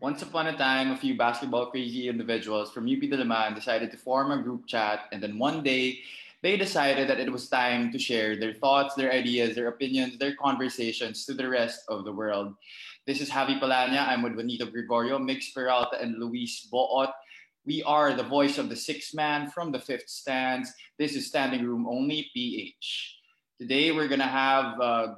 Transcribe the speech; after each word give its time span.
Once 0.00 0.22
upon 0.22 0.46
a 0.46 0.56
time, 0.56 0.92
a 0.92 0.96
few 0.96 1.14
basketball 1.14 1.66
crazy 1.66 2.08
individuals 2.08 2.72
from 2.72 2.84
UP 2.84 3.02
Diliman 3.02 3.54
decided 3.54 3.90
to 3.90 3.98
form 3.98 4.30
a 4.30 4.42
group 4.42 4.66
chat, 4.66 5.00
and 5.12 5.22
then 5.22 5.38
one 5.38 5.62
day 5.62 6.00
they 6.40 6.56
decided 6.56 7.06
that 7.06 7.20
it 7.20 7.30
was 7.30 7.50
time 7.50 7.92
to 7.92 7.98
share 7.98 8.34
their 8.34 8.54
thoughts, 8.54 8.94
their 8.94 9.12
ideas, 9.12 9.54
their 9.54 9.68
opinions, 9.68 10.16
their 10.16 10.34
conversations 10.36 11.26
to 11.26 11.34
the 11.34 11.46
rest 11.46 11.84
of 11.88 12.06
the 12.06 12.12
world. 12.12 12.54
This 13.06 13.20
is 13.20 13.28
Javi 13.28 13.60
Palanya. 13.60 14.08
I'm 14.08 14.22
with 14.22 14.36
Juanito 14.36 14.64
Gregorio, 14.64 15.18
Migs 15.18 15.52
Peralta, 15.52 16.00
and 16.00 16.18
Luis 16.18 16.66
Boot. 16.72 17.10
We 17.66 17.82
are 17.82 18.14
the 18.14 18.22
voice 18.22 18.56
of 18.56 18.70
the 18.70 18.76
sixth 18.76 19.14
man 19.14 19.50
from 19.50 19.70
the 19.70 19.78
fifth 19.78 20.08
stands. 20.08 20.72
This 20.98 21.14
is 21.14 21.26
Standing 21.26 21.66
Room 21.66 21.86
Only 21.86 22.30
PH. 22.32 23.18
Today 23.58 23.92
we're 23.92 24.08
gonna 24.08 24.24
have 24.24 24.80
a 24.80 25.16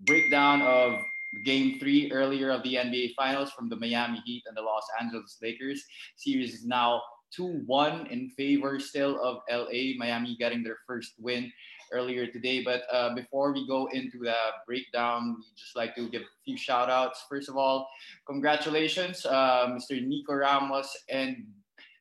breakdown 0.00 0.62
of 0.62 1.00
game 1.44 1.78
three 1.78 2.10
earlier 2.12 2.50
of 2.50 2.62
the 2.62 2.74
NBA 2.74 3.14
Finals 3.14 3.50
from 3.50 3.68
the 3.68 3.76
Miami 3.76 4.22
Heat 4.24 4.44
and 4.46 4.56
the 4.56 4.62
Los 4.62 4.86
Angeles 5.00 5.38
Lakers. 5.42 5.84
Series 6.16 6.54
is 6.54 6.64
now 6.64 7.02
2 7.34 7.62
1 7.66 8.06
in 8.06 8.30
favor 8.30 8.78
still 8.78 9.20
of 9.22 9.40
LA. 9.50 9.96
Miami 9.98 10.36
getting 10.38 10.62
their 10.62 10.78
first 10.86 11.14
win 11.18 11.52
earlier 11.92 12.26
today. 12.26 12.62
But 12.62 12.82
uh, 12.92 13.14
before 13.14 13.52
we 13.52 13.66
go 13.66 13.88
into 13.92 14.18
the 14.18 14.36
breakdown, 14.66 15.36
we 15.38 15.44
just 15.56 15.76
like 15.76 15.94
to 15.96 16.08
give 16.08 16.22
a 16.22 16.42
few 16.44 16.56
shout 16.56 16.90
outs. 16.90 17.24
First 17.28 17.48
of 17.48 17.56
all, 17.56 17.88
congratulations, 18.26 19.24
uh, 19.26 19.68
Mr. 19.68 20.04
Nico 20.04 20.34
Ramos 20.34 20.90
and 21.08 21.44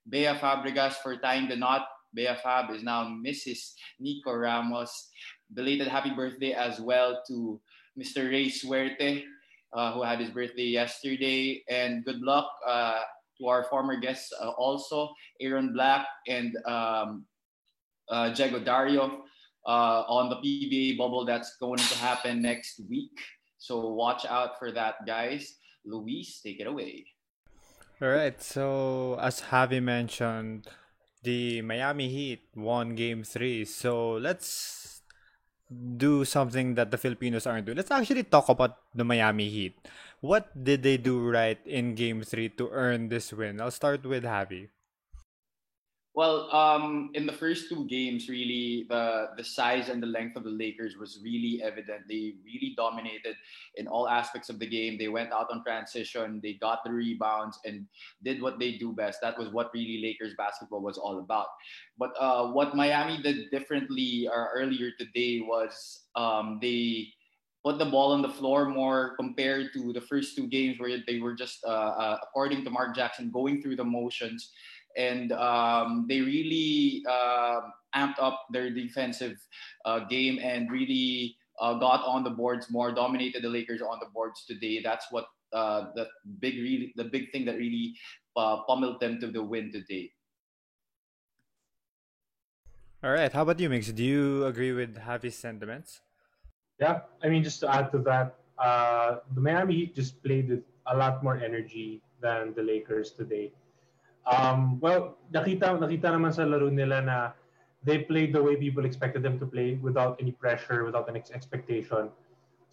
Bea 0.09 0.37
Fabregas 0.39 0.93
for 0.93 1.17
tying 1.17 1.49
the 1.49 1.55
knot. 1.55 1.87
Bea 2.13 2.35
Fab 2.41 2.71
is 2.71 2.81
now 2.81 3.03
Mrs. 3.03 3.73
Nico 3.99 4.33
Ramos. 4.33 5.09
Belated 5.53 5.87
happy 5.87 6.11
birthday 6.11 6.53
as 6.53 6.79
well 6.79 7.21
to 7.27 7.59
Mr. 7.97 8.29
Ray 8.29 8.49
Suerte, 8.49 9.23
uh, 9.73 9.93
who 9.93 10.03
had 10.03 10.19
his 10.19 10.29
birthday 10.29 10.67
yesterday. 10.67 11.63
And 11.69 12.03
good 12.05 12.21
luck 12.21 12.49
uh, 12.67 13.01
to 13.39 13.47
our 13.47 13.63
former 13.65 13.99
guests 13.99 14.31
uh, 14.41 14.49
also, 14.51 15.13
Aaron 15.41 15.73
Black 15.73 16.07
and 16.27 16.55
um, 16.65 17.25
uh, 18.09 18.29
Diego 18.29 18.59
Dario 18.59 19.23
uh, 19.65 20.03
on 20.07 20.29
the 20.29 20.37
PBA 20.37 20.97
bubble 20.97 21.25
that's 21.25 21.57
going 21.57 21.79
to 21.79 21.97
happen 21.97 22.41
next 22.41 22.81
week. 22.89 23.17
So 23.57 23.89
watch 23.93 24.25
out 24.25 24.59
for 24.59 24.71
that, 24.71 25.05
guys. 25.07 25.55
Luis, 25.85 26.39
take 26.41 26.59
it 26.59 26.67
away. 26.67 27.05
All 28.01 28.09
right. 28.09 28.41
So 28.41 29.17
as 29.21 29.41
Javi 29.41 29.81
mentioned, 29.81 30.67
the 31.23 31.61
Miami 31.61 32.09
Heat 32.09 32.43
won 32.55 32.93
Game 32.95 33.23
Three. 33.23 33.65
So 33.65 34.13
let's 34.13 34.84
do 35.71 36.25
something 36.25 36.75
that 36.75 36.91
the 36.91 36.97
Filipinos 36.97 37.47
aren't 37.47 37.65
doing. 37.65 37.77
Let's 37.77 37.91
actually 37.91 38.23
talk 38.23 38.49
about 38.49 38.77
the 38.93 39.03
Miami 39.03 39.49
Heat. 39.49 39.77
What 40.21 40.51
did 40.53 40.83
they 40.83 40.97
do 40.97 41.19
right 41.29 41.59
in 41.65 41.95
Game 41.95 42.21
3 42.23 42.49
to 42.57 42.69
earn 42.71 43.09
this 43.09 43.33
win? 43.33 43.61
I'll 43.61 43.71
start 43.71 44.05
with 44.05 44.23
Javi. 44.23 44.69
Well, 46.15 46.49
um, 46.55 47.09
in 47.13 47.25
the 47.25 47.33
first 47.33 47.67
two 47.67 47.85
games, 47.87 48.29
really, 48.29 48.87
the 48.87 49.35
the 49.35 49.43
size 49.43 49.89
and 49.89 50.01
the 50.01 50.07
length 50.07 50.37
of 50.37 50.45
the 50.45 50.55
Lakers 50.55 50.95
was 50.95 51.19
really 51.21 51.59
evident. 51.61 52.07
They 52.07 52.35
really 52.39 52.73
dominated 52.77 53.35
in 53.75 53.85
all 53.85 54.07
aspects 54.07 54.47
of 54.47 54.57
the 54.57 54.65
game. 54.65 54.97
They 54.97 55.09
went 55.09 55.33
out 55.33 55.51
on 55.51 55.61
transition, 55.61 56.39
they 56.41 56.53
got 56.53 56.85
the 56.85 56.91
rebounds, 56.91 57.59
and 57.65 57.85
did 58.23 58.41
what 58.41 58.59
they 58.59 58.79
do 58.79 58.93
best. 58.93 59.19
That 59.19 59.37
was 59.37 59.49
what 59.49 59.71
really 59.73 59.99
Lakers 60.01 60.33
basketball 60.37 60.79
was 60.79 60.97
all 60.97 61.19
about. 61.19 61.47
But 61.99 62.15
uh, 62.17 62.47
what 62.47 62.77
Miami 62.77 63.21
did 63.21 63.51
differently 63.51 64.29
uh, 64.31 64.47
earlier 64.55 64.91
today 64.97 65.43
was 65.43 66.07
um, 66.15 66.59
they 66.61 67.11
put 67.65 67.77
the 67.77 67.91
ball 67.91 68.13
on 68.13 68.21
the 68.21 68.29
floor 68.29 68.69
more 68.69 69.15
compared 69.17 69.73
to 69.73 69.91
the 69.91 69.99
first 69.99 70.37
two 70.37 70.47
games 70.47 70.79
where 70.79 70.99
they 71.07 71.19
were 71.19 71.33
just, 71.33 71.65
uh, 71.65 71.97
uh 71.97 72.17
according 72.21 72.63
to 72.63 72.69
Mark 72.69 72.95
Jackson, 72.95 73.31
going 73.31 73.59
through 73.59 73.75
the 73.75 73.83
motions 73.83 74.53
and 74.97 75.31
um, 75.33 76.05
they 76.07 76.21
really 76.21 77.03
uh, 77.09 77.61
amped 77.95 78.19
up 78.19 78.45
their 78.51 78.69
defensive 78.69 79.37
uh, 79.85 79.99
game 79.99 80.39
and 80.41 80.71
really 80.71 81.35
uh, 81.59 81.73
got 81.75 82.03
on 82.05 82.23
the 82.23 82.29
boards 82.29 82.69
more, 82.69 82.91
dominated 82.91 83.43
the 83.43 83.49
Lakers 83.49 83.81
on 83.81 83.99
the 83.99 84.07
boards 84.13 84.45
today. 84.45 84.81
That's 84.83 85.07
what 85.11 85.25
uh, 85.53 85.91
the 85.95 86.07
big 86.39 86.55
really 86.55 86.93
the 86.95 87.05
big 87.05 87.31
thing 87.31 87.45
that 87.45 87.55
really 87.55 87.95
uh, 88.35 88.63
pummeled 88.67 88.99
them 88.99 89.19
to 89.21 89.27
the 89.27 89.41
win 89.41 89.71
today. 89.71 90.11
All 93.03 93.11
right, 93.11 93.31
how 93.31 93.43
about 93.43 93.59
you, 93.59 93.69
Migs? 93.69 93.93
Do 93.93 94.03
you 94.03 94.45
agree 94.45 94.71
with 94.71 94.97
Javi's 94.97 95.35
sentiments? 95.35 96.01
Yeah, 96.79 97.01
I 97.23 97.29
mean, 97.29 97.43
just 97.43 97.59
to 97.61 97.69
add 97.73 97.91
to 97.91 97.99
that, 97.99 98.35
uh, 98.57 99.17
the 99.33 99.41
Miami 99.41 99.75
Heat 99.75 99.95
just 99.95 100.21
played 100.23 100.49
with 100.49 100.63
a 100.87 100.97
lot 100.97 101.23
more 101.23 101.37
energy 101.37 102.01
than 102.19 102.53
the 102.55 102.63
Lakers 102.63 103.11
today. 103.11 103.53
Um, 104.25 104.79
well, 104.81 105.17
nakita, 105.33 105.77
nakita 105.77 106.09
naman 106.09 106.33
sa 106.33 106.43
laro 106.49 106.69
nila 106.69 107.01
na 107.01 107.17
they 107.85 108.01
played 108.01 108.33
the 108.33 108.41
way 108.41 108.57
people 108.57 108.83
expected 108.85 109.21
them 109.21 109.37
to 109.37 109.45
play 109.45 109.77
without 109.77 110.17
any 110.19 110.33
pressure, 110.33 110.83
without 110.83 111.07
any 111.07 111.21
expectation. 111.33 112.09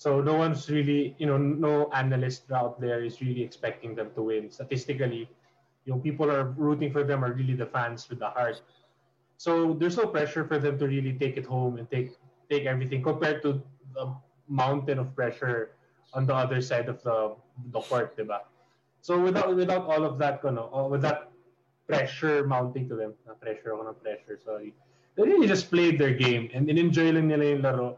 So 0.00 0.20
no 0.20 0.34
one's 0.34 0.68
really, 0.70 1.14
you 1.18 1.26
know, 1.26 1.36
no 1.36 1.90
analyst 1.92 2.50
out 2.50 2.80
there 2.80 3.04
is 3.04 3.20
really 3.20 3.42
expecting 3.42 3.94
them 3.94 4.10
to 4.16 4.22
win. 4.22 4.50
Statistically, 4.50 5.28
you 5.84 5.92
know, 5.92 5.98
people 6.00 6.30
are 6.30 6.56
rooting 6.56 6.92
for 6.92 7.04
them 7.04 7.24
are 7.24 7.32
really 7.32 7.54
the 7.54 7.66
fans 7.66 8.08
with 8.08 8.18
the 8.18 8.30
heart. 8.30 8.62
So 9.36 9.74
there's 9.74 9.96
no 9.96 10.06
pressure 10.06 10.46
for 10.46 10.58
them 10.58 10.78
to 10.78 10.86
really 10.86 11.12
take 11.12 11.36
it 11.36 11.44
home 11.44 11.76
and 11.76 11.90
take 11.90 12.14
take 12.48 12.64
everything 12.64 13.02
compared 13.02 13.42
to 13.42 13.60
the 13.94 14.14
mountain 14.48 14.98
of 14.98 15.14
pressure 15.14 15.72
on 16.14 16.26
the 16.26 16.34
other 16.34 16.60
side 16.62 16.88
of 16.88 17.02
the 17.02 17.34
the 17.74 17.80
court, 17.80 18.16
diba? 18.16 18.46
So 19.02 19.18
without 19.18 19.54
without 19.54 19.90
all 19.90 20.06
of 20.06 20.18
that, 20.22 20.40
you 20.46 20.54
know, 20.54 20.70
with 20.86 21.02
that 21.02 21.31
pressure 21.86 22.46
mounting 22.46 22.88
to 22.88 22.96
them. 22.96 23.14
Na 23.26 23.34
pressure 23.34 23.74
ako 23.74 23.90
ng 23.90 23.98
pressure, 24.02 24.38
sorry. 24.40 24.74
They 25.14 25.28
really 25.28 25.46
just 25.46 25.68
played 25.68 26.00
their 26.00 26.14
game 26.16 26.48
and 26.56 26.70
in-enjoy 26.70 27.12
lang 27.12 27.28
nila 27.28 27.44
yung 27.56 27.62
laro. 27.62 27.88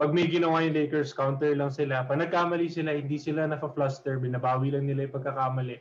Pag 0.00 0.16
may 0.16 0.24
ginawa 0.24 0.64
yung 0.64 0.72
Lakers, 0.72 1.12
counter 1.12 1.52
lang 1.52 1.68
sila. 1.68 2.08
Pag 2.08 2.24
nagkamali 2.24 2.72
sila, 2.72 2.96
hindi 2.96 3.20
sila 3.20 3.44
nafa-fluster, 3.44 4.16
binabawi 4.16 4.72
lang 4.72 4.88
nila 4.88 5.04
yung 5.04 5.14
pagkakamali. 5.20 5.76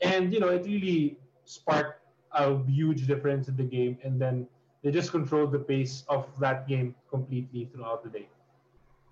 And, 0.00 0.32
you 0.32 0.40
know, 0.40 0.48
it 0.48 0.64
really 0.64 1.20
sparked 1.44 2.00
a 2.32 2.56
huge 2.64 3.04
difference 3.04 3.52
in 3.52 3.56
the 3.60 3.68
game 3.68 3.98
and 4.00 4.16
then 4.16 4.48
they 4.82 4.90
just 4.90 5.12
controlled 5.12 5.52
the 5.52 5.60
pace 5.60 6.04
of 6.08 6.24
that 6.40 6.64
game 6.64 6.94
completely 7.10 7.68
throughout 7.68 8.00
the 8.00 8.08
day. 8.08 8.28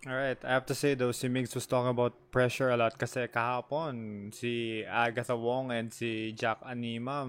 All 0.07 0.15
right, 0.15 0.39
I 0.45 0.55
have 0.55 0.67
to 0.67 0.77
say 0.79 0.95
though, 0.95 1.11
si 1.11 1.27
Migs 1.27 1.57
was 1.59 1.67
talking 1.67 1.91
about 1.91 2.15
pressure 2.31 2.71
a 2.71 2.79
lot 2.79 2.95
kasi 2.95 3.27
kahapon 3.27 4.31
si 4.31 4.87
Agatha 4.87 5.35
Wong 5.35 5.75
and 5.75 5.91
si 5.91 6.31
Jack 6.39 6.63
Anima 6.63 7.27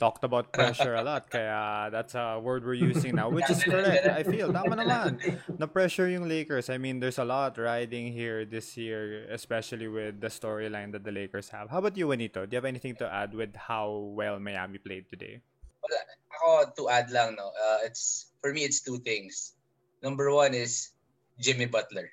talked 0.00 0.24
about 0.24 0.56
pressure 0.56 0.96
a 0.96 1.04
lot. 1.04 1.28
Kaya 1.32 1.92
that's 1.92 2.16
a 2.16 2.40
word 2.40 2.64
we're 2.64 2.80
using 2.80 3.16
now 3.16 3.28
which 3.28 3.48
is 3.52 3.60
correct 3.68 4.08
I 4.08 4.24
feel. 4.24 4.48
Tama 4.48 4.72
naman. 4.72 5.20
Na 5.60 5.68
pressure 5.68 6.08
yung 6.08 6.24
Lakers. 6.24 6.72
I 6.72 6.80
mean 6.80 6.96
there's 6.96 7.20
a 7.20 7.28
lot 7.28 7.60
riding 7.60 8.08
here 8.08 8.48
this 8.48 8.80
year 8.80 9.28
especially 9.28 9.88
with 9.88 10.24
the 10.24 10.32
storyline 10.32 10.96
that 10.96 11.04
the 11.04 11.12
Lakers 11.12 11.52
have. 11.52 11.68
How 11.68 11.84
about 11.84 11.92
you 11.92 12.08
Juanito? 12.08 12.48
Do 12.48 12.56
you 12.56 12.58
have 12.60 12.68
anything 12.68 12.96
to 13.04 13.06
add 13.08 13.36
with 13.36 13.52
how 13.52 14.16
well 14.16 14.40
Miami 14.40 14.80
played 14.80 15.12
today? 15.12 15.44
Well, 15.84 15.92
ako 16.40 16.48
to 16.72 16.82
add 16.88 17.12
lang 17.12 17.36
no 17.36 17.52
uh, 17.52 17.84
it's 17.84 18.32
for 18.40 18.48
me 18.48 18.64
it's 18.64 18.80
two 18.80 18.96
things. 19.04 19.52
Number 20.00 20.32
one 20.32 20.56
is 20.56 20.96
Jimmy 21.40 21.66
Butler. 21.66 22.12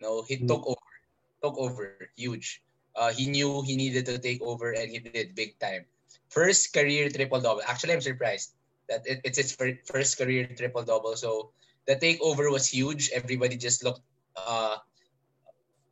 No, 0.00 0.22
he 0.22 0.38
mm. 0.38 0.46
took 0.46 0.64
over, 0.64 0.94
took 1.42 1.58
over, 1.58 2.08
huge. 2.16 2.62
Uh, 2.94 3.12
he 3.12 3.26
knew 3.26 3.62
he 3.62 3.76
needed 3.76 4.06
to 4.06 4.18
take 4.18 4.42
over, 4.42 4.72
and 4.72 4.90
he 4.90 4.98
did 4.98 5.34
big 5.34 5.58
time. 5.58 5.84
First 6.30 6.72
career 6.72 7.10
triple 7.10 7.40
double. 7.40 7.62
Actually, 7.66 7.94
I'm 7.94 8.00
surprised 8.00 8.54
that 8.88 9.06
it, 9.06 9.20
it's 9.24 9.38
his 9.38 9.52
first 9.54 10.18
career 10.18 10.46
triple 10.56 10.82
double. 10.82 11.14
So 11.14 11.50
the 11.86 11.96
takeover 11.96 12.50
was 12.50 12.66
huge. 12.66 13.10
Everybody 13.14 13.56
just 13.56 13.84
looked. 13.84 14.02
Uh, 14.36 14.76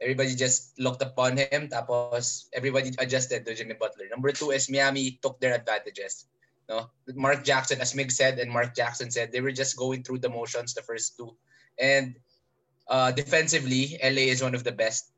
everybody 0.01 0.35
just 0.35 0.79
looked 0.79 1.03
upon 1.03 1.37
him. 1.39 1.69
Tapos 1.69 2.49
everybody 2.53 2.93
adjusted 2.99 3.47
to 3.47 3.55
Jimmy 3.55 3.75
Butler. 3.75 4.07
Number 4.11 4.31
two 4.31 4.51
is 4.51 4.71
Miami 4.71 5.19
took 5.23 5.41
their 5.41 5.55
advantages. 5.55 6.27
No, 6.69 6.91
Mark 7.15 7.45
Jackson, 7.47 7.81
as 7.81 7.95
Mig 7.95 8.11
said, 8.11 8.43
and 8.43 8.51
Mark 8.51 8.75
Jackson 8.75 9.11
said, 9.11 9.31
they 9.31 9.41
were 9.41 9.55
just 9.55 9.79
going 9.79 10.03
through 10.03 10.19
the 10.19 10.29
motions 10.29 10.75
the 10.75 10.83
first 10.83 11.17
two, 11.17 11.39
and 11.79 12.19
uh, 12.89 13.11
defensively, 13.11 13.99
LA 14.03 14.31
is 14.31 14.43
one 14.43 14.55
of 14.55 14.65
the 14.65 14.73
best. 14.73 15.13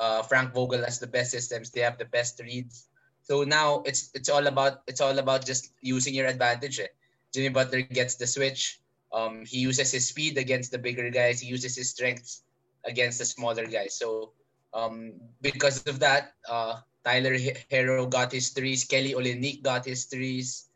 Uh, 0.00 0.22
Frank 0.22 0.52
Vogel 0.52 0.84
has 0.84 0.98
the 0.98 1.06
best 1.06 1.30
systems. 1.30 1.70
They 1.70 1.80
have 1.80 1.98
the 1.98 2.04
best 2.04 2.40
reads. 2.40 2.88
So 3.22 3.42
now 3.44 3.82
it's 3.86 4.10
it's 4.12 4.28
all 4.28 4.46
about 4.46 4.82
it's 4.86 5.00
all 5.00 5.18
about 5.18 5.46
just 5.46 5.72
using 5.80 6.14
your 6.14 6.26
advantage. 6.26 6.78
Eh? 6.78 6.92
Jimmy 7.32 7.48
Butler 7.48 7.82
gets 7.82 8.16
the 8.16 8.26
switch. 8.26 8.80
Um, 9.12 9.46
he 9.46 9.58
uses 9.58 9.92
his 9.92 10.08
speed 10.08 10.36
against 10.36 10.72
the 10.72 10.78
bigger 10.78 11.08
guys. 11.08 11.40
He 11.40 11.48
uses 11.48 11.76
his 11.76 11.90
strengths 11.90 12.42
against 12.84 13.18
the 13.18 13.24
smaller 13.24 13.66
guys. 13.66 13.96
So 13.96 14.32
um, 14.74 15.14
because 15.40 15.86
of 15.86 16.00
that, 16.00 16.34
uh, 16.48 16.80
Tyler 17.04 17.38
Herro 17.70 18.10
got 18.10 18.32
his 18.32 18.50
threes. 18.50 18.84
Kelly 18.84 19.14
Olynyk 19.14 19.62
got 19.62 19.86
his 19.86 20.04
threes. 20.04 20.68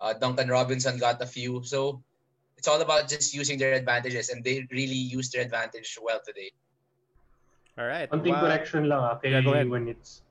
Uh, 0.00 0.12
Duncan 0.12 0.48
Robinson 0.48 0.98
got 0.98 1.22
a 1.22 1.26
few. 1.26 1.64
So 1.64 2.02
it's 2.66 2.74
all 2.74 2.82
about 2.82 3.06
just 3.06 3.30
using 3.32 3.62
their 3.62 3.74
advantages, 3.74 4.28
and 4.30 4.42
they 4.42 4.66
really 4.72 4.98
used 4.98 5.30
their 5.32 5.42
advantage 5.42 5.96
well 6.02 6.18
today. 6.26 6.50
All 7.78 7.86
right. 7.86 8.10
One 8.10 8.26
thing 8.26 8.34
wow. 8.34 8.42
correction 8.42 8.90
lang 8.90 8.98
ah, 8.98 9.14
kay 9.22 9.30
yeah, 9.30 9.62
when 9.70 9.86
it's 9.86 10.26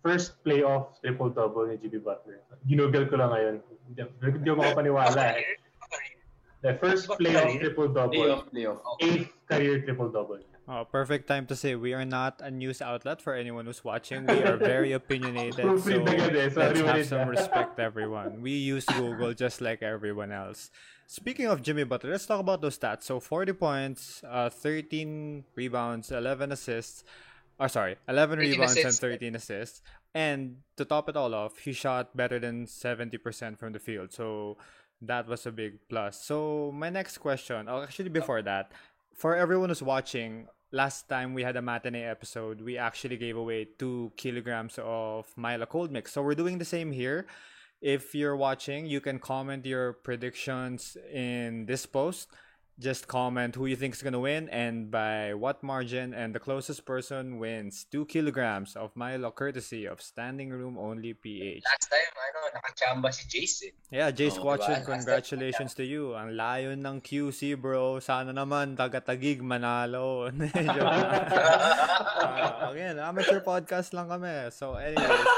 first 0.00 0.40
playoff 0.40 0.96
triple-double 1.04 1.68
ni 1.68 1.76
Jimmy 1.76 2.00
Butler. 2.00 2.40
Ginugol 2.64 3.04
ko 3.04 3.20
lang 3.20 3.36
ngayon. 3.36 3.54
Hindi, 3.84 4.00
hindi 4.16 4.48
ako 4.48 4.58
makapaniwala 4.64 5.36
eh. 5.36 5.60
The 6.64 6.80
first 6.80 7.04
playoff 7.20 7.52
triple-double, 7.60 8.16
Playoff, 8.16 8.48
playoff. 8.48 8.80
eighth 9.04 9.36
career 9.44 9.84
triple-double. 9.84 10.40
Oh, 10.64 10.88
perfect 10.88 11.28
time 11.28 11.44
to 11.52 11.56
say 11.56 11.76
we 11.76 11.92
are 11.92 12.08
not 12.08 12.40
a 12.40 12.48
news 12.48 12.80
outlet 12.80 13.20
for 13.20 13.36
anyone 13.36 13.68
who's 13.68 13.84
watching. 13.84 14.24
We 14.24 14.40
are 14.40 14.56
very 14.56 14.92
opinionated, 15.00 15.60
so 15.60 15.76
Proofread 15.76 16.08
agad 16.08 16.32
eh. 16.32 16.48
Sorry, 16.48 16.80
let's 16.80 16.88
have 16.88 17.04
some 17.04 17.28
respect, 17.28 17.76
everyone. 17.76 18.40
We 18.40 18.56
use 18.56 18.88
Google 18.88 19.36
just 19.36 19.60
like 19.60 19.84
everyone 19.84 20.32
else. 20.32 20.72
Speaking 21.06 21.46
of 21.46 21.62
Jimmy 21.62 21.84
Butler, 21.84 22.10
let's 22.10 22.26
talk 22.26 22.40
about 22.40 22.60
those 22.60 22.78
stats. 22.78 23.04
So 23.04 23.20
40 23.20 23.52
points, 23.52 24.22
uh, 24.26 24.50
13 24.50 25.44
rebounds, 25.54 26.10
11 26.10 26.52
assists. 26.52 27.04
Or 27.58 27.68
sorry, 27.68 27.96
11 28.08 28.38
13 28.38 28.52
rebounds 28.52 28.76
and 28.76 28.94
13 28.94 29.34
assists. 29.36 29.82
And 30.14 30.58
to 30.76 30.84
top 30.84 31.08
it 31.08 31.16
all 31.16 31.34
off, 31.34 31.58
he 31.58 31.72
shot 31.72 32.16
better 32.16 32.38
than 32.38 32.66
70% 32.66 33.58
from 33.58 33.72
the 33.72 33.78
field. 33.78 34.12
So 34.12 34.56
that 35.02 35.28
was 35.28 35.46
a 35.46 35.52
big 35.52 35.78
plus. 35.88 36.20
So 36.22 36.72
my 36.74 36.90
next 36.90 37.18
question, 37.18 37.68
oh, 37.68 37.82
actually 37.82 38.08
before 38.08 38.42
that, 38.42 38.72
for 39.14 39.36
everyone 39.36 39.68
who's 39.68 39.82
watching, 39.82 40.48
last 40.72 41.08
time 41.08 41.34
we 41.34 41.42
had 41.42 41.56
a 41.56 41.62
matinee 41.62 42.02
episode, 42.02 42.60
we 42.60 42.78
actually 42.78 43.16
gave 43.16 43.36
away 43.36 43.68
two 43.78 44.12
kilograms 44.16 44.78
of 44.82 45.26
Milo 45.36 45.66
Cold 45.66 45.92
Mix. 45.92 46.12
So 46.12 46.22
we're 46.22 46.34
doing 46.34 46.58
the 46.58 46.64
same 46.64 46.90
here. 46.90 47.26
If 47.84 48.16
you're 48.16 48.32
watching, 48.32 48.88
you 48.88 49.04
can 49.04 49.20
comment 49.20 49.68
your 49.68 49.92
predictions 49.92 50.96
in 51.12 51.68
this 51.68 51.84
post. 51.84 52.32
Just 52.80 53.06
comment 53.06 53.54
who 53.54 53.68
you 53.70 53.76
think 53.76 53.94
is 53.94 54.02
gonna 54.02 54.18
win 54.18 54.48
and 54.48 54.90
by 54.90 55.30
what 55.36 55.62
margin, 55.62 56.10
and 56.10 56.34
the 56.34 56.40
closest 56.42 56.82
person 56.82 57.38
wins 57.38 57.84
two 57.86 58.02
kilograms 58.08 58.74
of 58.74 58.90
Milo, 58.98 59.30
courtesy 59.30 59.84
of 59.86 60.02
Standing 60.02 60.48
Room 60.50 60.74
Only 60.74 61.14
PH. 61.14 61.62
Last 61.62 61.86
time, 61.86 62.10
ano, 62.18 62.40
nakachamba 62.50 63.14
si 63.14 63.28
Jason. 63.30 63.70
Yeah, 63.94 64.10
Jace 64.10 64.40
Oh, 64.42 64.48
Watson, 64.48 64.82
diba? 64.82 64.90
congratulations 64.90 65.76
to 65.78 65.84
you. 65.86 66.18
Ang 66.18 66.34
layo 66.34 66.74
ng 66.74 66.98
QC, 66.98 67.54
bro. 67.54 68.00
Sana 68.02 68.34
naman, 68.34 68.74
taga-tagig, 68.74 69.38
manalo. 69.44 70.32
Ah, 72.24 72.70
again, 72.74 72.98
amateur 72.98 73.38
podcast 73.38 73.94
lang 73.94 74.08
kami. 74.10 74.50
So, 74.50 74.74
anyways, 74.74 75.28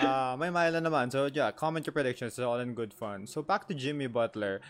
uh, 0.00 0.36
may 0.38 0.50
mile 0.50 0.72
na 0.72 0.82
naman. 0.82 1.12
So, 1.12 1.30
yeah, 1.32 1.50
comment 1.52 1.86
your 1.86 1.92
predictions. 1.92 2.34
It's 2.34 2.44
all 2.44 2.58
in 2.58 2.74
good 2.74 2.94
fun. 2.94 3.26
So, 3.26 3.42
back 3.42 3.68
to 3.68 3.74
Jimmy 3.74 4.06
Butler. 4.06 4.60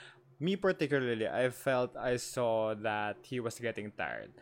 Me 0.40 0.56
particularly, 0.56 1.28
I 1.28 1.48
felt 1.50 1.96
I 1.96 2.16
saw 2.16 2.74
that 2.82 3.16
he 3.22 3.38
was 3.38 3.58
getting 3.58 3.92
tired. 3.92 4.34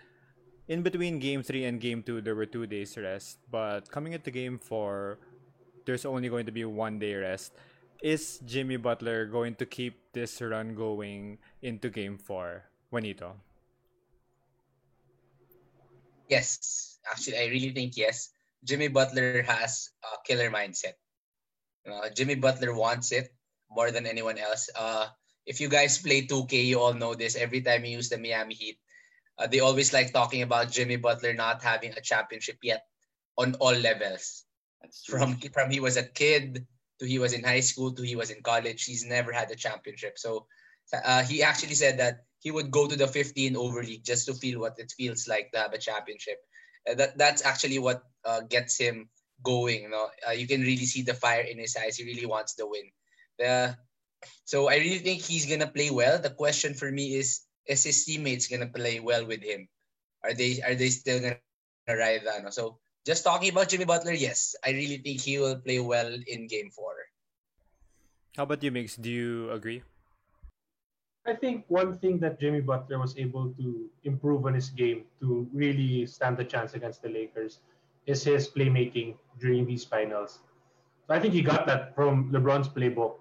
In 0.66 0.82
between 0.82 1.18
game 1.18 1.42
3 1.42 1.64
and 1.64 1.80
game 1.80 2.02
2, 2.02 2.22
there 2.22 2.34
were 2.34 2.46
two 2.46 2.66
days 2.66 2.96
rest. 2.96 3.38
But 3.50 3.90
coming 3.90 4.14
into 4.14 4.30
game 4.30 4.58
4, 4.58 5.18
there's 5.84 6.06
only 6.06 6.28
going 6.28 6.46
to 6.46 6.52
be 6.52 6.64
one 6.64 6.98
day 6.98 7.14
rest 7.14 7.52
is 8.02 8.42
Jimmy 8.44 8.76
Butler 8.76 9.26
going 9.26 9.54
to 9.62 9.64
keep 9.64 10.12
this 10.12 10.42
run 10.42 10.74
going 10.74 11.38
into 11.62 11.88
game 11.88 12.18
four? 12.18 12.66
Juanito. 12.90 13.38
Yes, 16.28 16.98
actually, 17.08 17.38
I 17.38 17.46
really 17.46 17.70
think 17.70 17.96
yes. 17.96 18.34
Jimmy 18.64 18.88
Butler 18.88 19.42
has 19.42 19.90
a 20.04 20.16
killer 20.26 20.50
mindset. 20.50 20.95
Uh, 21.88 22.09
Jimmy 22.14 22.37
Butler 22.37 22.75
wants 22.75 23.11
it 23.12 23.35
more 23.71 23.90
than 23.90 24.07
anyone 24.07 24.38
else. 24.38 24.71
Uh, 24.76 25.07
if 25.47 25.61
you 25.61 25.69
guys 25.69 25.99
play 25.99 26.26
2K, 26.26 26.64
you 26.66 26.78
all 26.81 26.95
know 26.95 27.14
this. 27.14 27.35
Every 27.35 27.61
time 27.61 27.85
you 27.85 27.97
use 27.97 28.09
the 28.09 28.19
Miami 28.19 28.54
Heat, 28.54 28.78
uh, 29.38 29.47
they 29.47 29.61
always 29.61 29.92
like 29.92 30.12
talking 30.12 30.42
about 30.42 30.71
Jimmy 30.71 30.97
Butler 30.97 31.35
not 31.35 31.62
having 31.62 31.92
a 31.92 32.00
championship 32.00 32.59
yet 32.62 32.87
on 33.37 33.54
all 33.57 33.75
levels. 33.75 34.45
That's 34.81 35.02
true. 35.02 35.19
From 35.19 35.37
from 35.52 35.71
he 35.71 35.81
was 35.81 35.97
a 35.97 36.04
kid 36.04 36.66
to 37.00 37.07
he 37.07 37.19
was 37.19 37.33
in 37.33 37.42
high 37.42 37.61
school 37.61 37.92
to 37.92 38.02
he 38.02 38.14
was 38.14 38.31
in 38.31 38.42
college, 38.42 38.85
he's 38.85 39.04
never 39.04 39.33
had 39.33 39.50
a 39.50 39.57
championship. 39.57 40.19
So 40.19 40.47
uh, 40.92 41.23
he 41.25 41.42
actually 41.42 41.75
said 41.75 41.99
that 41.99 42.25
he 42.38 42.50
would 42.50 42.71
go 42.71 42.87
to 42.87 42.97
the 42.97 43.07
15 43.07 43.57
over 43.57 43.83
league 43.83 44.04
just 44.04 44.26
to 44.26 44.35
feel 44.35 44.61
what 44.61 44.78
it 44.78 44.92
feels 44.97 45.28
like 45.28 45.50
to 45.52 45.59
have 45.59 45.73
a 45.73 45.78
championship. 45.78 46.38
Uh, 46.88 46.94
that 46.94 47.18
that's 47.18 47.44
actually 47.44 47.78
what 47.78 48.02
uh, 48.24 48.40
gets 48.48 48.78
him 48.78 49.08
going. 49.42 49.82
You 49.82 49.90
know, 49.90 50.08
uh, 50.26 50.32
you 50.32 50.46
can 50.46 50.60
really 50.62 50.86
see 50.86 51.02
the 51.02 51.14
fire 51.14 51.42
in 51.42 51.58
his 51.58 51.76
eyes. 51.76 51.96
He 51.96 52.04
really 52.04 52.26
wants 52.26 52.54
the 52.54 52.66
win. 52.66 52.90
The 53.38 53.76
so 54.44 54.68
I 54.68 54.76
really 54.76 55.02
think 55.02 55.22
he's 55.22 55.46
gonna 55.46 55.70
play 55.70 55.90
well. 55.90 56.18
The 56.18 56.34
question 56.34 56.74
for 56.74 56.90
me 56.90 57.14
is: 57.14 57.46
Is 57.66 57.84
his 57.84 58.04
teammates 58.04 58.48
gonna 58.48 58.70
play 58.70 59.00
well 59.00 59.26
with 59.26 59.42
him? 59.42 59.68
Are 60.22 60.34
they 60.34 60.62
are 60.62 60.74
they 60.74 60.90
still 60.90 61.20
gonna 61.20 61.38
ride 61.88 62.22
that? 62.26 62.46
So 62.54 62.78
just 63.06 63.24
talking 63.24 63.50
about 63.50 63.68
Jimmy 63.68 63.84
Butler, 63.84 64.14
yes, 64.14 64.54
I 64.64 64.70
really 64.70 64.98
think 64.98 65.20
he 65.20 65.38
will 65.38 65.58
play 65.58 65.80
well 65.80 66.10
in 66.26 66.46
Game 66.46 66.70
Four. 66.70 66.94
How 68.36 68.44
about 68.44 68.62
you, 68.62 68.72
Migs? 68.72 68.96
Do 68.96 69.10
you 69.10 69.50
agree? 69.50 69.82
I 71.24 71.34
think 71.34 71.64
one 71.68 71.96
thing 71.98 72.18
that 72.18 72.40
Jimmy 72.40 72.60
Butler 72.60 72.98
was 72.98 73.16
able 73.16 73.50
to 73.54 73.88
improve 74.02 74.44
on 74.46 74.54
his 74.54 74.70
game 74.70 75.04
to 75.20 75.46
really 75.52 76.04
stand 76.06 76.38
a 76.40 76.44
chance 76.44 76.74
against 76.74 77.02
the 77.02 77.08
Lakers 77.08 77.60
is 78.06 78.24
his 78.24 78.48
playmaking 78.48 79.14
during 79.38 79.64
these 79.64 79.84
finals. 79.84 80.40
So 81.06 81.14
I 81.14 81.20
think 81.20 81.32
he 81.32 81.42
got 81.42 81.66
that 81.66 81.94
from 81.94 82.32
LeBron's 82.32 82.68
playbook. 82.68 83.14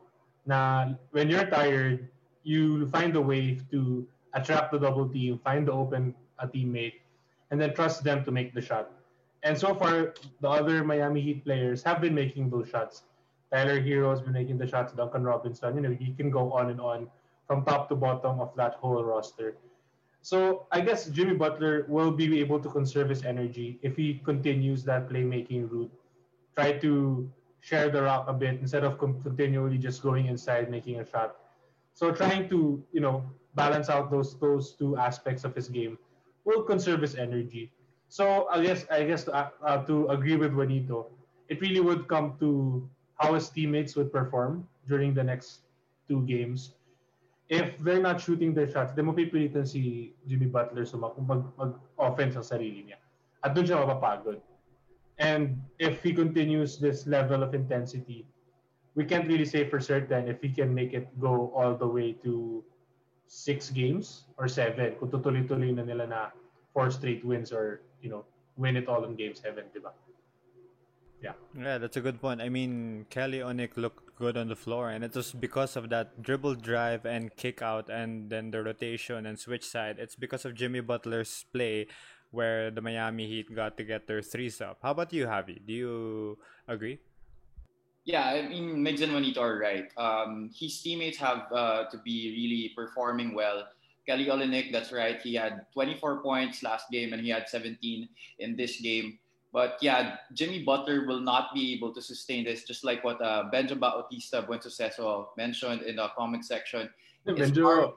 Now, 0.48 0.98
when 1.12 1.29
you're 1.29 1.46
tired, 1.46 2.10
you 2.43 2.88
find 2.89 3.15
a 3.15 3.22
way 3.22 3.60
to 3.70 4.08
attract 4.34 4.72
the 4.72 4.79
double 4.79 5.08
team, 5.08 5.39
find 5.43 5.67
the 5.67 5.72
open 5.72 6.15
a 6.39 6.48
teammate, 6.48 7.05
and 7.51 7.62
then 7.62 7.75
trust 7.75 8.03
them 8.03 8.25
to 8.25 8.31
make 8.31 8.55
the 8.55 8.62
shot. 8.62 8.89
And 9.43 9.58
so 9.58 9.75
far, 9.75 10.15
the 10.39 10.50
other 10.50 10.84
Miami 10.84 11.22
Heat 11.22 11.46
players 11.46 11.84
have 11.84 12.01
been 12.01 12.15
making 12.15 12.50
those 12.50 12.70
shots. 12.70 13.03
Tyler 13.53 13.79
Herro 13.79 14.10
has 14.10 14.22
been 14.22 14.34
making 14.34 14.58
the 14.58 14.65
shots. 14.65 14.93
Duncan 14.93 15.24
Robinson. 15.24 15.75
You 15.75 15.81
know, 15.81 15.98
you 16.00 16.15
can 16.15 16.31
go 16.31 16.51
on 16.53 16.72
and 16.72 16.81
on 16.81 17.08
from 17.51 17.67
top 17.67 17.89
to 17.91 17.96
bottom 18.00 18.39
of 18.39 18.55
that 18.55 18.79
whole 18.79 19.03
roster. 19.03 19.60
So 20.22 20.67
I 20.72 20.79
guess 20.79 21.12
Jimmy 21.12 21.36
Butler 21.36 21.84
will 21.89 22.10
be 22.10 22.39
able 22.39 22.63
to 22.63 22.70
conserve 22.72 23.10
his 23.10 23.25
energy 23.27 23.77
if 23.84 23.98
he 24.00 24.24
continues 24.24 24.86
that 24.86 25.10
playmaking 25.10 25.67
route. 25.70 25.91
Try 26.55 26.79
to 26.79 27.27
share 27.60 27.91
the 27.91 28.03
rock 28.03 28.31
a 28.31 28.34
bit 28.34 28.63
instead 28.63 28.86
of 28.86 28.98
con- 28.98 29.20
continually 29.20 29.77
just 29.77 30.01
going 30.01 30.27
inside 30.27 30.72
making 30.72 31.01
a 31.01 31.05
shot. 31.05 31.43
So 31.91 32.15
trying 32.15 32.48
to 32.55 32.79
you 32.96 33.01
know 33.03 33.27
balance 33.60 33.91
out 33.91 34.08
those 34.15 34.39
those 34.39 34.72
two 34.79 34.96
aspects 34.96 35.43
of 35.43 35.51
his 35.51 35.67
game 35.67 36.00
will 36.48 36.63
conserve 36.63 37.03
his 37.03 37.20
energy. 37.20 37.75
So 38.08 38.48
I 38.48 38.63
guess 38.63 38.88
I 38.88 39.03
guess 39.03 39.27
to, 39.27 39.51
uh, 39.60 39.84
to 39.91 40.08
agree 40.08 40.39
with 40.39 40.55
Juanito, 40.55 41.12
it 41.51 41.60
really 41.60 41.84
would 41.84 42.08
come 42.08 42.39
to 42.39 42.88
how 43.20 43.36
his 43.36 43.51
teammates 43.51 44.00
would 44.00 44.08
perform 44.08 44.72
during 44.88 45.12
the 45.12 45.24
next 45.24 45.67
two 46.08 46.24
games. 46.24 46.79
If 47.51 47.75
they're 47.84 48.00
not 48.00 48.24
shooting 48.24 48.55
their 48.55 48.72
shots, 48.72 48.96
then 48.96 49.12
mapipilitan 49.12 49.67
si 49.67 50.15
Jimmy 50.24 50.48
Butler 50.48 50.88
sumak 50.88 51.20
mag, 51.20 51.43
mag-offense 51.60 52.39
ang 52.39 52.48
sarili 52.48 52.88
niya. 52.88 53.00
At 53.43 53.51
doon 53.51 53.67
siya 53.67 53.84
mapapagod. 53.84 54.39
And 55.20 55.60
if 55.75 56.00
he 56.00 56.15
continues 56.15 56.79
this 56.79 57.03
level 57.05 57.43
of 57.43 57.51
intensity, 57.51 58.24
we 58.96 59.03
can't 59.03 59.27
really 59.27 59.43
say 59.43 59.67
for 59.67 59.84
certain 59.84 60.31
if 60.31 60.39
he 60.39 60.48
can 60.48 60.72
make 60.72 60.96
it 60.96 61.12
go 61.20 61.51
all 61.51 61.75
the 61.75 61.86
way 61.86 62.15
to 62.24 62.63
six 63.27 63.67
games 63.67 64.31
or 64.39 64.48
seven. 64.48 64.96
Kung 64.96 65.12
tutuloy-tuloy 65.12 65.75
na 65.75 65.84
nila 65.84 66.08
na 66.08 66.22
four 66.72 66.88
straight 66.88 67.20
wins 67.27 67.51
or, 67.51 67.84
you 68.00 68.08
know, 68.08 68.24
win 68.55 68.79
it 68.79 68.88
all 68.88 69.03
in 69.03 69.20
game 69.20 69.36
seven, 69.36 69.67
di 69.75 69.84
ba? 69.84 69.91
Yeah. 71.22 71.34
Yeah, 71.56 71.78
that's 71.78 71.98
a 71.98 72.01
good 72.01 72.20
point. 72.20 72.42
I 72.42 72.50
mean, 72.50 73.06
Kelly 73.10 73.40
Olynyk 73.40 73.78
looked 73.78 74.16
good 74.16 74.38
on 74.38 74.50
the 74.50 74.56
floor, 74.56 74.90
and 74.90 75.04
it 75.04 75.13
was 75.13 75.32
because 75.32 75.75
of 75.75 75.90
that 75.90 76.22
dribble 76.22 76.56
drive 76.56 77.06
and 77.06 77.36
kick 77.36 77.62
out, 77.62 77.90
and 77.90 78.30
then 78.30 78.50
the 78.50 78.63
rotation 78.63 79.25
and 79.25 79.38
switch 79.38 79.66
side. 79.66 79.98
It's 80.00 80.16
because 80.16 80.46
of 80.46 80.56
Jimmy 80.56 80.82
Butler's 80.82 81.46
play 81.54 81.88
where 82.32 82.72
the 82.72 82.82
Miami 82.82 83.28
Heat 83.28 83.54
got 83.54 83.78
to 83.78 83.84
get 83.84 84.08
their 84.08 84.22
threes 84.22 84.62
up. 84.62 84.80
How 84.82 84.92
about 84.92 85.13
you, 85.13 85.25
Javi? 85.28 85.60
Do 85.66 85.74
you 85.74 86.38
agree? 86.68 87.00
Yeah, 88.04 88.25
I 88.25 88.48
mean, 88.48 88.78
Migs 88.78 89.01
and 89.01 89.12
Juanito 89.12 89.42
are 89.42 89.60
right. 89.60 89.86
Um, 89.96 90.50
his 90.58 90.82
teammates 90.82 91.18
have 91.20 91.51
uh, 91.54 91.86
to 91.92 91.98
be 92.00 92.34
really 92.34 92.72
performing 92.75 93.36
well. 93.36 93.68
Kelly 94.08 94.25
Olynyk, 94.25 94.72
that's 94.72 94.92
right. 94.92 95.22
He 95.22 95.36
had 95.36 95.68
24 95.74 96.24
points 96.24 96.63
last 96.63 96.90
game 96.90 97.13
and 97.13 97.22
he 97.22 97.30
had 97.30 97.48
17 97.48 98.10
in 98.40 98.56
this 98.56 98.82
game. 98.82 99.20
But 99.53 99.77
yeah, 99.81 100.15
Jimmy 100.34 100.63
Butler 100.63 101.05
will 101.05 101.20
not 101.20 101.53
be 101.53 101.74
able 101.74 101.93
to 101.93 102.01
sustain 102.01 102.46
this, 102.46 102.63
just 102.63 102.84
like 102.84 103.03
what 103.03 103.22
uh, 103.22 103.51
Benjamin 103.51 103.81
Bautista 103.81 104.46
Buensuceso 104.48 105.27
mentioned 105.36 105.81
in 105.84 105.98
the 105.98 106.08
comment 106.15 106.46
section. 106.46 106.89
It's 107.25 107.58
hard, 107.58 107.89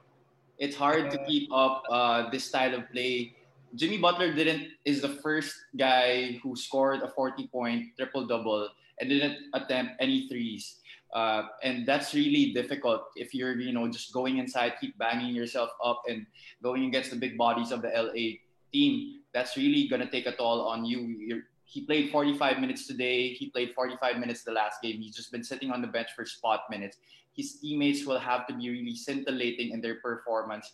it's 0.59 0.75
hard 0.75 1.11
to 1.11 1.17
keep 1.25 1.49
up 1.53 1.83
uh, 1.89 2.29
this 2.29 2.43
style 2.43 2.75
of 2.75 2.91
play. 2.91 3.35
Jimmy 3.75 3.97
Butler 3.97 4.33
didn't 4.33 4.67
is 4.83 5.01
the 5.01 5.09
first 5.23 5.55
guy 5.77 6.39
who 6.43 6.55
scored 6.55 7.01
a 7.01 7.09
40 7.09 7.47
point 7.47 7.95
triple 7.97 8.27
double 8.27 8.69
and 8.99 9.09
didn't 9.09 9.37
attempt 9.53 9.93
any 9.99 10.27
threes. 10.27 10.79
Uh, 11.13 11.47
and 11.63 11.85
that's 11.85 12.13
really 12.13 12.51
difficult 12.51 13.07
if 13.15 13.33
you're 13.33 13.55
you 13.55 13.71
know 13.71 13.87
just 13.87 14.11
going 14.11 14.37
inside, 14.37 14.73
keep 14.81 14.97
banging 14.97 15.33
yourself 15.33 15.69
up 15.83 16.03
and 16.09 16.25
going 16.61 16.85
against 16.85 17.09
the 17.11 17.15
big 17.15 17.37
bodies 17.37 17.71
of 17.71 17.81
the 17.81 17.87
LA 17.87 18.39
team. 18.73 19.21
That's 19.35 19.57
really 19.57 19.89
gonna 19.89 20.09
take 20.09 20.27
a 20.27 20.31
toll 20.31 20.61
on 20.61 20.85
you. 20.85 20.99
You're, 21.01 21.41
he 21.65 21.81
played 21.81 22.09
45 22.09 22.59
minutes 22.59 22.87
today. 22.87 23.33
He 23.33 23.49
played 23.49 23.73
45 23.75 24.17
minutes 24.17 24.43
the 24.43 24.53
last 24.53 24.81
game. 24.81 25.01
He's 25.01 25.13
just 25.13 25.29
been 25.29 25.43
sitting 25.43 25.71
on 25.71 25.81
the 25.81 25.87
bench 25.87 26.07
for 26.15 26.25
spot 26.25 26.61
minutes. 26.69 26.97
His 27.35 27.59
teammates 27.59 28.05
will 28.05 28.17
have 28.17 28.47
to 28.47 28.53
be 28.53 28.69
really 28.69 28.95
scintillating 28.95 29.71
in 29.71 29.81
their 29.81 29.95
performance. 29.95 30.71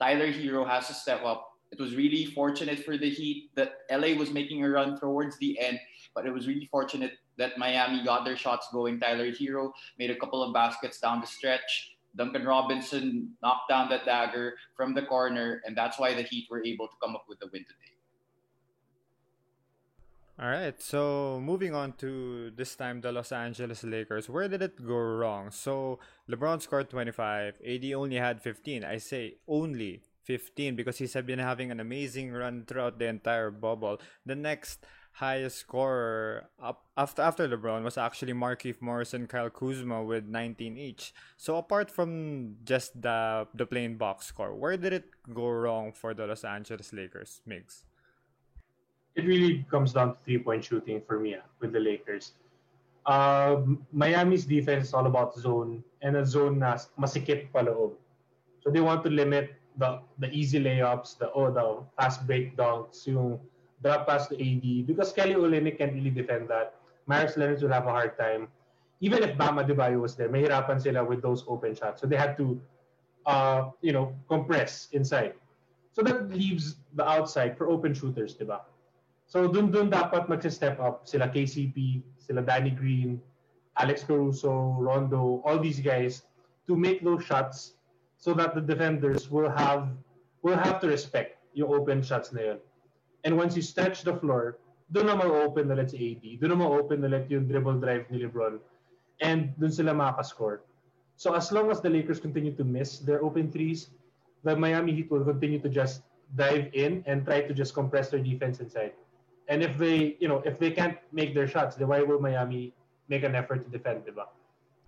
Tyler 0.00 0.32
Herro 0.32 0.68
has 0.68 0.88
to 0.88 0.94
step 0.94 1.22
up. 1.24 1.52
It 1.70 1.78
was 1.78 1.94
really 1.94 2.24
fortunate 2.24 2.84
for 2.84 2.98
the 2.98 3.08
Heat 3.08 3.50
that 3.54 3.82
LA 3.88 4.18
was 4.18 4.32
making 4.32 4.64
a 4.64 4.68
run 4.68 4.98
towards 4.98 5.38
the 5.38 5.58
end, 5.60 5.78
but 6.12 6.26
it 6.26 6.32
was 6.32 6.48
really 6.48 6.66
fortunate 6.72 7.12
that 7.38 7.56
Miami 7.56 8.04
got 8.04 8.24
their 8.24 8.36
shots 8.36 8.66
going. 8.72 8.98
Tyler 8.98 9.30
Herro 9.30 9.70
made 9.96 10.10
a 10.10 10.16
couple 10.16 10.42
of 10.42 10.52
baskets 10.52 10.98
down 10.98 11.20
the 11.20 11.26
stretch. 11.26 11.96
Duncan 12.16 12.44
Robinson 12.44 13.30
knocked 13.42 13.68
down 13.68 13.88
that 13.90 14.04
dagger 14.04 14.54
from 14.76 14.92
the 14.92 15.02
corner, 15.02 15.62
and 15.64 15.76
that's 15.76 16.00
why 16.00 16.14
the 16.14 16.22
Heat 16.22 16.48
were 16.50 16.64
able 16.64 16.88
to 16.88 16.94
come 17.00 17.14
up 17.14 17.26
with 17.28 17.38
the 17.38 17.46
win 17.52 17.62
today. 17.62 17.91
All 20.42 20.48
right, 20.50 20.74
so 20.82 21.38
moving 21.40 21.72
on 21.72 21.92
to 22.02 22.50
this 22.50 22.74
time 22.74 23.00
the 23.00 23.12
Los 23.12 23.30
Angeles 23.30 23.84
Lakers. 23.84 24.28
Where 24.28 24.48
did 24.48 24.60
it 24.60 24.74
go 24.84 24.98
wrong? 24.98 25.52
So 25.52 26.00
LeBron 26.28 26.60
scored 26.60 26.90
25, 26.90 27.62
AD 27.64 27.84
only 27.94 28.16
had 28.16 28.42
15. 28.42 28.82
I 28.82 28.98
say 28.98 29.36
only 29.46 30.02
15 30.24 30.74
because 30.74 30.98
he's 30.98 31.14
been 31.14 31.38
having 31.38 31.70
an 31.70 31.78
amazing 31.78 32.32
run 32.32 32.64
throughout 32.66 32.98
the 32.98 33.06
entire 33.06 33.52
bubble. 33.52 34.00
The 34.26 34.34
next 34.34 34.84
highest 35.12 35.58
scorer 35.58 36.48
up 36.60 36.86
after 36.96 37.22
after 37.22 37.46
LeBron 37.46 37.84
was 37.84 37.96
actually 37.96 38.32
Markieff 38.32 38.82
Morris 38.82 39.14
and 39.14 39.28
Kyle 39.28 39.48
Kuzma 39.48 40.02
with 40.02 40.26
19 40.26 40.76
each. 40.76 41.14
So 41.36 41.54
apart 41.54 41.88
from 41.88 42.56
just 42.64 43.00
the 43.00 43.46
the 43.54 43.64
plain 43.64 43.94
box 43.94 44.26
score, 44.26 44.56
where 44.56 44.76
did 44.76 44.92
it 44.92 45.06
go 45.32 45.46
wrong 45.48 45.92
for 45.92 46.14
the 46.14 46.26
Los 46.26 46.42
Angeles 46.42 46.92
Lakers, 46.92 47.42
Migs? 47.46 47.84
It 49.14 49.26
really 49.26 49.66
comes 49.70 49.92
down 49.92 50.14
to 50.14 50.18
three 50.24 50.38
point 50.38 50.64
shooting 50.64 51.02
for 51.06 51.20
me 51.20 51.36
ah, 51.36 51.44
with 51.60 51.72
the 51.72 51.80
Lakers. 51.80 52.32
Uh, 53.04 53.60
Miami's 53.92 54.46
defense 54.46 54.88
is 54.88 54.94
all 54.94 55.06
about 55.06 55.34
zone 55.36 55.82
and 56.00 56.16
a 56.16 56.24
zone 56.24 56.58
na 56.58 56.78
masikip 56.98 57.50
paloob. 57.52 57.92
So 58.62 58.70
they 58.70 58.80
want 58.80 59.02
to 59.04 59.10
limit 59.10 59.54
the 59.76 60.00
the 60.18 60.30
easy 60.30 60.62
layups, 60.62 61.18
the 61.18 61.32
oh 61.32 61.50
the 61.50 61.82
fast 61.98 62.26
break 62.26 62.56
dunks, 62.56 63.06
yung 63.06 63.40
drop 63.82 64.06
pass 64.06 64.28
to 64.28 64.36
AD 64.38 64.86
because 64.86 65.12
Kelly 65.12 65.34
Olynyk 65.34 65.78
can't 65.78 65.92
really 65.92 66.10
defend 66.10 66.48
that. 66.48 66.74
Meyers 67.06 67.36
Leonard 67.36 67.60
will 67.62 67.72
have 67.74 67.86
a 67.86 67.90
hard 67.90 68.16
time. 68.16 68.48
Even 69.00 69.22
if 69.24 69.36
Bam 69.36 69.58
Adebayo 69.58 70.00
was 70.00 70.14
there, 70.14 70.28
mahirapan 70.28 70.80
sila 70.80 71.02
with 71.02 71.20
those 71.20 71.44
open 71.48 71.74
shots. 71.74 72.00
So 72.00 72.06
they 72.06 72.16
had 72.16 72.36
to, 72.38 72.60
uh, 73.26 73.70
you 73.82 73.92
know, 73.92 74.14
compress 74.28 74.88
inside. 74.92 75.34
So 75.90 76.02
that 76.02 76.30
leaves 76.30 76.76
the 76.94 77.02
outside 77.02 77.58
for 77.58 77.68
open 77.68 77.92
shooters, 77.94 78.34
di 78.38 78.44
ba? 78.46 78.62
So 79.32 79.48
dun 79.48 79.72
dun 79.72 79.88
dapat 79.88 80.28
mag-step 80.28 80.76
up 80.76 81.08
sila 81.08 81.24
KCP, 81.24 82.04
sila 82.20 82.44
Danny 82.44 82.68
Green, 82.68 83.16
Alex 83.80 84.04
Caruso, 84.04 84.76
Rondo, 84.76 85.40
all 85.48 85.56
these 85.56 85.80
guys 85.80 86.28
to 86.68 86.76
make 86.76 87.00
those 87.00 87.24
shots 87.24 87.80
so 88.20 88.36
that 88.36 88.52
the 88.52 88.60
defenders 88.60 89.32
will 89.32 89.48
have 89.48 89.88
will 90.44 90.60
have 90.60 90.84
to 90.84 90.86
respect 90.92 91.40
yung 91.56 91.72
open 91.72 92.04
shots 92.04 92.28
na 92.36 92.52
yun. 92.52 92.58
And 93.24 93.32
once 93.40 93.56
you 93.56 93.64
stretch 93.64 94.04
the 94.04 94.20
floor, 94.20 94.60
doon 94.92 95.08
na 95.08 95.16
ma-open 95.16 95.72
na 95.72 95.80
let's 95.80 95.96
AD. 95.96 96.20
Doon 96.36 96.52
na 96.52 96.68
ma-open 96.68 97.00
let 97.00 97.32
yung 97.32 97.48
dribble 97.48 97.80
drive 97.80 98.04
ni 98.12 98.20
LeBron. 98.28 98.60
And 99.24 99.56
doon 99.56 99.72
sila 99.72 99.96
makascore. 99.96 100.60
So 101.16 101.32
as 101.32 101.48
long 101.48 101.72
as 101.72 101.80
the 101.80 101.88
Lakers 101.88 102.20
continue 102.20 102.52
to 102.60 102.68
miss 102.68 103.00
their 103.00 103.24
open 103.24 103.48
threes, 103.48 103.96
the 104.44 104.52
Miami 104.52 104.92
Heat 104.92 105.08
will 105.08 105.24
continue 105.24 105.56
to 105.64 105.72
just 105.72 106.04
dive 106.36 106.68
in 106.76 107.00
and 107.08 107.24
try 107.24 107.40
to 107.40 107.56
just 107.56 107.72
compress 107.72 108.12
their 108.12 108.20
defense 108.20 108.60
inside. 108.60 108.92
And 109.48 109.62
if 109.62 109.76
they, 109.78 110.16
you 110.20 110.28
know, 110.28 110.42
if 110.44 110.58
they 110.58 110.70
can't 110.70 110.98
make 111.12 111.34
their 111.34 111.48
shots, 111.48 111.76
then 111.76 111.88
why 111.88 112.02
will 112.02 112.20
Miami 112.20 112.74
make 113.08 113.22
an 113.24 113.34
effort 113.34 113.62
to 113.64 113.68
defend, 113.68 114.04
diba? 114.06 114.26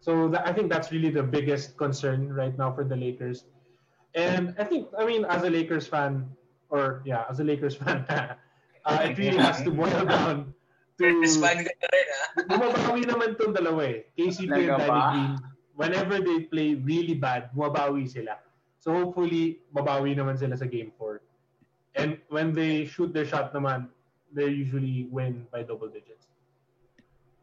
So 0.01 0.29
that, 0.29 0.47
I 0.47 0.53
think 0.53 0.71
that's 0.71 0.93
really 0.93 1.11
the 1.11 1.23
biggest 1.23 1.77
concern 1.77 2.33
right 2.33 2.57
now 2.57 2.73
for 2.73 2.85
the 2.85 2.97
Lakers. 2.97 3.45
And 4.14 4.55
I 4.59 4.64
think, 4.64 4.88
I 4.99 5.05
mean, 5.05 5.25
as 5.25 5.43
a 5.43 5.51
Lakers 5.51 5.87
fan, 5.87 6.29
or 6.71 7.03
yeah, 7.05 7.25
as 7.29 7.40
a 7.40 7.45
Lakers 7.45 7.75
fan, 7.81 8.07
uh, 8.09 8.99
it 9.03 9.19
really 9.19 9.38
has 9.38 9.62
to 9.62 9.71
boil 9.71 10.05
down 10.07 10.55
to... 10.99 11.05
Fan 11.27 11.64
ka 11.64 11.73
na 11.73 11.88
rin, 11.90 12.09
ha? 12.12 12.25
Bumabawi 12.47 13.03
naman 13.09 13.35
itong 13.35 13.57
dalawa 13.57 13.83
eh. 13.88 13.99
KCP 14.14 14.53
and 14.53 14.79
Danny 14.79 15.03
Green. 15.11 15.33
Whenever 15.75 16.23
they 16.23 16.47
play 16.47 16.75
really 16.79 17.19
bad, 17.19 17.51
bumabawi 17.57 18.07
sila. 18.07 18.38
So 18.79 18.93
hopefully, 18.93 19.64
babawi 19.75 20.14
naman 20.14 20.38
sila 20.38 20.55
sa 20.55 20.69
game 20.69 20.93
4. 21.01 21.19
And 21.97 22.19
when 22.29 22.53
they 22.53 22.85
shoot 22.85 23.17
their 23.17 23.25
shot 23.25 23.57
naman, 23.57 23.88
they 24.35 24.49
usually 24.49 25.09
win 25.11 25.47
by 25.53 25.62
double 25.62 25.88
digits. 25.88 26.27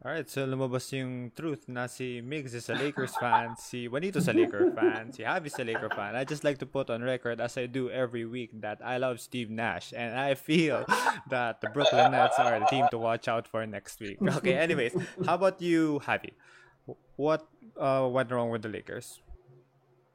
Alright, 0.02 0.28
so 0.28 0.42
lumabas 0.42 0.90
yung 0.90 1.30
truth 1.30 1.70
na 1.70 1.86
si 1.86 2.18
Migs 2.18 2.58
is 2.58 2.66
a 2.66 2.74
Lakers 2.74 3.14
fan, 3.14 3.54
si 3.54 3.86
Juanito's 3.86 4.26
a 4.26 4.34
Laker 4.34 4.74
fan, 4.74 5.14
si 5.14 5.22
Javi's 5.22 5.54
a 5.60 5.62
Laker 5.62 5.86
fan. 5.94 6.18
I 6.18 6.24
just 6.26 6.42
like 6.42 6.58
to 6.58 6.66
put 6.66 6.90
on 6.90 7.06
record, 7.06 7.40
as 7.40 7.54
I 7.54 7.66
do 7.70 7.86
every 7.86 8.26
week, 8.26 8.50
that 8.66 8.82
I 8.82 8.98
love 8.98 9.20
Steve 9.20 9.46
Nash, 9.46 9.94
and 9.94 10.18
I 10.18 10.34
feel 10.34 10.82
that 11.30 11.60
the 11.60 11.70
Brooklyn 11.70 12.10
Nets 12.10 12.34
are 12.42 12.58
the 12.58 12.66
team 12.66 12.90
to 12.90 12.98
watch 12.98 13.28
out 13.28 13.46
for 13.46 13.64
next 13.64 14.00
week. 14.00 14.18
Okay, 14.42 14.58
anyways, 14.58 14.90
how 15.24 15.38
about 15.38 15.62
you, 15.62 16.02
Javi? 16.02 16.34
What 17.14 17.46
uh, 17.78 18.08
went 18.10 18.32
wrong 18.32 18.50
with 18.50 18.62
the 18.62 18.74
Lakers? 18.74 19.22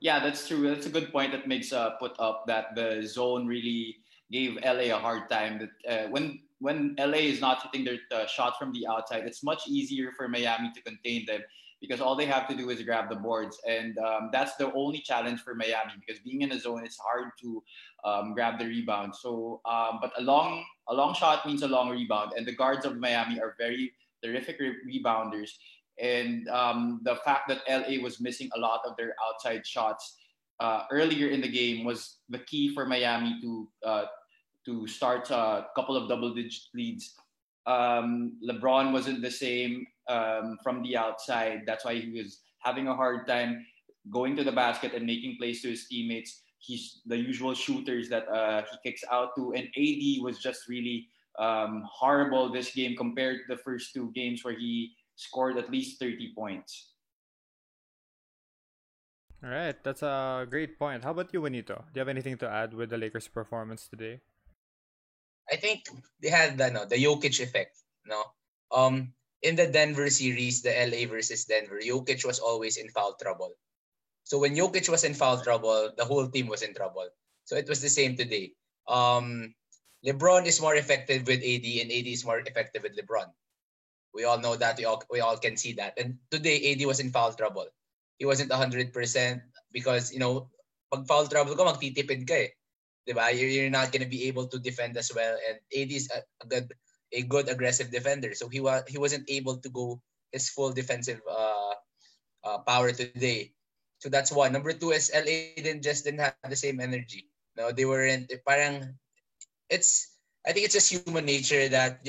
Yeah, 0.01 0.19
that's 0.19 0.51
true. 0.51 0.67
That's 0.67 0.85
a 0.85 0.91
good 0.91 1.15
point 1.15 1.31
that 1.31 1.47
makes 1.47 1.71
uh, 1.71 1.91
put 1.95 2.11
up 2.19 2.43
that 2.47 2.75
the 2.75 3.07
zone 3.07 3.47
really 3.47 4.03
gave 4.29 4.59
LA 4.59 4.91
a 4.91 4.99
hard 4.99 5.29
time. 5.29 5.63
That 5.63 5.71
uh, 5.87 6.09
when 6.11 6.43
when 6.59 6.95
LA 6.97 7.19
is 7.19 7.41
not 7.41 7.61
hitting 7.63 7.85
their 7.85 7.99
uh, 8.11 8.25
shots 8.25 8.57
from 8.57 8.71
the 8.73 8.87
outside, 8.87 9.23
it's 9.25 9.43
much 9.43 9.67
easier 9.67 10.11
for 10.17 10.27
Miami 10.27 10.71
to 10.73 10.81
contain 10.81 11.25
them 11.25 11.41
because 11.79 12.01
all 12.01 12.15
they 12.15 12.25
have 12.25 12.47
to 12.47 12.55
do 12.55 12.69
is 12.71 12.81
grab 12.81 13.09
the 13.09 13.15
boards, 13.15 13.59
and 13.67 13.97
um, 13.99 14.29
that's 14.31 14.55
the 14.55 14.71
only 14.73 14.99
challenge 14.99 15.41
for 15.41 15.53
Miami 15.53 15.93
because 15.99 16.19
being 16.23 16.41
in 16.41 16.51
a 16.51 16.59
zone, 16.59 16.83
it's 16.83 16.97
hard 16.97 17.29
to 17.39 17.63
um, 18.03 18.33
grab 18.33 18.57
the 18.57 18.65
rebound. 18.65 19.15
So, 19.15 19.61
um, 19.65 19.99
but 20.01 20.11
a 20.17 20.21
long 20.21 20.63
a 20.89 20.93
long 20.93 21.13
shot 21.13 21.45
means 21.45 21.61
a 21.61 21.67
long 21.67 21.89
rebound, 21.89 22.31
and 22.35 22.47
the 22.47 22.55
guards 22.55 22.85
of 22.85 22.97
Miami 22.97 23.39
are 23.39 23.55
very 23.59 23.93
terrific 24.23 24.59
re- 24.59 24.75
rebounders. 24.87 25.51
And 25.99 26.47
um, 26.49 27.01
the 27.03 27.15
fact 27.17 27.47
that 27.49 27.61
LA 27.69 28.01
was 28.01 28.19
missing 28.19 28.49
a 28.55 28.59
lot 28.59 28.81
of 28.85 28.95
their 28.97 29.15
outside 29.27 29.65
shots 29.65 30.17
uh, 30.59 30.83
earlier 30.91 31.27
in 31.29 31.41
the 31.41 31.47
game 31.47 31.85
was 31.85 32.17
the 32.29 32.39
key 32.39 32.73
for 32.73 32.85
Miami 32.85 33.39
to 33.41 33.67
uh, 33.83 34.05
to 34.67 34.85
start 34.85 35.31
a 35.31 35.65
couple 35.75 35.95
of 35.95 36.07
double 36.07 36.33
digit 36.35 36.61
leads. 36.75 37.15
Um, 37.65 38.37
LeBron 38.43 38.91
wasn't 38.91 39.21
the 39.21 39.31
same 39.31 39.87
um, 40.07 40.59
from 40.61 40.83
the 40.83 40.95
outside. 40.95 41.63
That's 41.65 41.85
why 41.85 41.95
he 41.95 42.11
was 42.11 42.41
having 42.59 42.87
a 42.87 42.95
hard 42.95 43.25
time 43.25 43.65
going 44.11 44.35
to 44.35 44.43
the 44.43 44.51
basket 44.51 44.93
and 44.93 45.05
making 45.05 45.37
plays 45.39 45.61
to 45.63 45.69
his 45.69 45.87
teammates. 45.87 46.43
He's 46.59 47.01
the 47.05 47.17
usual 47.17 47.53
shooters 47.53 48.09
that 48.09 48.27
uh, 48.27 48.63
he 48.69 48.91
kicks 48.91 49.03
out 49.11 49.35
to. 49.37 49.53
And 49.53 49.67
AD 49.71 50.03
was 50.21 50.39
just 50.39 50.67
really 50.67 51.07
um, 51.39 51.83
horrible 51.87 52.51
this 52.51 52.73
game 52.73 52.95
compared 52.95 53.47
to 53.47 53.55
the 53.55 53.61
first 53.61 53.93
two 53.93 54.11
games 54.13 54.43
where 54.43 54.55
he 54.55 54.91
scored 55.15 55.57
at 55.57 55.71
least 55.71 55.99
30 55.99 56.33
points. 56.35 56.91
All 59.43 59.51
right, 59.51 59.75
that's 59.83 60.01
a 60.01 60.47
great 60.49 60.79
point. 60.79 61.03
How 61.03 61.11
about 61.11 61.31
you, 61.31 61.41
Juanito? 61.41 61.85
Do 61.93 61.99
you 61.99 62.01
have 62.01 62.09
anything 62.09 62.37
to 62.39 62.49
add 62.49 62.73
with 62.73 62.89
the 62.89 62.97
Lakers' 62.97 63.27
performance 63.27 63.87
today? 63.87 64.19
I 65.51 65.55
think 65.55 65.87
they 66.21 66.29
had 66.29 66.57
the 66.57 66.69
no, 66.71 66.85
the 66.85 66.97
Jokic 66.97 67.39
effect. 67.39 67.77
No, 68.05 68.23
um, 68.71 69.13
in 69.41 69.55
the 69.55 69.67
Denver 69.67 70.09
series, 70.09 70.61
the 70.61 70.71
LA 70.71 71.07
versus 71.07 71.45
Denver, 71.45 71.79
Jokic 71.79 72.25
was 72.25 72.39
always 72.39 72.77
in 72.77 72.89
foul 72.89 73.15
trouble. 73.21 73.53
So 74.23 74.39
when 74.39 74.55
Jokic 74.55 74.89
was 74.89 75.03
in 75.03 75.13
foul 75.13 75.39
trouble, 75.41 75.91
the 75.95 76.05
whole 76.05 76.27
team 76.27 76.47
was 76.47 76.61
in 76.61 76.73
trouble. 76.73 77.07
So 77.45 77.55
it 77.55 77.69
was 77.69 77.81
the 77.81 77.89
same 77.89 78.17
today. 78.17 78.51
Um, 78.87 79.55
LeBron 80.05 80.45
is 80.45 80.61
more 80.61 80.75
effective 80.75 81.27
with 81.27 81.39
AD, 81.39 81.63
and 81.63 81.91
AD 81.91 82.07
is 82.07 82.25
more 82.25 82.39
effective 82.39 82.83
with 82.83 82.97
LeBron. 82.97 83.31
We 84.13 84.25
all 84.25 84.39
know 84.39 84.55
that. 84.55 84.77
We 84.77 84.85
all 84.85 85.03
we 85.09 85.19
all 85.21 85.37
can 85.37 85.57
see 85.57 85.73
that. 85.79 85.97
And 85.97 86.17
today, 86.31 86.73
AD 86.73 86.85
was 86.85 86.99
in 86.99 87.11
foul 87.11 87.33
trouble. 87.33 87.67
He 88.17 88.25
wasn't 88.25 88.51
hundred 88.51 88.93
percent 88.93 89.43
because 89.71 90.11
you 90.11 90.19
know, 90.19 90.49
pag 90.91 91.05
foul 91.07 91.27
trouble 91.27 91.55
ko, 91.55 91.65
magtitipid 91.69 92.27
ka 92.27 92.33
eh. 92.33 92.56
Diba? 93.07 93.31
You're, 93.31 93.71
not 93.71 93.91
going 93.91 94.03
to 94.03 94.09
be 94.09 94.27
able 94.27 94.47
to 94.51 94.59
defend 94.59 94.97
as 94.97 95.11
well. 95.15 95.39
And 95.47 95.57
AD 95.71 95.91
is 95.91 96.11
a, 96.11 96.19
a 96.43 96.47
good 96.47 96.67
a 97.13 97.23
good 97.23 97.47
aggressive 97.47 97.87
defender, 97.89 98.35
so 98.35 98.51
he 98.51 98.59
was 98.59 98.83
he 98.87 98.99
wasn't 98.99 99.23
able 99.31 99.55
to 99.63 99.69
go 99.71 100.01
his 100.35 100.51
full 100.51 100.75
defensive 100.75 101.23
uh, 101.23 101.75
uh, 102.43 102.59
power 102.67 102.91
today. 102.91 103.55
So 104.03 104.09
that's 104.09 104.31
one. 104.31 104.51
Number 104.51 104.73
two 104.73 104.91
is 104.91 105.09
LA 105.15 105.55
didn't 105.55 105.81
just 105.87 106.03
didn't 106.03 106.19
have 106.19 106.35
the 106.43 106.59
same 106.59 106.83
energy. 106.83 107.31
No, 107.55 107.71
they 107.71 107.87
weren't. 107.87 108.27
Parang 108.43 108.93
it's 109.71 110.19
I 110.45 110.51
think 110.51 110.67
it's 110.67 110.75
just 110.75 110.91
human 110.91 111.25
nature 111.25 111.67
that 111.71 112.03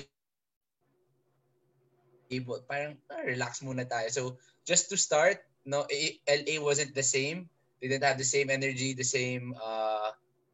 able 2.30 2.60
parang 2.68 3.00
ah, 3.08 3.24
relax 3.24 3.64
muna 3.64 3.88
tayo. 3.88 4.12
So 4.12 4.36
just 4.68 4.92
to 4.92 4.96
start, 5.00 5.40
no, 5.64 5.88
LA 6.28 6.60
wasn't 6.60 6.92
the 6.92 7.02
same. 7.02 7.48
They 7.80 7.88
didn't 7.88 8.04
have 8.04 8.18
the 8.18 8.26
same 8.26 8.50
energy, 8.50 8.92
the 8.92 9.06
same 9.06 9.54
uh, 9.56 9.87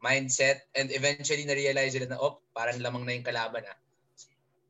mindset 0.05 0.69
and 0.77 0.93
eventually 0.93 1.41
na-realize 1.49 1.97
nila 1.97 2.13
na, 2.13 2.21
oh, 2.21 2.37
parang 2.53 2.77
lamang 2.77 3.09
na 3.09 3.17
yung 3.17 3.25
kalaban 3.25 3.65
ah. 3.65 3.77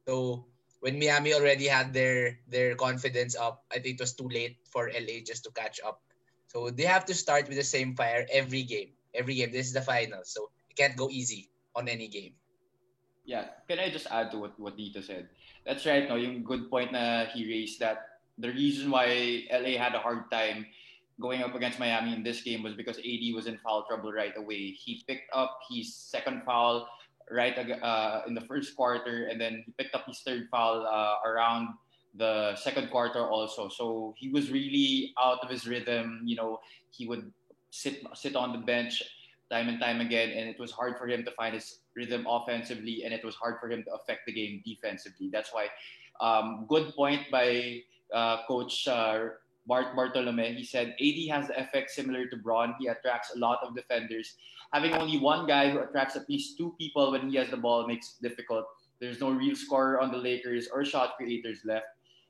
So 0.08 0.48
when 0.80 0.96
Miami 0.96 1.36
already 1.36 1.68
had 1.68 1.92
their 1.92 2.40
their 2.48 2.80
confidence 2.80 3.36
up, 3.36 3.68
I 3.68 3.84
think 3.84 4.00
it 4.00 4.04
was 4.06 4.16
too 4.16 4.32
late 4.32 4.56
for 4.72 4.88
LA 4.88 5.20
just 5.28 5.44
to 5.44 5.52
catch 5.52 5.84
up. 5.84 6.00
So 6.48 6.72
they 6.72 6.88
have 6.88 7.04
to 7.12 7.16
start 7.18 7.52
with 7.52 7.60
the 7.60 7.68
same 7.68 8.00
fire 8.00 8.24
every 8.32 8.64
game. 8.64 8.96
Every 9.12 9.36
game. 9.36 9.52
This 9.52 9.68
is 9.68 9.76
the 9.76 9.84
final, 9.84 10.24
so 10.24 10.54
it 10.72 10.80
can't 10.80 10.96
go 10.96 11.12
easy 11.12 11.52
on 11.76 11.92
any 11.92 12.08
game. 12.08 12.38
Yeah, 13.26 13.58
can 13.68 13.82
I 13.82 13.90
just 13.90 14.06
add 14.14 14.30
to 14.32 14.38
what, 14.38 14.54
what 14.60 14.78
Dito 14.78 15.02
said? 15.02 15.28
That's 15.66 15.84
right, 15.90 16.08
no, 16.08 16.16
yung 16.16 16.46
good 16.46 16.70
point 16.70 16.94
na 16.94 17.26
he 17.26 17.50
raised 17.50 17.82
that 17.82 18.22
the 18.38 18.54
reason 18.54 18.92
why 18.92 19.42
LA 19.50 19.82
had 19.82 19.96
a 19.98 20.04
hard 20.04 20.30
time 20.30 20.68
going 21.20 21.44
up 21.44 21.56
against 21.56 21.80
Miami 21.80 22.14
in 22.14 22.24
this 22.24 22.42
game 22.42 22.64
was 22.64 22.74
because 22.74 22.98
AD 22.98 23.24
was 23.34 23.48
in 23.48 23.58
foul 23.64 23.86
trouble 23.88 24.12
right 24.12 24.36
away. 24.38 24.72
He 24.72 25.04
picked 25.08 25.30
up 25.34 25.60
his 25.70 25.96
second 25.96 26.44
foul 26.44 26.88
right 27.32 27.58
uh, 27.58 28.22
in 28.28 28.34
the 28.34 28.42
first 28.42 28.76
quarter, 28.76 29.28
and 29.28 29.40
then 29.40 29.64
he 29.66 29.72
picked 29.78 29.96
up 29.96 30.06
his 30.06 30.20
third 30.20 30.48
foul 30.52 30.86
uh, 30.86 31.28
around 31.28 31.70
the 32.18 32.56
second 32.56 32.90
quarter 32.92 33.26
also. 33.28 33.70
So 33.70 34.14
he 34.18 34.30
was 34.30 34.52
really 34.52 35.14
out 35.20 35.40
of 35.42 35.50
his 35.50 35.68
rhythm. 35.68 36.22
You 36.26 36.36
know, 36.36 36.60
he 36.92 37.08
would 37.08 37.32
sit 37.72 38.04
sit 38.14 38.36
on 38.36 38.52
the 38.52 38.60
bench 38.60 39.04
time 39.52 39.70
and 39.70 39.80
time 39.80 40.02
again, 40.02 40.32
and 40.32 40.50
it 40.50 40.60
was 40.60 40.72
hard 40.72 40.98
for 40.98 41.08
him 41.08 41.24
to 41.24 41.32
find 41.32 41.54
his 41.54 41.80
rhythm 41.96 42.26
offensively, 42.28 43.04
and 43.04 43.14
it 43.14 43.24
was 43.24 43.36
hard 43.36 43.56
for 43.60 43.70
him 43.70 43.84
to 43.84 43.92
affect 43.94 44.26
the 44.26 44.34
game 44.34 44.62
defensively. 44.66 45.30
That's 45.32 45.54
why, 45.54 45.68
um, 46.20 46.66
good 46.68 46.94
point 46.96 47.30
by 47.32 47.82
uh, 48.14 48.46
Coach 48.48 48.88
uh, 48.88 49.30
Bart 49.68 49.96
Bartolome. 49.96 50.54
He 50.54 50.64
said 50.64 50.96
AD 51.00 51.30
has 51.30 51.48
the 51.48 51.60
effect 51.60 51.92
similar 51.92 52.26
to 52.28 52.38
Braun. 52.38 52.76
He 52.80 52.88
attracts 52.88 53.34
a 53.36 53.40
lot 53.40 53.60
of 53.64 53.76
defenders. 53.76 54.36
Having 54.74 54.96
only 54.96 55.20
one 55.20 55.48
guy 55.48 55.70
who 55.70 55.80
attracts 55.80 56.16
at 56.16 56.30
least 56.30 56.58
two 56.58 56.76
people 56.78 57.12
when 57.12 57.30
he 57.30 57.38
has 57.38 57.50
the 57.50 57.58
ball 57.58 57.88
makes 57.88 58.16
it 58.16 58.28
difficult. 58.28 58.66
There's 59.00 59.20
no 59.20 59.32
real 59.32 59.56
scorer 59.56 60.00
on 60.00 60.12
the 60.12 60.18
Lakers 60.18 60.68
or 60.72 60.86
shot 60.86 61.18
creators 61.18 61.60
left. 61.66 61.86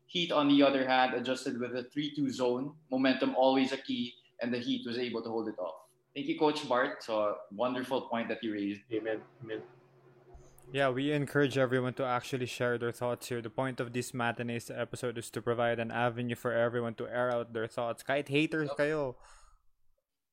Heat, 0.08 0.32
on 0.32 0.48
the 0.48 0.62
other 0.62 0.88
hand, 0.88 1.14
adjusted 1.14 1.60
with 1.60 1.76
a 1.76 1.84
3 1.84 2.16
2 2.16 2.30
zone. 2.30 2.74
Momentum 2.92 3.36
always 3.36 3.72
a 3.72 3.78
key, 3.78 4.14
and 4.42 4.54
the 4.54 4.60
Heat 4.60 4.86
was 4.86 4.98
able 4.98 5.22
to 5.24 5.30
hold 5.30 5.48
it 5.48 5.58
off. 5.58 5.76
Thank 6.14 6.28
you, 6.28 6.38
Coach 6.40 6.68
Bart. 6.70 7.04
So, 7.04 7.38
wonderful 7.52 8.02
point 8.02 8.30
that 8.30 8.44
you 8.44 8.54
raised. 8.54 8.82
Amen. 8.94 9.22
Amen. 9.44 9.62
Yeah, 10.72 10.90
we 10.90 11.12
encourage 11.12 11.58
everyone 11.58 11.94
to 11.96 12.06
actually 12.06 12.48
share 12.48 12.78
their 12.78 12.92
thoughts 12.92 13.28
here. 13.28 13.42
The 13.42 13.50
point 13.50 13.80
of 13.80 13.94
this 13.94 14.14
matinees 14.14 14.70
episode 14.70 15.18
is 15.18 15.30
to 15.32 15.42
provide 15.42 15.80
an 15.80 15.92
avenue 15.92 16.36
for 16.36 16.52
everyone 16.52 16.96
to 16.96 17.08
air 17.08 17.32
out 17.32 17.54
their 17.54 17.68
thoughts. 17.68 18.04
Kahit 18.04 18.28
haters 18.28 18.70
kayo, 18.78 19.16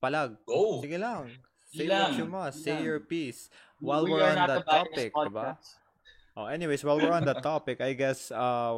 palag. 0.02 0.36
Go. 0.46 0.82
Sige 0.82 0.98
lang. 0.98 1.30
Say 1.70 1.86
lang. 1.86 2.10
what 2.10 2.18
you 2.18 2.26
must. 2.26 2.64
Say 2.64 2.82
your 2.82 3.00
piece. 3.00 3.48
While 3.78 4.04
We 4.04 4.12
we're 4.12 4.24
on 4.24 4.34
that 4.34 4.66
topic, 4.66 5.12
diba? 5.14 5.56
Oh, 6.34 6.46
anyways, 6.48 6.82
while 6.82 6.96
we're 6.96 7.12
on 7.12 7.28
that 7.28 7.42
topic, 7.42 7.82
I 7.82 7.92
guess 7.92 8.32
uh, 8.32 8.72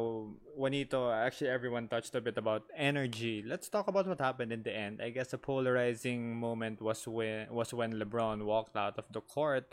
Juanito, 0.59 1.09
actually 1.09 1.49
everyone 1.49 1.87
touched 1.87 2.13
a 2.13 2.19
bit 2.19 2.37
about 2.37 2.67
energy. 2.75 3.43
Let's 3.47 3.69
talk 3.69 3.87
about 3.87 4.07
what 4.07 4.19
happened 4.19 4.51
in 4.51 4.61
the 4.63 4.75
end. 4.75 4.99
I 5.01 5.09
guess 5.09 5.31
a 5.31 5.37
polarizing 5.39 6.35
moment 6.35 6.81
was 6.81 7.07
when 7.07 7.47
was 7.47 7.73
when 7.73 7.95
LeBron 7.95 8.43
walked 8.43 8.75
out 8.75 8.99
of 8.99 9.05
the 9.09 9.21
court 9.21 9.71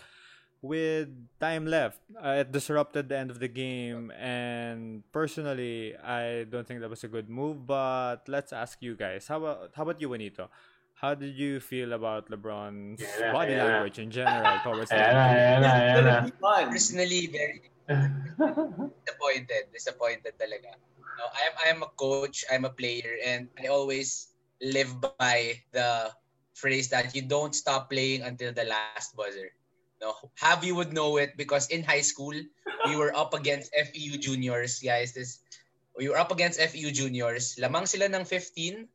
with 0.62 1.11
time 1.42 1.66
left. 1.66 2.01
Uh, 2.14 2.40
it 2.46 2.53
disrupted 2.55 3.11
the 3.11 3.18
end 3.18 3.31
of 3.31 3.38
the 3.42 3.48
game, 3.51 4.11
and 4.16 5.03
personally, 5.12 5.96
I 5.98 6.46
don't 6.48 6.66
think 6.66 6.81
that 6.81 6.88
was 6.90 7.03
a 7.05 7.11
good 7.11 7.29
move. 7.29 7.66
But 7.66 8.25
let's 8.31 8.53
ask 8.55 8.79
you 8.81 8.94
guys. 8.94 9.27
How 9.27 9.38
about 9.42 9.75
how 9.75 9.83
about 9.83 10.01
you, 10.01 10.09
Juanito? 10.09 10.48
How 11.03 11.18
did 11.18 11.35
you 11.35 11.59
feel 11.59 11.92
about 11.92 12.31
LeBron's 12.31 13.03
Yeah, 13.03 13.35
body 13.35 13.59
yeah. 13.59 13.66
language 13.66 13.98
in 13.98 14.11
general 14.14 14.55
towards 14.62 14.90
the 14.94 15.03
Ayan 15.03 15.14
na, 15.18 15.25
end? 15.27 15.35
ayan 15.35 15.59
na, 15.59 15.70
ayan 15.75 15.83
na. 15.83 15.83
It's 15.83 15.98
gonna 15.98 16.22
be 16.31 16.35
fun. 16.38 16.62
Personally, 16.70 17.22
very 17.27 17.59
disappointed. 19.03 19.62
Disappointed 19.75 20.35
talaga. 20.38 20.79
No, 21.18 21.25
I'm 21.27 21.55
I'm 21.66 21.79
a 21.83 21.90
coach, 21.98 22.46
I'm 22.46 22.64
a 22.64 22.70
player, 22.72 23.18
and 23.27 23.51
I 23.59 23.66
always 23.66 24.31
live 24.62 24.94
by 25.18 25.59
the 25.75 26.14
phrase 26.55 26.87
that 26.94 27.11
you 27.18 27.22
don't 27.27 27.55
stop 27.55 27.90
playing 27.90 28.22
until 28.22 28.55
the 28.55 28.64
last 28.64 29.16
buzzer. 29.18 29.51
No, 30.03 30.19
you 30.67 30.75
would 30.75 30.93
know 30.93 31.17
it 31.17 31.38
because 31.38 31.71
in 31.71 31.87
high 31.87 32.03
school 32.03 32.35
we 32.87 32.95
were 32.99 33.15
up 33.15 33.35
against 33.35 33.71
FEU 33.71 34.19
juniors, 34.19 34.83
guys. 34.83 35.15
This 35.15 35.38
we 35.95 36.11
were 36.11 36.19
up 36.19 36.35
against 36.35 36.59
FEU 36.59 36.91
juniors. 36.91 37.55
Lamang 37.62 37.87
sila 37.87 38.11
ng 38.11 38.27
15, 38.27 38.91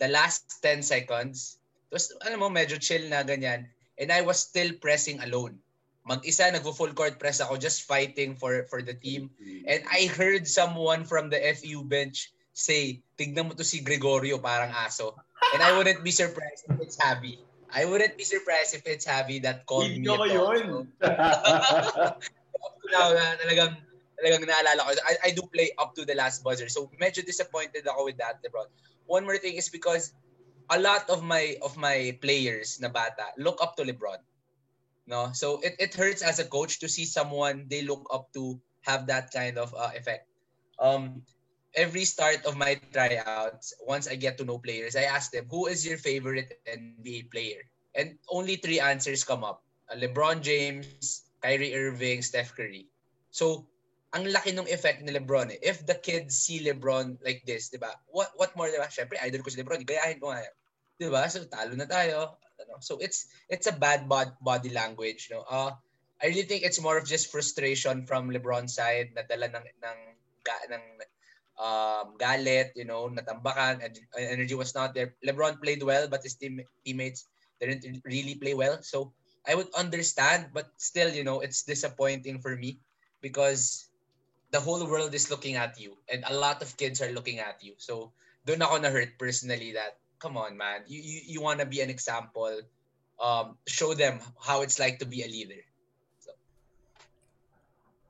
the 0.00 0.08
last 0.08 0.64
10 0.64 0.80
seconds. 0.80 1.60
Tapos, 1.92 2.16
alam 2.24 2.40
mo, 2.40 2.48
medyo 2.48 2.80
chill 2.80 3.04
na 3.12 3.20
ganyan. 3.20 3.68
And 4.00 4.08
I 4.08 4.24
was 4.24 4.40
still 4.40 4.72
pressing 4.80 5.20
alone 5.20 5.60
mag-isa 6.08 6.48
nagvo-full 6.48 6.96
court 6.96 7.20
press 7.20 7.44
ako 7.44 7.60
just 7.60 7.84
fighting 7.84 8.32
for 8.32 8.64
for 8.72 8.80
the 8.80 8.96
team 8.96 9.28
and 9.68 9.84
I 9.92 10.08
heard 10.08 10.48
someone 10.48 11.04
from 11.04 11.28
the 11.28 11.36
FU 11.52 11.84
bench 11.84 12.32
say 12.56 13.04
tignan 13.20 13.52
mo 13.52 13.54
to 13.54 13.62
si 13.62 13.84
Gregorio 13.84 14.40
parang 14.40 14.72
aso 14.72 15.12
and 15.52 15.60
I 15.60 15.76
wouldn't 15.76 16.00
be 16.00 16.10
surprised 16.10 16.64
if 16.64 16.80
it's 16.80 16.96
Javi 16.96 17.36
I 17.68 17.84
wouldn't 17.84 18.16
be 18.16 18.24
surprised 18.24 18.74
if 18.74 18.82
it's 18.86 19.04
Javi 19.04 19.42
that 19.42 19.66
called 19.66 19.88
me 19.92 20.00
Hindi 20.00 20.08
ko 20.08 20.24
ito. 20.24 20.52
yun. 20.56 20.88
up 21.04 22.74
to 22.80 22.86
now 22.90 23.12
na 23.12 23.36
talagang 23.38 23.76
talagang 24.18 24.42
naalala 24.48 24.80
ko. 24.82 24.90
I, 25.04 25.14
I 25.28 25.30
do 25.36 25.44
play 25.52 25.70
up 25.78 25.94
to 25.94 26.04
the 26.04 26.16
last 26.16 26.42
buzzer. 26.42 26.68
So 26.68 26.90
medyo 26.96 27.20
disappointed 27.24 27.86
ako 27.86 28.08
with 28.08 28.18
that 28.18 28.40
LeBron. 28.42 28.72
One 29.06 29.24
more 29.24 29.38
thing 29.38 29.54
is 29.54 29.68
because 29.68 30.12
a 30.68 30.80
lot 30.80 31.08
of 31.08 31.22
my 31.24 31.56
of 31.64 31.76
my 31.76 32.16
players 32.20 32.80
na 32.80 32.88
bata 32.88 33.32
look 33.36 33.60
up 33.60 33.76
to 33.76 33.84
LeBron. 33.84 34.20
No? 35.08 35.32
So 35.32 35.60
it, 35.60 35.76
it 35.78 35.92
hurts 35.94 36.20
as 36.20 36.40
a 36.40 36.44
coach 36.48 36.80
to 36.80 36.88
see 36.88 37.04
someone 37.04 37.68
they 37.68 37.84
look 37.84 38.08
up 38.12 38.32
to 38.36 38.60
have 38.84 39.08
that 39.08 39.32
kind 39.32 39.56
of 39.56 39.72
uh, 39.76 39.92
effect. 39.96 40.28
Um 40.80 41.24
every 41.76 42.04
start 42.04 42.40
of 42.48 42.56
my 42.56 42.78
tryouts 42.92 43.76
once 43.84 44.08
i 44.08 44.16
get 44.16 44.38
to 44.38 44.44
know 44.44 44.58
players 44.58 44.96
i 44.96 45.04
ask 45.04 45.30
them 45.30 45.44
who 45.50 45.66
is 45.66 45.84
your 45.84 45.98
favorite 45.98 46.56
nba 46.64 47.30
player? 47.30 47.62
And 47.98 48.14
only 48.30 48.56
three 48.56 48.78
answers 48.78 49.24
come 49.24 49.42
up. 49.42 49.66
Uh, 49.90 49.98
lebron 49.98 50.40
james 50.40 51.26
kyrie 51.42 51.74
irving 51.74 52.22
steph 52.22 52.54
curry. 52.54 52.86
So 53.34 53.66
ang 54.14 54.30
laki 54.30 54.54
ng 54.54 54.70
effect 54.70 55.02
ni 55.02 55.12
lebron 55.12 55.52
eh. 55.52 55.60
if 55.60 55.84
the 55.84 55.98
kids 55.98 56.38
see 56.38 56.64
lebron 56.64 57.18
like 57.26 57.42
this 57.44 57.68
di 57.68 57.76
ba? 57.76 57.92
What 58.08 58.32
what 58.38 58.54
more 58.56 58.70
di 58.70 58.78
ba? 58.78 58.88
Syempre 58.88 59.20
idol 59.20 59.42
ko 59.42 59.50
si 59.50 59.60
lebron 59.60 59.84
gayahin 59.84 60.22
ko 60.22 60.30
nga 60.30 60.46
di 60.96 61.10
ba? 61.10 61.26
So 61.26 61.44
talo 61.50 61.74
na 61.74 61.90
tayo. 61.90 62.38
Ano. 62.58 62.78
So 62.80 62.98
it's 63.02 63.30
it's 63.50 63.66
a 63.66 63.74
bad 63.74 64.06
bod- 64.06 64.38
body 64.40 64.70
language, 64.70 65.28
no. 65.34 65.42
Uh 65.44 65.74
I 66.18 66.34
really 66.34 66.46
think 66.46 66.66
it's 66.66 66.82
more 66.82 66.98
of 66.98 67.06
just 67.06 67.30
frustration 67.30 68.02
from 68.02 68.30
LeBron's 68.34 68.74
side 68.74 69.14
na 69.14 69.22
dala 69.22 69.46
ng 69.54 69.66
ng 69.70 69.98
ga, 70.42 70.56
ng 70.66 70.84
um, 71.58 72.14
galit, 72.18 72.70
you 72.74 72.84
know, 72.84 73.10
natambakan, 73.10 73.82
energy 74.16 74.54
was 74.54 74.74
not 74.74 74.94
there. 74.94 75.14
LeBron 75.26 75.60
played 75.62 75.82
well, 75.82 76.08
but 76.08 76.22
his 76.22 76.34
team, 76.34 76.60
teammates 76.86 77.26
didn't 77.60 78.02
really 78.04 78.34
play 78.34 78.54
well. 78.54 78.78
So 78.82 79.12
I 79.46 79.54
would 79.54 79.68
understand, 79.74 80.50
but 80.54 80.70
still, 80.78 81.12
you 81.12 81.24
know, 81.24 81.40
it's 81.40 81.62
disappointing 81.64 82.40
for 82.40 82.56
me 82.56 82.78
because 83.20 83.90
the 84.50 84.60
whole 84.60 84.86
world 84.86 85.14
is 85.14 85.30
looking 85.30 85.56
at 85.56 85.78
you 85.78 85.98
and 86.08 86.24
a 86.28 86.34
lot 86.34 86.62
of 86.62 86.76
kids 86.76 87.02
are 87.02 87.12
looking 87.12 87.38
at 87.38 87.58
you. 87.60 87.74
So 87.76 88.12
doon 88.48 88.64
ako 88.64 88.80
na 88.80 88.88
hurt 88.88 89.20
personally 89.20 89.76
that 89.76 90.00
come 90.16 90.40
on 90.40 90.56
man 90.56 90.80
you 90.88 90.96
you, 91.04 91.36
you 91.36 91.40
want 91.44 91.60
to 91.60 91.68
be 91.68 91.84
an 91.84 91.92
example 91.92 92.64
um 93.20 93.60
show 93.68 93.92
them 93.92 94.16
how 94.40 94.64
it's 94.64 94.80
like 94.80 94.98
to 94.98 95.06
be 95.06 95.20
a 95.20 95.28
leader 95.28 95.60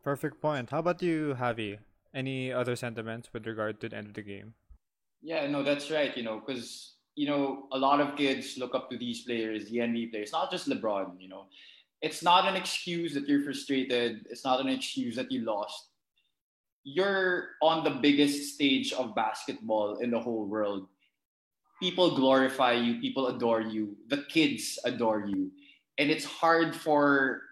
Perfect 0.08 0.40
point. 0.40 0.70
How 0.70 0.78
about 0.78 1.02
you, 1.02 1.36
Javi? 1.36 1.76
Any 2.14 2.52
other 2.52 2.76
sentiments 2.76 3.28
with 3.32 3.46
regard 3.46 3.80
to 3.80 3.88
the 3.88 3.96
end 3.96 4.08
of 4.08 4.14
the 4.14 4.22
game? 4.22 4.54
Yeah, 5.22 5.46
no, 5.46 5.62
that's 5.62 5.90
right. 5.90 6.16
You 6.16 6.22
know, 6.22 6.40
because 6.40 6.94
you 7.16 7.26
know 7.26 7.66
a 7.72 7.78
lot 7.78 8.00
of 8.00 8.16
kids 8.16 8.56
look 8.56 8.74
up 8.74 8.90
to 8.90 8.96
these 8.96 9.22
players, 9.22 9.68
the 9.68 9.78
NBA 9.78 10.10
players, 10.10 10.32
not 10.32 10.50
just 10.50 10.68
LeBron. 10.68 11.20
You 11.20 11.28
know, 11.28 11.46
it's 12.00 12.22
not 12.22 12.48
an 12.48 12.56
excuse 12.56 13.14
that 13.14 13.28
you're 13.28 13.42
frustrated. 13.42 14.26
It's 14.30 14.44
not 14.44 14.60
an 14.60 14.68
excuse 14.68 15.16
that 15.16 15.30
you 15.30 15.42
lost. 15.42 15.88
You're 16.84 17.50
on 17.60 17.84
the 17.84 17.90
biggest 17.90 18.54
stage 18.54 18.92
of 18.92 19.14
basketball 19.14 19.98
in 19.98 20.10
the 20.10 20.20
whole 20.20 20.46
world. 20.46 20.88
People 21.82 22.16
glorify 22.16 22.72
you. 22.72 23.00
People 23.00 23.28
adore 23.28 23.60
you. 23.60 23.96
The 24.08 24.24
kids 24.28 24.78
adore 24.84 25.26
you, 25.26 25.50
and 25.98 26.10
it's 26.10 26.24
hard 26.24 26.74
for 26.74 27.42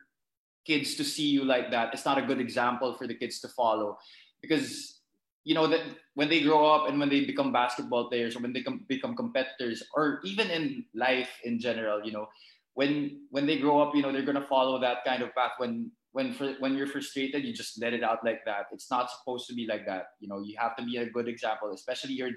kids 0.66 0.95
to 0.97 1.05
see 1.05 1.27
you 1.27 1.45
like 1.45 1.71
that. 1.71 1.92
It's 1.92 2.05
not 2.05 2.19
a 2.19 2.23
good 2.23 2.40
example 2.40 2.95
for 2.95 3.07
the 3.07 3.14
kids 3.14 3.40
to 3.40 3.49
follow 3.49 3.99
because 4.48 5.02
you 5.44 5.54
know 5.54 5.66
that 5.66 5.80
when 6.14 6.28
they 6.28 6.42
grow 6.42 6.66
up 6.66 6.88
and 6.88 6.98
when 6.98 7.09
they 7.09 7.24
become 7.24 7.52
basketball 7.52 8.09
players 8.09 8.35
or 8.37 8.40
when 8.40 8.52
they 8.52 8.62
com- 8.62 8.85
become 8.88 9.14
competitors 9.14 9.82
or 9.94 10.20
even 10.24 10.50
in 10.50 10.85
life 10.94 11.30
in 11.44 11.59
general 11.59 12.04
you 12.04 12.12
know 12.12 12.26
when 12.74 13.22
when 13.30 13.46
they 13.46 13.59
grow 13.59 13.80
up 13.80 13.94
you 13.94 14.02
know 14.02 14.12
they're 14.12 14.26
going 14.26 14.40
to 14.40 14.48
follow 14.48 14.78
that 14.80 15.04
kind 15.04 15.22
of 15.22 15.35
path. 15.35 15.52
When 15.59 15.90
when 16.12 16.32
fr- 16.32 16.59
when 16.59 16.74
you're 16.74 16.87
frustrated 16.87 17.44
you 17.44 17.52
just 17.52 17.80
let 17.80 17.94
it 17.94 18.02
out 18.02 18.24
like 18.24 18.44
that. 18.44 18.66
It's 18.72 18.90
not 18.90 19.11
supposed 19.11 19.46
to 19.48 19.54
be 19.54 19.66
like 19.66 19.87
that. 19.87 20.18
You 20.20 20.28
know 20.28 20.40
you 20.40 20.56
have 20.59 20.76
to 20.76 20.85
be 20.85 20.98
a 20.98 21.09
good 21.09 21.28
example 21.28 21.72
especially 21.72 22.14
you're 22.14 22.37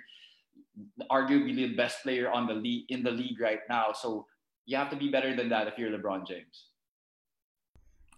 arguably 1.11 1.55
the 1.55 1.75
best 1.75 2.03
player 2.03 2.31
on 2.31 2.47
the 2.47 2.53
league 2.53 2.85
in 2.89 3.03
the 3.03 3.11
league 3.11 3.39
right 3.39 3.65
now. 3.69 3.91
So 3.93 4.25
you 4.65 4.77
have 4.77 4.89
to 4.91 4.95
be 4.95 5.09
better 5.09 5.35
than 5.35 5.49
that 5.49 5.67
if 5.67 5.77
you're 5.77 5.89
LeBron 5.89 6.27
James. 6.27 6.69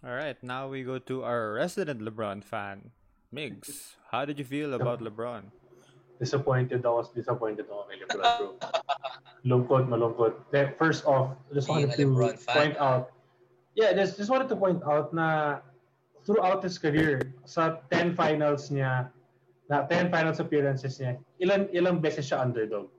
All 0.04 0.14
right, 0.14 0.36
now 0.42 0.66
we 0.66 0.82
go 0.82 0.98
to 0.98 1.22
our 1.22 1.54
resident 1.54 2.02
LeBron 2.02 2.42
fan. 2.42 2.90
Migs, 3.32 3.96
how 4.12 4.24
did 4.28 4.38
you 4.38 4.44
feel 4.44 4.74
about 4.74 5.00
LeBron? 5.00 5.48
Disappointed 6.20 6.84
ako, 6.84 7.08
disappointed 7.16 7.64
ako 7.64 7.88
kay 7.88 7.96
LeBron, 8.04 8.20
bro. 8.20 8.48
lungkot, 9.48 9.88
malungkot. 9.88 10.52
First 10.76 11.08
off, 11.08 11.34
just 11.56 11.66
wanted 11.66 11.96
to 11.96 12.04
LeBron 12.04 12.36
fan. 12.38 12.54
point 12.54 12.76
out, 12.76 13.10
yeah, 13.74 13.96
just, 13.96 14.20
just 14.20 14.28
wanted 14.28 14.52
to 14.52 14.56
point 14.56 14.84
out 14.84 15.16
na 15.16 15.58
throughout 16.28 16.62
his 16.62 16.76
career, 16.76 17.34
sa 17.48 17.80
10 17.90 18.14
finals 18.14 18.68
niya, 18.68 19.08
na 19.66 19.88
10 19.88 20.12
finals 20.12 20.38
appearances 20.38 21.00
niya, 21.00 21.16
ilan 21.40 21.72
ilang 21.72 21.98
beses 22.04 22.28
siya 22.28 22.44
underdog. 22.44 22.92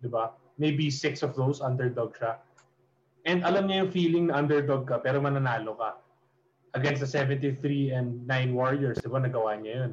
'Di 0.00 0.08
ba? 0.08 0.32
Maybe 0.56 0.88
six 0.88 1.20
of 1.20 1.36
those 1.36 1.60
underdog 1.60 2.16
siya. 2.16 2.40
And 3.28 3.44
alam 3.44 3.68
niya 3.68 3.84
yung 3.84 3.92
feeling 3.92 4.24
na 4.32 4.40
underdog 4.40 4.88
ka 4.88 5.04
pero 5.04 5.20
mananalo 5.20 5.76
ka. 5.76 6.00
Against 6.74 7.02
the 7.02 7.10
73 7.10 7.90
and 7.90 8.22
9 8.26 8.54
Warriors, 8.54 9.02
'di 9.02 9.10
ba? 9.10 9.18
Nagawa 9.18 9.58
niya 9.58 9.74
'yun. 9.74 9.92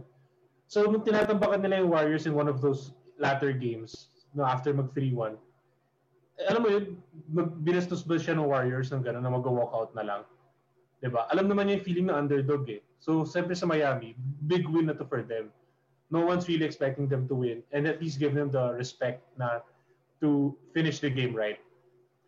So, 0.69 0.85
nung 0.85 1.01
tinatambakan 1.01 1.63
nila 1.63 1.81
yung 1.81 1.89
Warriors 1.89 2.27
in 2.27 2.35
one 2.35 2.51
of 2.51 2.59
those 2.59 2.93
latter 3.17 3.55
games, 3.55 4.11
no, 4.35 4.43
after 4.43 4.75
mag 4.75 4.91
3-1, 4.93 5.39
eh, 6.37 6.45
alam 6.51 6.61
mo 6.61 6.69
yun, 6.69 6.99
binastos 7.65 8.05
ba 8.05 8.19
siya 8.19 8.37
ng 8.37 8.45
Warriors 8.45 8.93
ng 8.93 9.01
gano'n 9.01 9.25
na 9.25 9.33
mag-walkout 9.33 9.95
na 9.97 10.05
lang? 10.05 10.21
'di 11.01 11.09
ba? 11.09 11.25
Alam 11.33 11.49
naman 11.49 11.69
niya 11.69 11.81
yung 11.81 11.85
feeling 11.85 12.07
ng 12.09 12.17
underdog 12.17 12.65
eh. 12.69 12.81
So, 13.01 13.25
siyempre 13.25 13.53
sa 13.53 13.69
Miami, 13.69 14.17
big 14.49 14.65
win 14.69 14.89
na 14.89 14.95
to 14.97 15.05
for 15.05 15.21
them. 15.21 15.53
No 16.09 16.23
one's 16.23 16.47
really 16.47 16.65
expecting 16.65 17.11
them 17.11 17.27
to 17.27 17.35
win 17.35 17.61
and 17.75 17.83
at 17.85 17.99
least 17.99 18.17
give 18.17 18.31
them 18.31 18.49
the 18.49 18.73
respect 18.73 19.27
na 19.35 19.59
to 20.23 20.55
finish 20.71 21.03
the 21.03 21.11
game 21.11 21.35
right. 21.35 21.59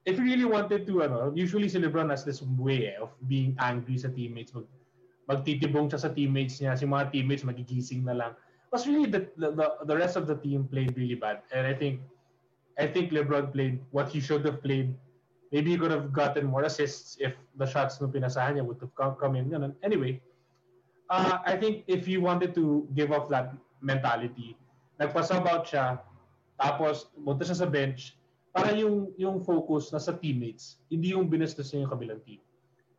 If 0.06 0.18
you 0.18 0.26
really 0.26 0.48
wanted 0.48 0.88
to, 0.88 1.04
ano, 1.04 1.32
usually 1.36 1.68
si 1.68 1.80
LeBron 1.80 2.10
has 2.10 2.24
this 2.24 2.42
way 2.42 2.96
eh, 2.96 2.98
of 3.02 3.12
being 3.28 3.56
angry 3.60 3.98
sa 3.98 4.08
teammates, 4.10 4.56
mag, 4.56 4.66
magtitibong 5.28 5.92
siya 5.92 6.00
sa 6.00 6.10
teammates 6.10 6.60
niya, 6.64 6.78
si 6.80 6.88
mga 6.88 7.12
teammates 7.12 7.44
magigising 7.44 8.08
na 8.08 8.16
lang. 8.16 8.32
But 8.72 8.86
really, 8.86 9.10
the, 9.10 9.28
the, 9.36 9.52
the 9.86 9.98
rest 9.98 10.16
of 10.16 10.26
the 10.26 10.38
team 10.38 10.70
played 10.70 10.96
really 10.96 11.18
bad. 11.18 11.42
And 11.52 11.66
I 11.68 11.74
think 11.74 12.02
I 12.80 12.88
think 12.88 13.12
LeBron 13.12 13.52
played 13.52 13.84
what 13.92 14.08
he 14.08 14.22
should 14.24 14.46
have 14.46 14.64
played 14.64 14.96
maybe 15.52 15.72
he 15.72 15.78
could 15.78 15.92
have 15.92 16.14
gotten 16.14 16.46
more 16.46 16.64
assists 16.64 17.18
if 17.20 17.34
the 17.58 17.66
shots 17.66 18.00
no 18.02 18.08
pinasahan 18.08 18.58
niya 18.58 18.66
would 18.66 18.80
have 18.82 18.94
come, 18.96 19.16
come 19.16 19.36
in. 19.36 19.50
Ganun. 19.50 19.74
Anyway, 19.84 20.22
uh, 21.10 21.40
I 21.46 21.58
think 21.58 21.84
if 21.88 22.06
he 22.06 22.18
wanted 22.18 22.54
to 22.56 22.88
give 22.94 23.12
off 23.12 23.30
that 23.30 23.54
mentality, 23.82 24.58
nagpa-sub 25.02 25.48
out 25.48 25.66
siya, 25.66 26.00
tapos 26.62 27.10
punta 27.18 27.46
siya 27.46 27.58
sa 27.58 27.68
bench, 27.68 28.19
para 28.60 28.76
yung 28.76 29.16
yung 29.16 29.40
focus 29.40 29.96
na 29.96 30.04
sa 30.04 30.12
teammates, 30.12 30.84
hindi 30.92 31.16
yung 31.16 31.32
binastos 31.32 31.72
niya 31.72 31.88
yung 31.88 31.94
kabilang 31.96 32.22
team. 32.28 32.44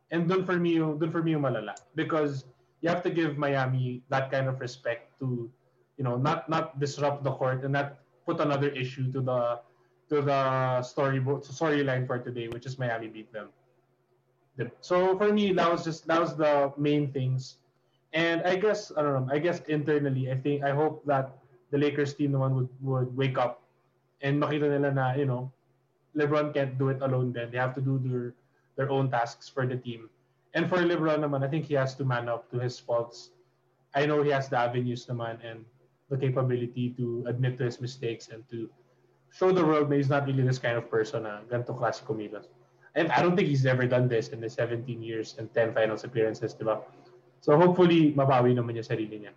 And 0.09 0.25
don't 0.25 0.43
for 0.43 0.57
me 0.57 0.81
yung 0.81 0.97
doon 0.97 1.13
for 1.13 1.21
me 1.21 1.37
yung 1.37 1.45
malala 1.45 1.77
because 1.93 2.49
you 2.81 2.89
have 2.89 3.05
to 3.05 3.13
give 3.13 3.37
Miami 3.37 4.01
that 4.09 4.33
kind 4.33 4.49
of 4.49 4.57
respect 4.57 5.13
to 5.21 5.47
you 5.95 6.03
know 6.03 6.17
not 6.17 6.49
not 6.49 6.81
disrupt 6.81 7.21
the 7.21 7.31
court 7.31 7.61
and 7.61 7.77
not 7.77 8.01
put 8.25 8.41
another 8.41 8.73
issue 8.73 9.13
to 9.13 9.21
the 9.21 9.61
to 10.09 10.19
the 10.19 10.41
storyboard 10.83 11.45
storyline 11.47 12.03
for 12.03 12.19
today, 12.19 12.49
which 12.49 12.65
is 12.65 12.75
Miami 12.75 13.07
beat 13.07 13.31
them. 13.31 13.53
So 14.81 15.17
for 15.17 15.31
me, 15.31 15.53
that 15.53 15.71
was 15.71 15.85
just 15.85 16.05
that 16.09 16.19
was 16.19 16.35
the 16.35 16.73
main 16.75 17.13
things. 17.13 17.61
And 18.11 18.43
I 18.43 18.57
guess 18.57 18.91
I 18.97 19.01
don't 19.01 19.13
know. 19.13 19.27
I 19.31 19.39
guess 19.39 19.61
internally, 19.71 20.27
I 20.29 20.35
think 20.35 20.65
I 20.65 20.75
hope 20.75 21.05
that 21.07 21.37
the 21.71 21.79
Lakers 21.79 22.13
team 22.13 22.33
the 22.33 22.41
one 22.41 22.53
would 22.59 22.69
would 22.81 23.09
wake 23.15 23.39
up 23.39 23.60
and 24.21 24.41
makita 24.41 24.69
nila 24.69 24.91
na 24.93 25.13
you 25.13 25.25
know 25.25 25.51
LeBron 26.15 26.53
can't 26.53 26.77
do 26.77 26.89
it 26.89 27.01
alone. 27.01 27.31
Then 27.33 27.51
they 27.51 27.57
have 27.57 27.73
to 27.75 27.81
do 27.81 27.99
their 27.99 28.33
their 28.75 28.89
own 28.89 29.09
tasks 29.11 29.49
for 29.49 29.65
the 29.65 29.75
team. 29.75 30.09
And 30.53 30.67
for 30.67 30.77
LeBron 30.83 31.23
naman, 31.23 31.43
I 31.43 31.47
think 31.47 31.65
he 31.65 31.75
has 31.75 31.95
to 31.95 32.03
man 32.03 32.27
up 32.27 32.51
to 32.51 32.59
his 32.59 32.79
faults. 32.79 33.31
I 33.95 34.05
know 34.05 34.23
he 34.23 34.31
has 34.31 34.49
the 34.49 34.59
avenues 34.59 35.07
naman 35.07 35.39
and 35.43 35.63
the 36.11 36.17
capability 36.17 36.91
to 36.99 37.23
admit 37.27 37.57
to 37.59 37.63
his 37.63 37.79
mistakes 37.79 38.27
and 38.27 38.43
to 38.51 38.67
show 39.31 39.51
the 39.51 39.63
world 39.63 39.89
that 39.89 39.95
he's 39.95 40.11
not 40.11 40.27
really 40.27 40.43
this 40.43 40.59
kind 40.59 40.75
of 40.75 40.91
person 40.91 41.23
na 41.23 41.39
ganito 41.47 41.71
klase 41.71 42.03
kumilos. 42.03 42.51
And 42.95 43.07
I 43.15 43.23
don't 43.23 43.35
think 43.35 43.47
he's 43.47 43.65
ever 43.65 43.87
done 43.87 44.11
this 44.11 44.35
in 44.35 44.43
the 44.43 44.49
17 44.51 44.83
years 44.99 45.35
and 45.39 45.47
10 45.55 45.71
finals 45.71 46.03
appearances, 46.03 46.51
di 46.53 46.67
ba? 46.67 46.83
So 47.39 47.55
hopefully, 47.55 48.11
mabawi 48.11 48.51
naman 48.51 48.75
yung 48.75 48.83
sarili 48.83 49.23
niya. 49.23 49.31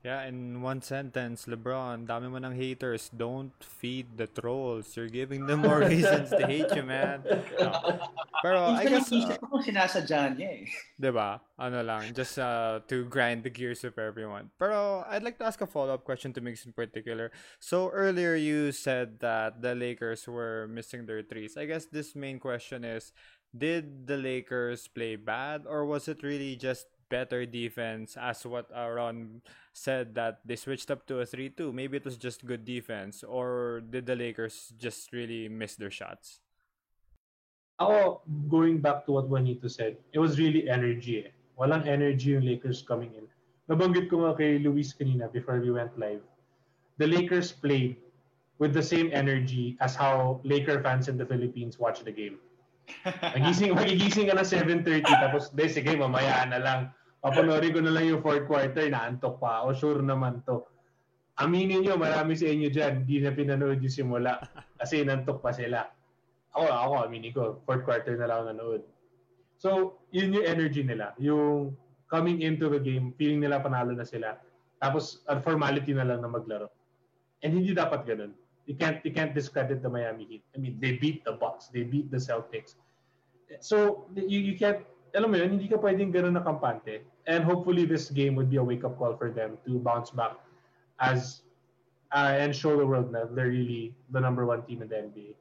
Yeah, 0.00 0.24
in 0.24 0.64
one 0.64 0.80
sentence, 0.80 1.44
LeBron, 1.44 2.08
dami 2.08 2.32
mo 2.32 2.40
ng 2.40 2.56
haters. 2.56 3.12
Don't 3.12 3.52
feed 3.60 4.16
the 4.16 4.24
trolls. 4.32 4.96
You're 4.96 5.12
giving 5.12 5.44
them 5.44 5.60
more 5.60 5.84
reasons 5.92 6.32
to 6.32 6.40
hate 6.48 6.72
you, 6.72 6.88
man. 6.88 7.20
No. 7.60 8.00
Pero 8.40 8.72
I 8.72 8.88
guess, 8.88 9.12
uh, 9.12 9.36
kung 9.36 9.60
sinasadya 9.60 10.40
niya 10.40 10.64
eh. 10.64 10.72
Diba? 11.04 11.44
Ano 11.60 11.84
lang, 11.84 12.16
just 12.16 12.40
uh, 12.40 12.80
to 12.88 13.04
grind 13.12 13.44
the 13.44 13.52
gears 13.52 13.84
of 13.84 13.92
everyone. 14.00 14.48
Pero 14.56 15.04
I'd 15.04 15.20
like 15.20 15.36
to 15.36 15.44
ask 15.44 15.60
a 15.60 15.68
follow-up 15.68 16.08
question 16.08 16.32
to 16.32 16.40
Migs 16.40 16.64
in 16.64 16.72
particular. 16.72 17.28
So 17.60 17.92
earlier 17.92 18.32
you 18.40 18.72
said 18.72 19.20
that 19.20 19.60
the 19.60 19.76
Lakers 19.76 20.24
were 20.24 20.64
missing 20.72 21.04
their 21.04 21.20
threes. 21.20 21.60
I 21.60 21.68
guess 21.68 21.84
this 21.84 22.16
main 22.16 22.40
question 22.40 22.88
is, 22.88 23.12
did 23.52 24.06
the 24.06 24.16
Lakers 24.16 24.88
play 24.88 25.20
bad 25.20 25.68
or 25.68 25.84
was 25.84 26.08
it 26.08 26.22
really 26.24 26.56
just 26.56 26.88
better 27.10 27.44
defense 27.44 28.16
as 28.16 28.46
what 28.46 28.70
Aaron 28.70 29.42
said 29.74 30.14
that 30.14 30.40
they 30.46 30.56
switched 30.56 30.90
up 30.90 31.04
to 31.10 31.20
a 31.20 31.26
3-2 31.26 31.74
maybe 31.74 31.98
it 31.98 32.06
was 32.06 32.16
just 32.16 32.46
good 32.46 32.64
defense 32.64 33.26
or 33.26 33.82
did 33.90 34.06
the 34.06 34.14
Lakers 34.14 34.72
just 34.78 35.12
really 35.12 35.50
miss 35.50 35.74
their 35.74 35.90
shots 35.90 36.40
Ako, 37.80 38.20
going 38.52 38.76
back 38.84 39.08
to 39.08 39.16
what 39.16 39.32
Juanito 39.32 39.64
said, 39.64 39.96
it 40.12 40.20
was 40.20 40.36
really 40.36 40.68
energy 40.68 41.24
eh. 41.24 41.32
Walang 41.56 41.88
energy 41.88 42.36
yung 42.36 42.44
Lakers 42.44 42.84
coming 42.84 43.08
in. 43.16 43.24
Nabanggit 43.72 44.12
ko 44.12 44.28
nga 44.28 44.36
kay 44.36 44.60
Luis 44.60 44.92
kanina 44.92 45.32
before 45.32 45.56
we 45.64 45.72
went 45.72 45.88
live. 45.96 46.20
The 47.00 47.08
Lakers 47.08 47.56
played 47.56 47.96
with 48.60 48.76
the 48.76 48.84
same 48.84 49.08
energy 49.16 49.80
as 49.80 49.96
how 49.96 50.44
Laker 50.44 50.84
fans 50.84 51.08
in 51.08 51.16
the 51.16 51.24
Philippines 51.24 51.80
watch 51.80 52.04
the 52.04 52.12
game. 52.12 52.36
Magising, 53.32 53.72
magigising 53.72 54.28
ka 54.28 54.36
na 54.36 54.44
7.30 54.44 55.08
tapos, 55.08 55.48
de, 55.48 55.64
sige, 55.64 55.96
mamaya 55.96 56.44
na 56.52 56.60
lang. 56.60 56.80
Papanoorin 57.20 57.76
ko 57.76 57.80
na 57.84 57.92
lang 57.92 58.08
yung 58.08 58.24
fourth 58.24 58.48
quarter, 58.48 58.88
naantok 58.88 59.36
pa 59.36 59.60
ako, 59.64 59.68
sure 59.76 60.00
naman 60.00 60.40
to. 60.48 60.64
Aminin 61.36 61.84
nyo, 61.84 62.00
marami 62.00 62.36
sa 62.36 62.48
inyo 62.48 62.68
dyan, 62.72 63.04
hindi 63.04 63.20
na 63.20 63.32
pinanood 63.32 63.80
yung 63.84 63.92
simula 63.92 64.40
kasi 64.80 65.04
nantok 65.04 65.40
pa 65.44 65.52
sila. 65.52 65.84
Ako, 66.56 66.64
ako, 66.64 66.94
aminin 67.04 67.32
ko, 67.36 67.60
fourth 67.68 67.84
quarter 67.84 68.16
na 68.16 68.28
lang 68.28 68.48
nanood. 68.48 68.84
So, 69.60 70.00
yun 70.16 70.32
yung 70.32 70.48
energy 70.48 70.80
nila. 70.80 71.12
Yung 71.20 71.76
coming 72.08 72.40
into 72.40 72.72
the 72.72 72.80
game, 72.80 73.12
feeling 73.20 73.44
nila 73.44 73.60
panalo 73.60 73.92
na 73.92 74.08
sila. 74.08 74.40
Tapos, 74.80 75.20
formality 75.44 75.92
na 75.92 76.08
lang 76.08 76.24
na 76.24 76.32
maglaro. 76.32 76.72
And 77.44 77.52
hindi 77.52 77.76
dapat 77.76 78.08
ganun. 78.08 78.32
You 78.64 78.76
can't, 78.80 79.04
you 79.04 79.12
can't 79.12 79.36
discredit 79.36 79.84
the 79.84 79.92
Miami 79.92 80.24
Heat. 80.24 80.44
I 80.56 80.58
mean, 80.60 80.80
they 80.80 80.96
beat 80.96 81.24
the 81.28 81.36
Bucks. 81.36 81.68
They 81.68 81.84
beat 81.84 82.08
the 82.08 82.16
Celtics. 82.16 82.80
So, 83.60 84.08
you, 84.16 84.40
you 84.40 84.56
can't, 84.56 84.80
alam 85.14 85.30
mo 85.30 85.36
yun, 85.36 85.56
hindi 85.58 85.66
ka 85.66 85.76
pwedeng 85.78 86.12
ganun 86.14 86.36
na 86.36 86.44
kampante. 86.44 87.02
And 87.26 87.44
hopefully 87.44 87.84
this 87.84 88.10
game 88.10 88.34
would 88.36 88.50
be 88.50 88.56
a 88.58 88.64
wake-up 88.64 88.98
call 88.98 89.16
for 89.16 89.30
them 89.30 89.58
to 89.66 89.78
bounce 89.80 90.10
back 90.10 90.36
as 91.00 91.42
uh, 92.12 92.34
and 92.36 92.54
show 92.54 92.76
the 92.76 92.86
world 92.86 93.12
that 93.14 93.34
they're 93.34 93.50
really 93.50 93.94
the 94.10 94.20
number 94.20 94.44
one 94.44 94.62
team 94.66 94.82
in 94.82 94.88
the 94.88 94.98
NBA. 94.98 95.39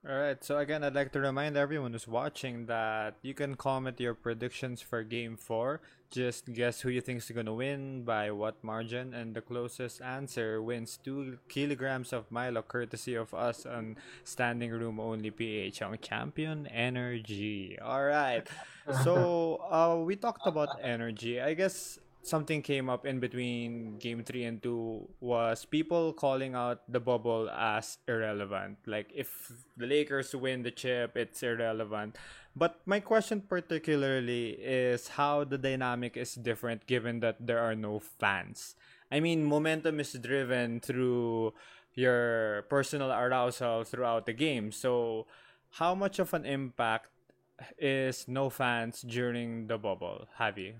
All 0.00 0.16
right. 0.16 0.42
So 0.42 0.56
again, 0.56 0.82
I'd 0.82 0.94
like 0.94 1.12
to 1.12 1.20
remind 1.20 1.58
everyone 1.58 1.92
who's 1.92 2.08
watching 2.08 2.64
that 2.66 3.16
you 3.20 3.34
can 3.34 3.54
comment 3.54 4.00
your 4.00 4.14
predictions 4.14 4.80
for 4.80 5.02
Game 5.04 5.36
Four. 5.36 5.82
Just 6.10 6.52
guess 6.54 6.80
who 6.80 6.88
you 6.88 7.02
think 7.02 7.18
is 7.18 7.30
gonna 7.30 7.52
win 7.52 8.02
by 8.04 8.30
what 8.30 8.64
margin, 8.64 9.12
and 9.12 9.36
the 9.36 9.42
closest 9.42 10.00
answer 10.00 10.62
wins 10.62 10.96
two 10.96 11.36
kilograms 11.48 12.14
of 12.14 12.32
Milo, 12.32 12.62
courtesy 12.62 13.14
of 13.14 13.34
us 13.34 13.66
on 13.66 13.96
Standing 14.24 14.72
Room 14.72 14.98
Only 14.98 15.30
PH 15.30 15.82
on 15.82 15.98
Champion 16.00 16.66
Energy. 16.68 17.78
All 17.80 18.04
right. 18.04 18.46
So 19.04 19.60
uh, 19.70 20.02
we 20.02 20.16
talked 20.16 20.48
about 20.48 20.80
energy. 20.82 21.40
I 21.40 21.54
guess 21.54 22.00
something 22.22 22.62
came 22.62 22.88
up 22.88 23.06
in 23.06 23.20
between 23.20 23.96
game 23.98 24.22
3 24.22 24.44
and 24.44 24.62
2 24.62 25.08
was 25.20 25.64
people 25.64 26.12
calling 26.12 26.54
out 26.54 26.82
the 26.88 27.00
bubble 27.00 27.48
as 27.50 27.98
irrelevant. 28.06 28.78
Like 28.86 29.10
if 29.14 29.52
the 29.76 29.86
lakers 29.86 30.34
win 30.34 30.62
the 30.62 30.70
chip 30.70 31.16
it's 31.16 31.42
irrelevant. 31.42 32.16
But 32.54 32.80
my 32.84 33.00
question 33.00 33.42
particularly 33.42 34.58
is 34.60 35.08
how 35.08 35.44
the 35.44 35.58
dynamic 35.58 36.16
is 36.16 36.34
different 36.34 36.86
given 36.86 37.20
that 37.20 37.36
there 37.40 37.60
are 37.60 37.74
no 37.74 37.98
fans. 37.98 38.74
I 39.10 39.20
mean 39.20 39.44
momentum 39.44 40.00
is 40.00 40.12
driven 40.12 40.80
through 40.80 41.54
your 41.94 42.62
personal 42.68 43.10
arousal 43.10 43.84
throughout 43.84 44.26
the 44.26 44.32
game. 44.32 44.72
So 44.72 45.26
how 45.78 45.94
much 45.94 46.18
of 46.18 46.34
an 46.34 46.44
impact 46.44 47.08
is 47.78 48.26
no 48.28 48.50
fans 48.50 49.02
during 49.02 49.66
the 49.66 49.78
bubble? 49.78 50.28
Javi? 50.38 50.74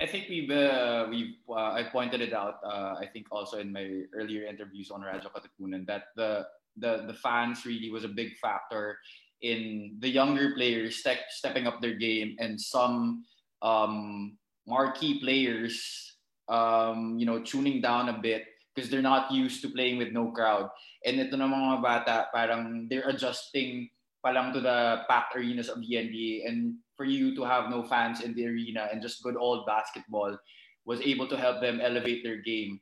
I 0.00 0.06
think 0.06 0.28
we've 0.30 0.50
uh, 0.50 1.06
we've 1.10 1.34
uh, 1.50 1.74
I 1.74 1.82
pointed 1.90 2.20
it 2.20 2.32
out. 2.32 2.62
Uh, 2.62 2.94
I 3.02 3.06
think 3.12 3.26
also 3.32 3.58
in 3.58 3.72
my 3.72 4.06
earlier 4.14 4.46
interviews 4.46 4.90
on 4.90 5.02
Radyo 5.02 5.26
Katipunan 5.34 5.86
that 5.86 6.14
the 6.14 6.46
the 6.78 7.02
the 7.10 7.14
fans 7.14 7.66
really 7.66 7.90
was 7.90 8.04
a 8.04 8.08
big 8.08 8.38
factor 8.38 8.98
in 9.42 9.96
the 9.98 10.08
younger 10.08 10.54
players 10.54 10.96
step, 10.96 11.18
stepping 11.30 11.66
up 11.66 11.82
their 11.82 11.94
game 11.94 12.36
and 12.38 12.60
some 12.60 13.24
um, 13.62 14.36
marquee 14.66 15.18
players, 15.18 16.14
um, 16.48 17.18
you 17.18 17.26
know, 17.26 17.42
tuning 17.42 17.80
down 17.80 18.08
a 18.08 18.18
bit 18.18 18.44
because 18.74 18.90
they're 18.90 19.02
not 19.02 19.30
used 19.32 19.62
to 19.62 19.70
playing 19.70 19.98
with 19.98 20.12
no 20.12 20.30
crowd. 20.30 20.70
And 21.04 21.18
ito 21.18 21.34
na 21.34 21.50
mga 21.50 21.82
bata, 21.82 22.26
parang 22.30 22.86
they're 22.86 23.10
adjusting 23.10 23.90
palang 24.24 24.52
to 24.52 24.60
the 24.60 25.02
packed 25.08 25.36
arenas 25.36 25.68
of 25.68 25.80
the 25.80 25.94
NBA. 25.96 26.48
And 26.48 26.74
for 26.96 27.04
you 27.04 27.34
to 27.36 27.44
have 27.44 27.70
no 27.70 27.82
fans 27.82 28.20
in 28.20 28.34
the 28.34 28.46
arena 28.46 28.88
and 28.90 29.00
just 29.00 29.22
good 29.22 29.36
old 29.36 29.66
basketball 29.66 30.36
was 30.84 31.00
able 31.02 31.28
to 31.28 31.36
help 31.36 31.60
them 31.60 31.80
elevate 31.80 32.24
their 32.24 32.40
game. 32.42 32.80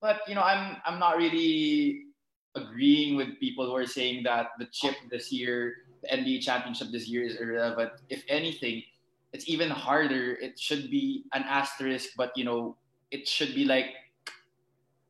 But 0.00 0.20
you 0.26 0.34
know, 0.34 0.42
I'm 0.42 0.78
I'm 0.86 0.98
not 0.98 1.18
really 1.18 2.06
agreeing 2.54 3.16
with 3.16 3.38
people 3.38 3.66
who 3.66 3.76
are 3.76 3.86
saying 3.86 4.24
that 4.24 4.56
the 4.58 4.66
chip 4.72 4.96
this 5.10 5.30
year, 5.30 5.86
the 6.02 6.08
NBA 6.08 6.40
championship 6.42 6.88
this 6.90 7.06
year 7.06 7.22
is 7.22 7.36
irrelevant. 7.36 7.92
If 8.08 8.24
anything, 8.28 8.82
it's 9.32 9.48
even 9.48 9.68
harder. 9.70 10.34
It 10.40 10.58
should 10.58 10.90
be 10.90 11.24
an 11.34 11.44
asterisk, 11.44 12.10
but 12.16 12.32
you 12.34 12.44
know, 12.44 12.76
it 13.10 13.28
should 13.28 13.54
be 13.54 13.64
like 13.64 13.92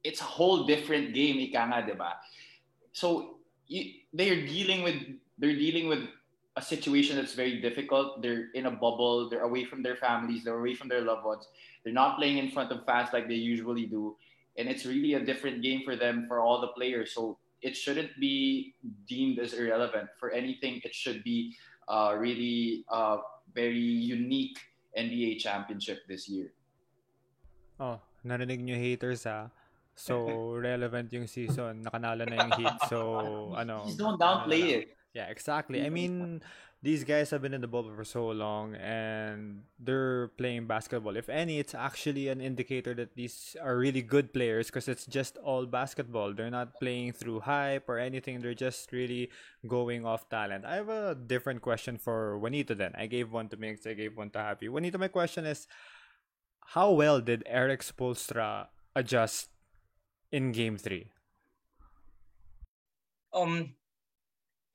it's 0.02 0.20
a 0.20 0.24
whole 0.24 0.64
different 0.64 1.14
game, 1.14 1.36
ika 1.38 1.60
nga, 1.60 1.86
di 1.86 1.92
ba? 1.92 2.16
So 2.92 3.36
you, 3.68 4.00
they're 4.12 4.46
dealing 4.46 4.82
with 4.82 4.96
they're 5.40 5.56
dealing 5.56 5.88
with 5.88 6.04
a 6.56 6.62
situation 6.62 7.16
that's 7.16 7.32
very 7.32 7.60
difficult. 7.60 8.20
They're 8.22 8.52
in 8.52 8.66
a 8.66 8.70
bubble. 8.70 9.28
They're 9.28 9.48
away 9.48 9.64
from 9.64 9.82
their 9.82 9.96
families. 9.96 10.44
They're 10.44 10.58
away 10.58 10.74
from 10.74 10.88
their 10.88 11.00
loved 11.00 11.24
ones. 11.24 11.48
They're 11.82 11.96
not 11.96 12.18
playing 12.18 12.38
in 12.38 12.50
front 12.50 12.70
of 12.70 12.84
fans 12.84 13.08
like 13.12 13.26
they 13.26 13.40
usually 13.40 13.86
do, 13.86 14.16
and 14.58 14.68
it's 14.68 14.84
really 14.84 15.14
a 15.14 15.24
different 15.24 15.62
game 15.62 15.82
for 15.82 15.96
them 15.96 16.26
for 16.28 16.40
all 16.40 16.60
the 16.60 16.68
players. 16.76 17.16
So 17.16 17.38
it 17.62 17.76
shouldn't 17.76 18.12
be 18.20 18.74
deemed 19.08 19.38
as 19.38 19.54
irrelevant. 19.56 20.12
For 20.20 20.30
anything, 20.30 20.80
it 20.84 20.94
should 20.94 21.24
be 21.24 21.56
uh, 21.88 22.14
really 22.18 22.84
uh, 22.92 23.18
very 23.54 23.80
unique 23.80 24.58
NBA 24.96 25.40
championship 25.40 26.04
this 26.08 26.28
year. 26.28 26.52
Oh, 27.80 28.00
narinig 28.26 28.60
nyo 28.60 28.76
haters 28.76 29.24
ah. 29.24 29.48
So, 29.96 30.24
relevant 30.60 31.12
yung 31.12 31.28
season. 31.28 31.84
Nakanala 31.84 32.24
na 32.24 32.48
yung 32.48 32.52
Heat. 32.56 32.78
So, 32.88 32.96
ano. 33.60 33.84
Just 33.84 34.00
don't 34.00 34.20
downplay 34.20 34.84
it. 34.84 34.96
Yeah, 35.14 35.26
exactly. 35.26 35.84
I 35.84 35.90
mean, 35.90 36.40
these 36.82 37.04
guys 37.04 37.30
have 37.30 37.42
been 37.42 37.52
in 37.52 37.60
the 37.60 37.66
bubble 37.66 37.92
for 37.94 38.04
so 38.04 38.28
long 38.28 38.74
and 38.76 39.64
they're 39.78 40.28
playing 40.38 40.66
basketball. 40.66 41.16
If 41.16 41.28
any, 41.28 41.58
it's 41.58 41.74
actually 41.74 42.28
an 42.28 42.40
indicator 42.40 42.94
that 42.94 43.16
these 43.16 43.56
are 43.60 43.76
really 43.76 44.02
good 44.02 44.32
players 44.32 44.66
because 44.66 44.88
it's 44.88 45.04
just 45.04 45.36
all 45.38 45.66
basketball. 45.66 46.32
They're 46.32 46.50
not 46.50 46.78
playing 46.78 47.12
through 47.12 47.40
hype 47.40 47.88
or 47.88 47.98
anything. 47.98 48.40
They're 48.40 48.54
just 48.54 48.92
really 48.92 49.30
going 49.66 50.06
off 50.06 50.28
talent. 50.30 50.64
I 50.64 50.76
have 50.76 50.88
a 50.88 51.14
different 51.14 51.60
question 51.60 51.98
for 51.98 52.38
Juanito 52.38 52.74
then. 52.74 52.92
I 52.96 53.06
gave 53.06 53.32
one 53.32 53.48
to 53.48 53.56
Migs, 53.56 53.86
I 53.86 53.94
gave 53.94 54.16
one 54.16 54.30
to 54.30 54.38
Happy. 54.38 54.68
Juanito, 54.68 54.96
my 54.96 55.08
question 55.08 55.44
is 55.44 55.66
how 56.68 56.92
well 56.92 57.20
did 57.20 57.42
Erik 57.46 57.82
Spoelstra 57.82 58.68
adjust 58.94 59.48
in 60.30 60.52
game 60.52 60.78
three? 60.78 61.10
Um, 63.34 63.74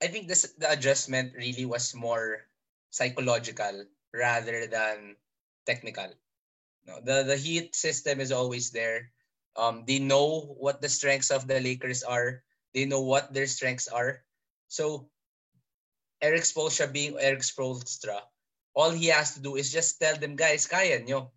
I 0.02 0.08
think 0.08 0.28
this 0.28 0.52
the 0.58 0.70
adjustment 0.70 1.32
really 1.36 1.64
was 1.64 1.94
more 1.94 2.44
psychological 2.90 3.84
rather 4.12 4.66
than 4.66 5.16
technical. 5.64 6.12
No, 6.86 7.00
the 7.00 7.24
the 7.24 7.36
Heat 7.36 7.74
system 7.74 8.20
is 8.20 8.30
always 8.30 8.70
there. 8.70 9.10
Um, 9.56 9.88
they 9.88 9.98
know 9.98 10.52
what 10.60 10.84
the 10.84 10.92
strengths 10.92 11.32
of 11.32 11.48
the 11.48 11.58
Lakers 11.60 12.04
are. 12.04 12.44
They 12.76 12.84
know 12.84 13.00
what 13.00 13.32
their 13.32 13.48
strengths 13.48 13.88
are. 13.88 14.20
So, 14.68 15.08
Erik 16.20 16.44
Spoelstra 16.44 16.92
being 16.92 17.16
Erik 17.16 17.40
Spoelstra, 17.40 18.20
all 18.76 18.92
he 18.92 19.08
has 19.08 19.32
to 19.34 19.40
do 19.40 19.56
is 19.56 19.72
just 19.72 19.96
tell 19.96 20.16
them, 20.20 20.36
guys, 20.36 20.68
kaya 20.68 21.00
nyo. 21.00 21.32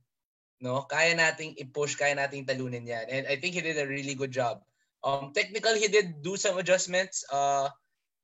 No, 0.60 0.84
kaya 0.91 1.15
nating 1.15 1.56
i-push, 1.56 1.95
kaya 1.95 2.12
nating 2.19 2.43
talunin 2.43 2.84
yan. 2.84 3.08
And 3.08 3.24
I 3.32 3.39
think 3.39 3.56
he 3.56 3.63
did 3.63 3.80
a 3.80 3.88
really 3.88 4.12
good 4.12 4.36
job. 4.36 4.67
Um, 5.00 5.32
technical, 5.32 5.72
he 5.72 5.88
did 5.88 6.19
do 6.19 6.36
some 6.36 6.60
adjustments. 6.60 7.24
Uh, 7.32 7.72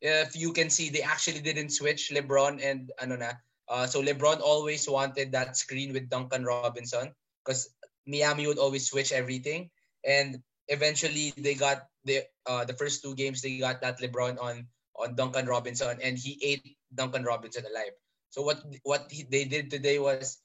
if 0.05 0.35
you 0.35 0.53
can 0.53 0.69
see, 0.69 0.89
they 0.89 1.01
actually 1.01 1.41
didn't 1.41 1.73
switch 1.73 2.13
LeBron 2.13 2.61
and 2.61 2.91
ano 3.01 3.17
na. 3.17 3.33
Uh, 3.65 3.87
so 3.89 4.01
LeBron 4.01 4.41
always 4.41 4.85
wanted 4.85 5.31
that 5.33 5.57
screen 5.57 5.93
with 5.93 6.09
Duncan 6.09 6.45
Robinson 6.45 7.09
because 7.41 7.73
Miami 8.05 8.45
would 8.45 8.61
always 8.61 8.85
switch 8.85 9.11
everything. 9.11 9.69
And 10.05 10.37
eventually, 10.69 11.33
they 11.37 11.57
got 11.57 11.89
the 12.05 12.21
uh, 12.45 12.65
the 12.65 12.77
first 12.77 13.01
two 13.01 13.17
games 13.17 13.41
they 13.41 13.57
got 13.57 13.81
that 13.81 13.97
LeBron 13.97 14.37
on 14.37 14.69
on 14.95 15.17
Duncan 15.17 15.49
Robinson, 15.49 15.97
and 16.01 16.17
he 16.17 16.37
ate 16.45 16.77
Duncan 16.93 17.25
Robinson 17.25 17.65
alive. 17.65 17.97
So 18.29 18.45
what 18.45 18.61
what 18.83 19.09
he, 19.09 19.25
they 19.25 19.45
did 19.49 19.73
today 19.73 19.97
was 19.97 20.37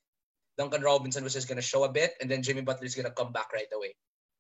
Duncan 0.57 0.81
Robinson 0.81 1.25
was 1.25 1.37
just 1.37 1.49
to 1.49 1.61
show 1.61 1.85
a 1.85 1.93
bit, 1.93 2.17
and 2.21 2.31
then 2.31 2.41
Jimmy 2.43 2.65
Butler 2.65 2.89
is 2.89 2.95
to 2.97 3.11
come 3.13 3.33
back 3.33 3.53
right 3.53 3.71
away. 3.77 3.93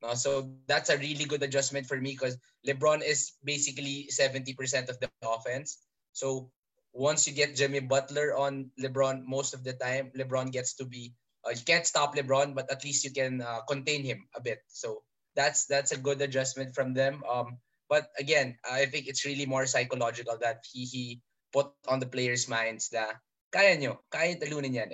Uh, 0.02 0.14
so 0.14 0.48
that's 0.66 0.88
a 0.88 0.98
really 0.98 1.24
good 1.24 1.42
adjustment 1.42 1.86
for 1.86 2.00
me 2.00 2.12
because 2.12 2.38
LeBron 2.66 3.04
is 3.04 3.32
basically 3.44 4.08
70% 4.10 4.88
of 4.88 4.98
the 5.00 5.10
offense. 5.22 5.78
So 6.12 6.50
once 6.92 7.28
you 7.28 7.34
get 7.34 7.54
Jimmy 7.54 7.80
Butler 7.80 8.36
on 8.36 8.70
LeBron, 8.80 9.24
most 9.26 9.54
of 9.54 9.62
the 9.62 9.74
time, 9.74 10.10
LeBron 10.16 10.52
gets 10.52 10.74
to 10.74 10.84
be, 10.84 11.12
uh, 11.46 11.50
you 11.50 11.62
can't 11.64 11.86
stop 11.86 12.16
LeBron, 12.16 12.54
but 12.54 12.70
at 12.70 12.84
least 12.84 13.04
you 13.04 13.10
can 13.12 13.42
uh, 13.42 13.60
contain 13.68 14.02
him 14.02 14.26
a 14.34 14.40
bit. 14.40 14.60
So 14.68 15.02
that's 15.36 15.66
that's 15.66 15.92
a 15.92 15.96
good 15.96 16.20
adjustment 16.20 16.74
from 16.74 16.92
them. 16.92 17.22
Um, 17.30 17.58
but 17.88 18.10
again, 18.18 18.56
I 18.68 18.86
think 18.86 19.06
it's 19.06 19.24
really 19.24 19.46
more 19.46 19.66
psychological 19.66 20.36
that 20.40 20.64
he 20.72 20.84
he 20.84 21.20
put 21.52 21.70
on 21.88 22.00
the 22.00 22.06
players' 22.06 22.48
minds 22.48 22.88
that 22.90 23.16
kaya 23.52 23.76
nyo, 23.78 24.00
kaya 24.10 24.36
talunin 24.36 24.74
yan 24.74 24.90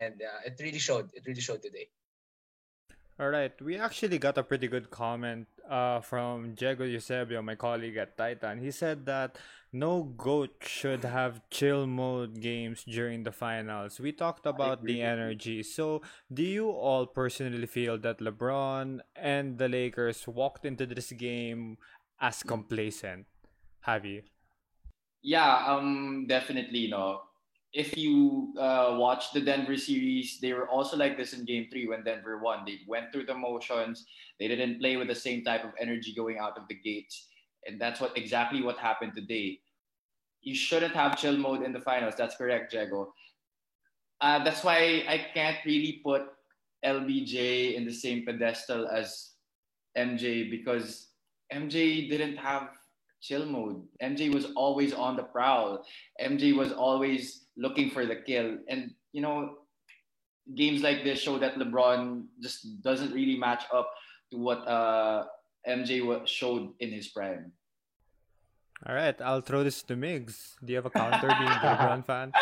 and 0.00 0.16
uh, 0.22 0.40
it 0.46 0.56
really 0.60 0.78
showed. 0.80 1.10
It 1.14 1.26
really 1.26 1.40
showed 1.40 1.62
today. 1.62 1.88
All 3.20 3.28
right, 3.28 3.52
we 3.60 3.76
actually 3.76 4.16
got 4.16 4.38
a 4.38 4.42
pretty 4.42 4.66
good 4.66 4.88
comment 4.88 5.46
uh, 5.68 6.00
from 6.00 6.54
Diego 6.54 6.84
Eusebio, 6.84 7.42
my 7.42 7.54
colleague 7.54 7.98
at 7.98 8.16
Titan. 8.16 8.64
He 8.64 8.70
said 8.70 9.04
that 9.04 9.36
no 9.74 10.04
goat 10.04 10.56
should 10.64 11.04
have 11.04 11.42
chill 11.50 11.86
mode 11.86 12.40
games 12.40 12.82
during 12.82 13.24
the 13.24 13.30
finals. 13.30 14.00
We 14.00 14.12
talked 14.12 14.46
about 14.46 14.82
the 14.86 15.02
energy. 15.02 15.62
So, 15.62 16.00
do 16.32 16.42
you 16.42 16.70
all 16.70 17.04
personally 17.04 17.66
feel 17.66 17.98
that 17.98 18.20
LeBron 18.20 19.00
and 19.14 19.58
the 19.58 19.68
Lakers 19.68 20.26
walked 20.26 20.64
into 20.64 20.86
this 20.86 21.12
game 21.12 21.76
as 22.22 22.42
complacent? 22.42 23.26
Have 23.82 24.06
you? 24.06 24.22
Yeah, 25.20 25.66
um, 25.68 26.24
definitely. 26.26 26.88
No, 26.88 27.20
if 27.72 27.96
you 27.96 28.52
uh, 28.58 28.96
watch 28.98 29.32
the 29.32 29.40
Denver 29.40 29.76
series, 29.76 30.40
they 30.40 30.52
were 30.52 30.68
also 30.68 30.96
like 30.96 31.16
this 31.16 31.32
in 31.32 31.44
game 31.44 31.68
three 31.70 31.86
when 31.86 32.02
Denver 32.02 32.38
won. 32.38 32.64
They 32.66 32.80
went 32.88 33.12
through 33.12 33.26
the 33.26 33.34
motions. 33.34 34.06
They 34.40 34.48
didn't 34.48 34.80
play 34.80 34.96
with 34.96 35.08
the 35.08 35.14
same 35.14 35.44
type 35.44 35.64
of 35.64 35.70
energy 35.78 36.12
going 36.14 36.38
out 36.38 36.58
of 36.58 36.66
the 36.68 36.74
gates. 36.74 37.28
And 37.66 37.80
that's 37.80 38.00
what 38.00 38.16
exactly 38.16 38.62
what 38.62 38.78
happened 38.78 39.12
today. 39.14 39.60
You 40.42 40.54
shouldn't 40.54 40.94
have 40.94 41.18
chill 41.18 41.36
mode 41.36 41.62
in 41.62 41.72
the 41.72 41.80
finals. 41.80 42.14
That's 42.16 42.36
correct, 42.36 42.72
Jago. 42.72 43.12
Uh, 44.20 44.42
that's 44.42 44.64
why 44.64 45.04
I 45.08 45.26
can't 45.32 45.58
really 45.64 46.00
put 46.02 46.22
LBJ 46.84 47.74
in 47.74 47.84
the 47.84 47.92
same 47.92 48.24
pedestal 48.24 48.88
as 48.88 49.32
MJ 49.96 50.50
because 50.50 51.08
MJ 51.52 52.08
didn't 52.08 52.36
have 52.36 52.70
chill 53.20 53.46
mode. 53.46 53.82
MJ 54.02 54.32
was 54.32 54.46
always 54.56 54.92
on 54.92 55.16
the 55.16 55.22
prowl. 55.22 55.84
MJ 56.20 56.56
was 56.56 56.72
always 56.72 57.44
looking 57.60 57.92
for 57.92 58.08
the 58.08 58.16
kill. 58.16 58.56
And, 58.68 58.96
you 59.12 59.20
know, 59.20 59.68
games 60.56 60.82
like 60.82 61.04
this 61.04 61.20
show 61.20 61.38
that 61.38 61.60
LeBron 61.60 62.24
just 62.40 62.82
doesn't 62.82 63.12
really 63.12 63.36
match 63.36 63.64
up 63.72 63.92
to 64.32 64.38
what 64.40 64.64
uh, 64.66 65.28
MJ 65.68 66.00
showed 66.26 66.72
in 66.80 66.90
his 66.90 67.08
prime. 67.08 67.52
All 68.88 68.94
right, 68.94 69.14
I'll 69.20 69.44
throw 69.44 69.62
this 69.62 69.82
to 69.84 69.94
Migs. 69.94 70.56
Do 70.64 70.72
you 70.72 70.80
have 70.80 70.86
a 70.88 70.90
counter 70.90 71.28
being 71.28 71.52
a 71.52 71.60
LeBron 71.76 72.04
fan? 72.04 72.32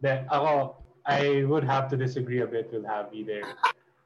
Then, 0.00 0.26
ako, 0.26 0.82
I 1.06 1.44
would 1.46 1.62
have 1.62 1.88
to 1.90 1.96
disagree 1.96 2.42
a 2.42 2.46
bit 2.46 2.72
with 2.72 2.82
Javi 2.82 3.24
there. 3.24 3.46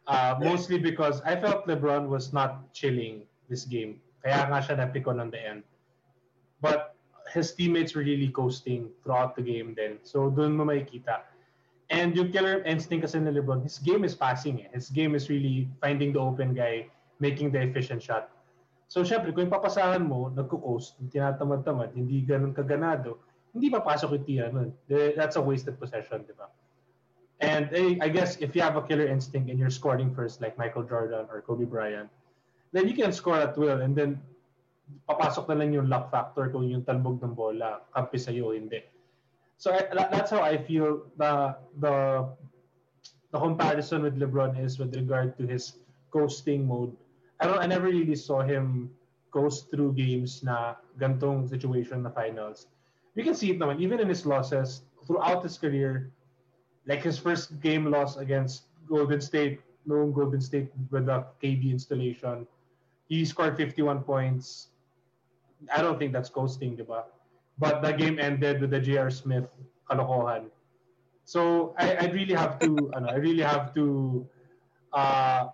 Uh, 0.07 0.37
mostly 0.39 0.77
because 0.77 1.23
I 1.23 1.41
felt 1.41 1.67
LeBron 1.67 2.09
was 2.09 2.35
not 2.35 2.75
chilling 2.75 3.25
this 3.49 3.65
game. 3.65 4.05
Kaya 4.21 4.45
nga 4.53 4.61
siya 4.61 4.77
napikon 4.77 5.17
on 5.17 5.33
the 5.33 5.41
end. 5.41 5.65
But 6.61 6.94
his 7.35 7.53
teammates 7.53 7.99
were 7.99 8.07
really 8.07 8.31
coasting 8.31 8.89
throughout 9.03 9.35
the 9.35 9.43
game 9.43 9.75
then. 9.75 9.99
So 10.07 10.31
doon 10.31 10.55
mo 10.55 10.65
makikita. 10.65 11.27
And 11.91 12.15
yung 12.17 12.31
killer 12.31 12.63
instinct 12.63 13.11
kasi 13.11 13.19
ni 13.19 13.35
LeBron, 13.35 13.67
his 13.67 13.83
game 13.83 14.07
is 14.07 14.15
passing 14.15 14.63
eh. 14.63 14.71
His 14.73 14.89
game 14.89 15.19
is 15.19 15.29
really 15.29 15.69
finding 15.83 16.15
the 16.15 16.23
open 16.23 16.55
guy, 16.55 16.87
making 17.19 17.51
the 17.51 17.61
efficient 17.61 18.01
shot. 18.01 18.31
So 18.89 19.03
syempre, 19.03 19.35
kung 19.35 19.51
papasahan 19.51 20.07
mo, 20.07 20.31
nagko-coast, 20.31 20.97
tinatamad-tamad, 21.11 21.93
hindi 21.99 22.23
ganun 22.23 22.55
kaganado, 22.55 23.19
hindi 23.53 23.69
papasok 23.69 24.17
yung 24.17 24.25
tira 24.25 24.49
nun. 24.55 24.71
That's 24.89 25.37
a 25.37 25.43
wasted 25.43 25.77
possession, 25.83 26.25
di 26.25 26.33
ba? 26.39 26.49
And 27.43 27.69
eh, 27.75 27.99
I 28.01 28.09
guess 28.09 28.39
if 28.39 28.55
you 28.55 28.63
have 28.63 28.79
a 28.79 28.85
killer 28.87 29.11
instinct 29.11 29.51
and 29.51 29.59
you're 29.59 29.73
scoring 29.73 30.15
first 30.15 30.41
like 30.41 30.57
Michael 30.57 30.87
Jordan 30.87 31.27
or 31.29 31.43
Kobe 31.43 31.67
Bryant, 31.67 32.09
then 32.73 32.89
you 32.89 32.95
can 32.95 33.13
score 33.13 33.37
at 33.37 33.59
will 33.59 33.83
and 33.83 33.95
then 33.95 34.23
papasok 35.09 35.49
na 35.53 35.57
lang 35.65 35.71
yung 35.73 35.89
luck 35.89 36.09
factor 36.13 36.49
kung 36.49 36.69
yung 36.69 36.85
talbog 36.85 37.21
ng 37.21 37.37
bola, 37.37 37.85
kampi 37.93 38.17
sa'yo 38.21 38.53
o 38.53 38.57
hindi. 38.57 38.81
So 39.57 39.73
I, 39.73 39.87
that's 39.93 40.31
how 40.31 40.43
I 40.43 40.59
feel 40.59 41.07
the 41.17 41.57
the 41.79 42.27
the 43.31 43.39
comparison 43.39 44.03
with 44.03 44.19
LeBron 44.19 44.59
is 44.59 44.79
with 44.79 44.95
regard 44.95 45.39
to 45.39 45.47
his 45.47 45.79
coasting 46.11 46.67
mode. 46.67 46.93
I 47.41 47.47
don't 47.47 47.61
I 47.63 47.67
never 47.67 47.87
really 47.89 48.19
saw 48.19 48.43
him 48.43 48.91
coast 49.35 49.71
through 49.71 49.99
games 49.99 50.47
na 50.47 50.79
gantong 51.03 51.51
situation 51.51 52.07
na 52.07 52.11
finals. 52.15 52.71
You 53.19 53.27
can 53.27 53.35
see 53.35 53.51
it 53.51 53.59
naman, 53.59 53.83
even 53.83 53.99
in 53.99 54.07
his 54.07 54.27
losses 54.27 54.87
throughout 55.07 55.43
his 55.43 55.59
career, 55.59 56.11
like 56.87 57.03
his 57.03 57.19
first 57.19 57.59
game 57.59 57.91
loss 57.91 58.17
against 58.17 58.71
Golden 58.87 59.21
State, 59.21 59.61
no 59.87 60.07
Golden 60.11 60.41
State 60.41 60.71
with 60.91 61.07
the 61.07 61.27
KD 61.43 61.71
installation, 61.71 62.47
he 63.07 63.25
scored 63.25 63.57
51 63.57 64.03
points. 64.03 64.74
I 65.73 65.83
don't 65.83 65.99
think 65.99 66.13
that's 66.13 66.29
coasting, 66.29 66.77
diba? 66.77 67.05
But 67.59 67.83
the 67.83 67.93
game 67.93 68.19
ended 68.19 68.61
with 68.61 68.71
the 68.71 68.81
J.R. 68.81 69.11
Smith 69.11 69.47
kalokohan. 69.89 70.51
So 71.25 71.75
I, 71.79 71.95
I 71.95 72.07
really 72.11 72.35
have 72.35 72.59
to, 72.61 72.91
ano, 72.97 73.09
I 73.09 73.17
really 73.17 73.43
have 73.43 73.75
to, 73.75 74.27
uh, 74.93 75.49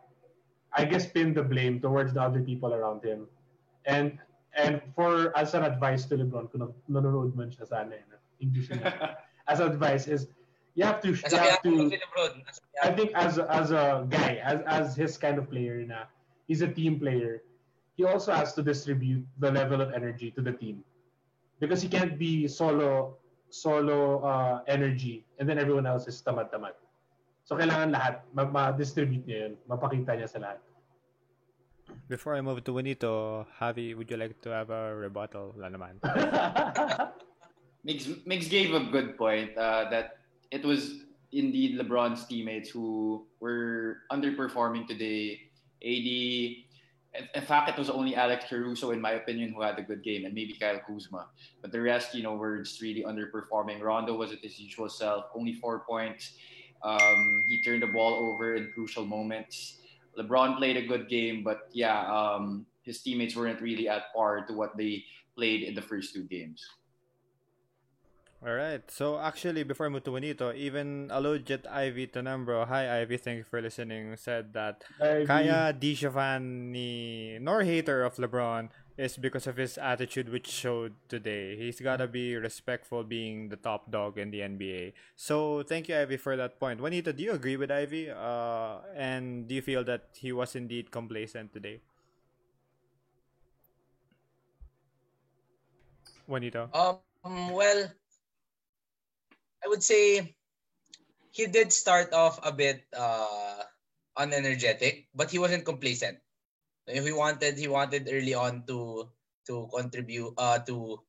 I 0.72 0.84
guess, 0.84 1.06
pin 1.06 1.34
the 1.34 1.42
blame 1.42 1.80
towards 1.80 2.14
the 2.14 2.22
other 2.22 2.40
people 2.40 2.74
around 2.74 3.04
him. 3.04 3.26
And 3.86 4.18
and 4.56 4.82
for 4.96 5.36
as 5.38 5.54
an 5.54 5.62
advice 5.62 6.06
to 6.06 6.16
LeBron, 6.16 6.50
kung 6.50 6.74
nanonood 6.90 7.36
man 7.36 7.50
siya 7.50 7.68
sana, 7.68 7.94
eh, 7.94 8.18
English 8.42 8.70
na, 8.70 9.14
as 9.48 9.60
advice 9.60 10.06
is 10.08 10.26
you 10.74 10.84
have 10.84 11.00
to, 11.02 11.14
you 11.14 11.38
have 11.38 11.62
to 11.62 11.90
I 12.82 12.90
think 12.92 13.12
as 13.14 13.38
as 13.38 13.70
a 13.70 14.06
guy, 14.10 14.42
as 14.42 14.60
as 14.66 14.96
his 14.96 15.18
kind 15.18 15.38
of 15.38 15.50
player 15.50 15.82
na, 15.86 16.10
he's 16.46 16.62
a 16.62 16.70
team 16.70 16.98
player. 16.98 17.42
He 18.00 18.08
also 18.08 18.32
has 18.32 18.56
to 18.56 18.64
distribute 18.64 19.28
the 19.44 19.52
level 19.52 19.84
of 19.84 19.92
energy 19.92 20.32
to 20.32 20.40
the 20.40 20.56
team 20.56 20.80
because 21.60 21.84
he 21.84 21.88
can't 21.92 22.16
be 22.16 22.48
solo 22.48 23.20
solo 23.52 24.24
uh, 24.24 24.64
energy 24.72 25.28
and 25.36 25.44
then 25.44 25.60
everyone 25.60 25.84
else 25.84 26.08
is 26.08 26.16
tamad-tamad. 26.24 26.80
So 27.44 27.60
kailangan 27.60 27.92
lahat 27.92 28.24
ma-distribute 28.32 29.28
niya 29.28 29.52
yun, 29.52 29.52
mapakita 29.68 30.16
niya 30.16 30.32
sa 30.32 30.40
lahat. 30.40 30.64
Before 32.08 32.32
I 32.32 32.40
move 32.40 32.64
to 32.64 32.72
Juanito, 32.72 33.44
Javi, 33.60 33.92
would 33.92 34.08
you 34.08 34.16
like 34.16 34.40
to 34.48 34.48
have 34.48 34.72
a 34.72 34.96
rebuttal? 34.96 35.52
Wala 35.52 35.68
naman. 35.68 36.00
Migs, 37.84 38.08
Migs 38.24 38.48
gave 38.48 38.72
a 38.72 38.80
good 38.88 39.20
point 39.20 39.52
uh, 39.60 39.92
that 39.92 40.24
it 40.48 40.64
was 40.64 41.04
indeed 41.36 41.76
LeBron's 41.76 42.24
teammates 42.24 42.72
who 42.72 43.28
were 43.44 44.08
underperforming 44.08 44.88
today. 44.88 45.52
AD, 45.84 46.69
in 47.34 47.42
fact, 47.42 47.68
it 47.68 47.76
was 47.76 47.90
only 47.90 48.14
Alex 48.14 48.44
Caruso, 48.48 48.92
in 48.92 49.00
my 49.00 49.12
opinion, 49.12 49.52
who 49.52 49.62
had 49.62 49.78
a 49.78 49.82
good 49.82 50.02
game, 50.02 50.24
and 50.24 50.34
maybe 50.34 50.54
Kyle 50.54 50.80
Kuzma. 50.86 51.26
But 51.60 51.72
the 51.72 51.80
rest, 51.80 52.14
you 52.14 52.22
know, 52.22 52.34
were 52.34 52.58
just 52.58 52.80
really 52.80 53.02
underperforming. 53.02 53.80
Rondo 53.80 54.16
was 54.16 54.32
at 54.32 54.38
his 54.38 54.58
usual 54.60 54.88
self, 54.88 55.26
only 55.34 55.54
four 55.54 55.80
points. 55.80 56.34
Um, 56.82 57.44
he 57.48 57.62
turned 57.62 57.82
the 57.82 57.88
ball 57.88 58.14
over 58.14 58.54
in 58.54 58.70
crucial 58.72 59.04
moments. 59.04 59.78
LeBron 60.18 60.56
played 60.56 60.76
a 60.76 60.86
good 60.86 61.08
game, 61.08 61.42
but 61.42 61.68
yeah, 61.72 62.06
um, 62.06 62.66
his 62.82 63.02
teammates 63.02 63.36
weren't 63.36 63.60
really 63.60 63.88
at 63.88 64.12
par 64.14 64.46
to 64.46 64.52
what 64.52 64.76
they 64.76 65.04
played 65.36 65.62
in 65.62 65.74
the 65.74 65.82
first 65.82 66.14
two 66.14 66.24
games. 66.24 66.64
All 68.40 68.54
right. 68.54 68.80
So 68.90 69.18
actually, 69.20 69.64
before 69.64 69.86
I 69.86 69.88
move 69.90 70.04
to 70.04 70.12
Juanito, 70.12 70.52
even 70.54 71.08
Alojit 71.12 71.66
Ivy 71.68 72.06
Tenembro, 72.08 72.66
hi 72.66 73.00
Ivy, 73.00 73.18
thank 73.18 73.38
you 73.38 73.44
for 73.44 73.60
listening, 73.60 74.16
said 74.16 74.54
that 74.54 74.84
Ivy. 75.00 75.26
kaya 75.28 75.72
di 75.76 75.92
siya 75.92 76.08
fan 76.12 76.72
ni 76.72 77.36
nor 77.38 77.62
hater 77.68 78.00
of 78.02 78.16
LeBron 78.16 78.70
is 78.96 79.16
because 79.20 79.46
of 79.46 79.56
his 79.60 79.76
attitude 79.76 80.32
which 80.32 80.48
showed 80.48 80.96
today. 81.08 81.56
He's 81.56 81.80
gotta 81.84 82.08
be 82.08 82.32
respectful 82.36 83.04
being 83.04 83.48
the 83.52 83.56
top 83.60 83.90
dog 83.92 84.16
in 84.16 84.30
the 84.32 84.40
NBA. 84.40 84.92
So 85.16 85.60
thank 85.62 85.88
you 85.92 85.96
Ivy 86.00 86.16
for 86.16 86.32
that 86.36 86.56
point. 86.58 86.80
Juanito, 86.80 87.12
do 87.12 87.22
you 87.22 87.32
agree 87.36 87.56
with 87.60 87.70
Ivy? 87.70 88.08
Uh, 88.10 88.80
and 88.96 89.48
do 89.48 89.54
you 89.54 89.62
feel 89.62 89.84
that 89.84 90.16
he 90.16 90.32
was 90.32 90.56
indeed 90.56 90.90
complacent 90.90 91.52
today? 91.52 91.80
Juanito. 96.26 96.70
Um 96.72 97.52
well 97.52 97.90
I 99.64 99.68
would 99.68 99.82
say 99.82 100.34
he 101.30 101.46
did 101.46 101.72
start 101.72 102.12
off 102.12 102.40
a 102.42 102.52
bit 102.52 102.84
uh, 102.96 103.62
unenergetic, 104.18 105.06
but 105.14 105.30
he 105.30 105.38
wasn't 105.38 105.64
complacent. 105.64 106.18
If 106.86 107.04
he 107.04 107.12
wanted, 107.12 107.58
he 107.58 107.68
wanted 107.68 108.08
early 108.10 108.34
on 108.34 108.64
to 108.66 109.08
to 109.46 109.68
contribute 109.72 110.34
uh 110.36 110.58
to 110.66 111.00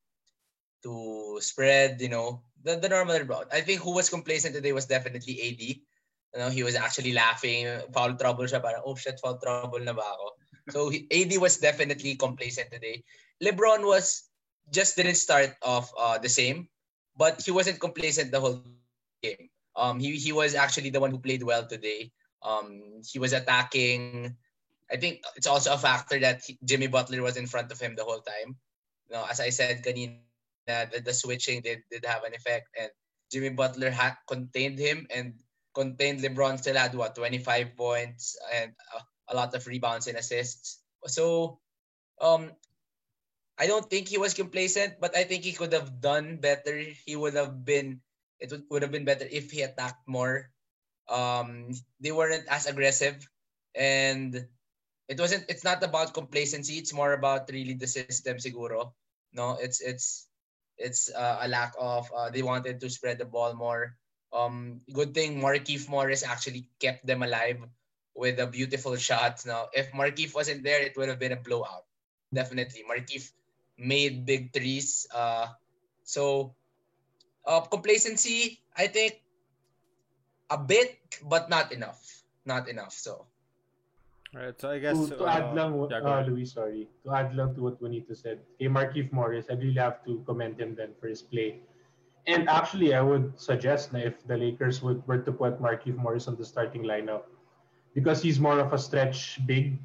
to 0.83 1.37
spread, 1.41 2.01
you 2.01 2.09
know, 2.09 2.41
the, 2.63 2.77
the 2.77 2.89
normal 2.89 3.19
route. 3.21 3.49
I 3.53 3.61
think 3.61 3.81
who 3.81 3.93
was 3.93 4.09
complacent 4.09 4.55
today 4.55 4.73
was 4.73 4.85
definitely 4.85 5.37
AD. 5.41 5.61
You 5.61 6.39
know, 6.39 6.49
he 6.49 6.63
was 6.63 6.75
actually 6.75 7.13
laughing, 7.13 7.67
foul 7.93 8.15
trouble 8.15 8.45
siya, 8.45 8.61
parang, 8.63 8.81
oh 8.85 8.95
shit, 8.95 9.19
foul 9.19 9.37
trouble 9.37 9.79
na 9.83 9.93
ba 9.93 10.01
ako? 10.05 10.27
So 10.69 10.79
he, 10.89 11.05
AD 11.11 11.37
was 11.41 11.57
definitely 11.57 12.15
complacent 12.15 12.71
today. 12.71 13.03
LeBron 13.43 13.85
was 13.85 14.29
just 14.71 14.95
didn't 14.95 15.19
start 15.19 15.53
off 15.61 15.91
uh, 15.99 16.17
the 16.17 16.29
same 16.29 16.69
but 17.15 17.41
he 17.41 17.51
wasn't 17.51 17.79
complacent 17.79 18.31
the 18.31 18.39
whole 18.39 18.63
game. 19.21 19.49
Um, 19.75 19.99
he 19.99 20.17
he 20.17 20.31
was 20.31 20.55
actually 20.55 20.89
the 20.89 20.99
one 20.99 21.11
who 21.11 21.19
played 21.19 21.43
well 21.43 21.65
today. 21.65 22.11
Um, 22.43 23.01
he 23.05 23.19
was 23.19 23.33
attacking. 23.33 24.35
I 24.91 24.97
think 24.97 25.23
it's 25.35 25.47
also 25.47 25.73
a 25.73 25.77
factor 25.77 26.19
that 26.19 26.43
he, 26.45 26.59
Jimmy 26.63 26.87
Butler 26.87 27.21
was 27.21 27.37
in 27.37 27.47
front 27.47 27.71
of 27.71 27.79
him 27.79 27.95
the 27.95 28.03
whole 28.03 28.19
time. 28.19 28.57
You 29.07 29.15
know, 29.15 29.25
as 29.29 29.39
I 29.39 29.49
said, 29.49 29.83
kanina, 29.83 30.19
the, 30.67 30.99
the 30.99 31.13
switching 31.13 31.61
did, 31.61 31.83
did 31.89 32.03
have 32.05 32.23
an 32.23 32.33
effect, 32.33 32.67
and 32.77 32.91
Jimmy 33.31 33.49
Butler 33.49 33.89
had 33.91 34.15
contained 34.27 34.79
him 34.79 35.07
and 35.09 35.33
contained 35.73 36.19
LeBron. 36.19 36.59
Still 36.59 36.75
had 36.75 36.95
what 36.95 37.15
25 37.15 37.77
points 37.77 38.35
and 38.53 38.73
a, 38.95 39.33
a 39.33 39.35
lot 39.35 39.55
of 39.55 39.65
rebounds 39.67 40.07
and 40.07 40.17
assists. 40.17 40.83
So, 41.07 41.59
um, 42.19 42.51
I 43.61 43.69
don't 43.69 43.85
think 43.85 44.09
he 44.09 44.17
was 44.17 44.33
complacent, 44.33 44.97
but 44.97 45.13
I 45.13 45.21
think 45.21 45.45
he 45.45 45.53
could 45.53 45.71
have 45.77 46.01
done 46.01 46.41
better. 46.41 46.81
He 47.05 47.13
would 47.13 47.37
have 47.37 47.61
been 47.61 48.01
it 48.41 48.49
would, 48.49 48.65
would 48.73 48.81
have 48.81 48.91
been 48.91 49.05
better 49.05 49.29
if 49.29 49.53
he 49.53 49.61
attacked 49.61 50.01
more. 50.09 50.49
Um, 51.05 51.69
they 52.01 52.09
weren't 52.09 52.49
as 52.49 52.65
aggressive, 52.65 53.21
and 53.77 54.33
it 55.05 55.19
wasn't. 55.21 55.45
It's 55.45 55.63
not 55.63 55.85
about 55.85 56.17
complacency. 56.17 56.81
It's 56.81 56.93
more 56.93 57.13
about 57.13 57.53
really 57.53 57.77
the 57.77 57.85
system, 57.85 58.41
siguro. 58.41 58.97
No, 59.29 59.61
it's 59.61 59.77
it's 59.77 60.25
it's 60.81 61.13
uh, 61.13 61.45
a 61.45 61.47
lack 61.47 61.77
of. 61.77 62.09
Uh, 62.09 62.33
they 62.33 62.41
wanted 62.41 62.81
to 62.81 62.89
spread 62.89 63.21
the 63.21 63.29
ball 63.29 63.53
more. 63.53 63.93
Um, 64.33 64.81
good 64.89 65.13
thing 65.13 65.37
Markieff 65.37 65.85
Morris 65.85 66.25
actually 66.25 66.65
kept 66.81 67.05
them 67.05 67.21
alive 67.21 67.61
with 68.15 68.39
a 68.39 68.47
beautiful 68.47 68.95
shot. 68.97 69.45
Now, 69.45 69.69
if 69.75 69.91
Markieff 69.93 70.33
wasn't 70.33 70.63
there, 70.63 70.81
it 70.81 70.97
would 70.97 71.13
have 71.13 71.19
been 71.19 71.35
a 71.35 71.43
blowout. 71.43 71.85
Definitely, 72.33 72.87
Markieff 72.89 73.29
made 73.77 74.25
big 74.25 74.53
threes. 74.53 75.07
Uh, 75.13 75.47
so 76.03 76.53
uh, 77.45 77.61
complacency, 77.61 78.61
I 78.77 78.87
think 78.87 79.21
a 80.49 80.57
bit, 80.57 80.99
but 81.25 81.49
not 81.49 81.71
enough. 81.71 82.23
Not 82.45 82.67
enough. 82.67 82.93
So. 82.93 83.25
Alright, 84.33 84.59
so 84.61 84.71
I 84.71 84.79
guess 84.79 84.97
to, 84.97 85.15
to 85.17 85.25
uh, 85.25 85.27
add 85.27 85.55
lang, 85.55 85.75
yeah, 85.91 85.97
uh, 85.99 86.23
Louis, 86.23 86.45
sorry, 86.45 86.87
to 87.03 87.13
add 87.13 87.35
lang 87.35 87.53
to 87.55 87.61
what 87.63 87.81
Juanito 87.81 88.13
said, 88.13 88.39
hey, 88.59 88.67
Markieff 88.67 89.11
Morris, 89.11 89.47
I 89.49 89.55
really 89.55 89.75
have 89.75 90.05
to 90.05 90.23
commend 90.25 90.57
him 90.57 90.73
then 90.73 90.95
for 91.01 91.07
his 91.07 91.21
play. 91.21 91.59
And 92.27 92.47
actually, 92.47 92.93
I 92.93 93.01
would 93.01 93.33
suggest 93.35 93.91
that 93.91 94.05
if 94.05 94.25
the 94.27 94.37
Lakers 94.37 94.81
would 94.81 95.05
were 95.05 95.17
to 95.17 95.31
put 95.33 95.61
Markieff 95.61 95.97
Morris 95.97 96.29
on 96.29 96.37
the 96.37 96.45
starting 96.45 96.83
lineup, 96.83 97.23
because 97.93 98.21
he's 98.21 98.39
more 98.39 98.59
of 98.59 98.71
a 98.71 98.79
stretch 98.79 99.39
big 99.45 99.77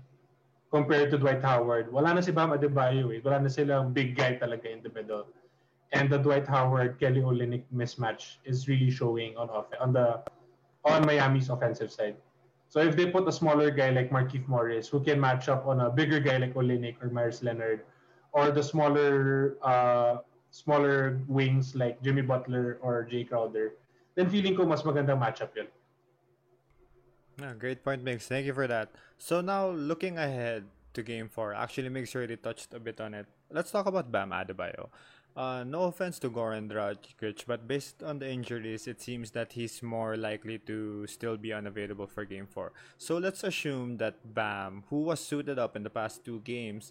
compared 0.76 1.08
to 1.10 1.16
Dwight 1.16 1.40
Howard. 1.40 1.88
Wala 1.88 2.12
na 2.12 2.20
si 2.20 2.36
Bam 2.36 2.52
Adebayo 2.52 3.08
eh. 3.16 3.24
Wala 3.24 3.40
na 3.40 3.48
silang 3.48 3.96
big 3.96 4.12
guy 4.12 4.36
talaga 4.36 4.68
in 4.68 4.84
the 4.84 4.92
middle. 4.92 5.24
And 5.96 6.12
the 6.12 6.20
Dwight 6.20 6.44
Howard 6.44 7.00
Kelly 7.00 7.24
Olynyk 7.24 7.64
mismatch 7.72 8.44
is 8.44 8.68
really 8.68 8.92
showing 8.92 9.32
on 9.40 9.48
off 9.48 9.72
on 9.80 9.96
the 9.96 10.20
on 10.84 11.08
Miami's 11.08 11.48
offensive 11.48 11.88
side. 11.88 12.20
So 12.68 12.84
if 12.84 12.92
they 12.92 13.08
put 13.08 13.24
a 13.24 13.32
smaller 13.32 13.72
guy 13.72 13.88
like 13.88 14.12
Markieff 14.12 14.44
Morris 14.44 14.84
who 14.92 15.00
can 15.00 15.16
match 15.16 15.48
up 15.48 15.64
on 15.64 15.80
a 15.80 15.88
bigger 15.88 16.20
guy 16.20 16.36
like 16.36 16.52
Olynyk 16.52 17.00
or 17.00 17.08
Meyers 17.08 17.40
Leonard, 17.40 17.88
or 18.36 18.52
the 18.52 18.60
smaller 18.60 19.56
uh, 19.64 20.20
smaller 20.50 21.24
wings 21.24 21.72
like 21.72 22.02
Jimmy 22.04 22.20
Butler 22.20 22.76
or 22.84 23.08
Jay 23.08 23.24
Crowder, 23.24 23.80
then 24.12 24.28
feeling 24.28 24.52
ko 24.52 24.68
mas 24.68 24.84
magandang 24.84 25.24
matchup 25.24 25.56
yun. 25.56 25.72
Yeah, 27.40 27.52
great 27.52 27.84
point, 27.84 28.02
Migs. 28.04 28.22
Thank 28.22 28.46
you 28.46 28.54
for 28.54 28.66
that. 28.66 28.92
So 29.18 29.40
now, 29.42 29.68
looking 29.68 30.16
ahead 30.16 30.64
to 30.94 31.02
Game 31.02 31.28
4, 31.28 31.52
actually, 31.52 31.90
Migs 31.90 32.14
already 32.16 32.36
touched 32.36 32.72
a 32.72 32.80
bit 32.80 33.00
on 33.00 33.12
it. 33.12 33.26
Let's 33.50 33.70
talk 33.70 33.86
about 33.86 34.10
Bam 34.10 34.30
Adebayo. 34.30 34.88
Uh, 35.36 35.62
no 35.64 35.82
offense 35.82 36.18
to 36.20 36.30
Goran 36.30 36.70
Dragic, 36.72 37.44
but 37.46 37.68
based 37.68 38.02
on 38.02 38.20
the 38.20 38.30
injuries, 38.30 38.86
it 38.86 39.02
seems 39.02 39.32
that 39.32 39.52
he's 39.52 39.82
more 39.82 40.16
likely 40.16 40.58
to 40.60 41.06
still 41.06 41.36
be 41.36 41.52
unavailable 41.52 42.06
for 42.06 42.24
Game 42.24 42.46
4. 42.46 42.72
So 42.96 43.18
let's 43.18 43.44
assume 43.44 43.98
that 43.98 44.34
Bam, 44.34 44.84
who 44.88 45.02
was 45.02 45.20
suited 45.20 45.58
up 45.58 45.76
in 45.76 45.82
the 45.82 45.90
past 45.90 46.24
two 46.24 46.40
games, 46.40 46.90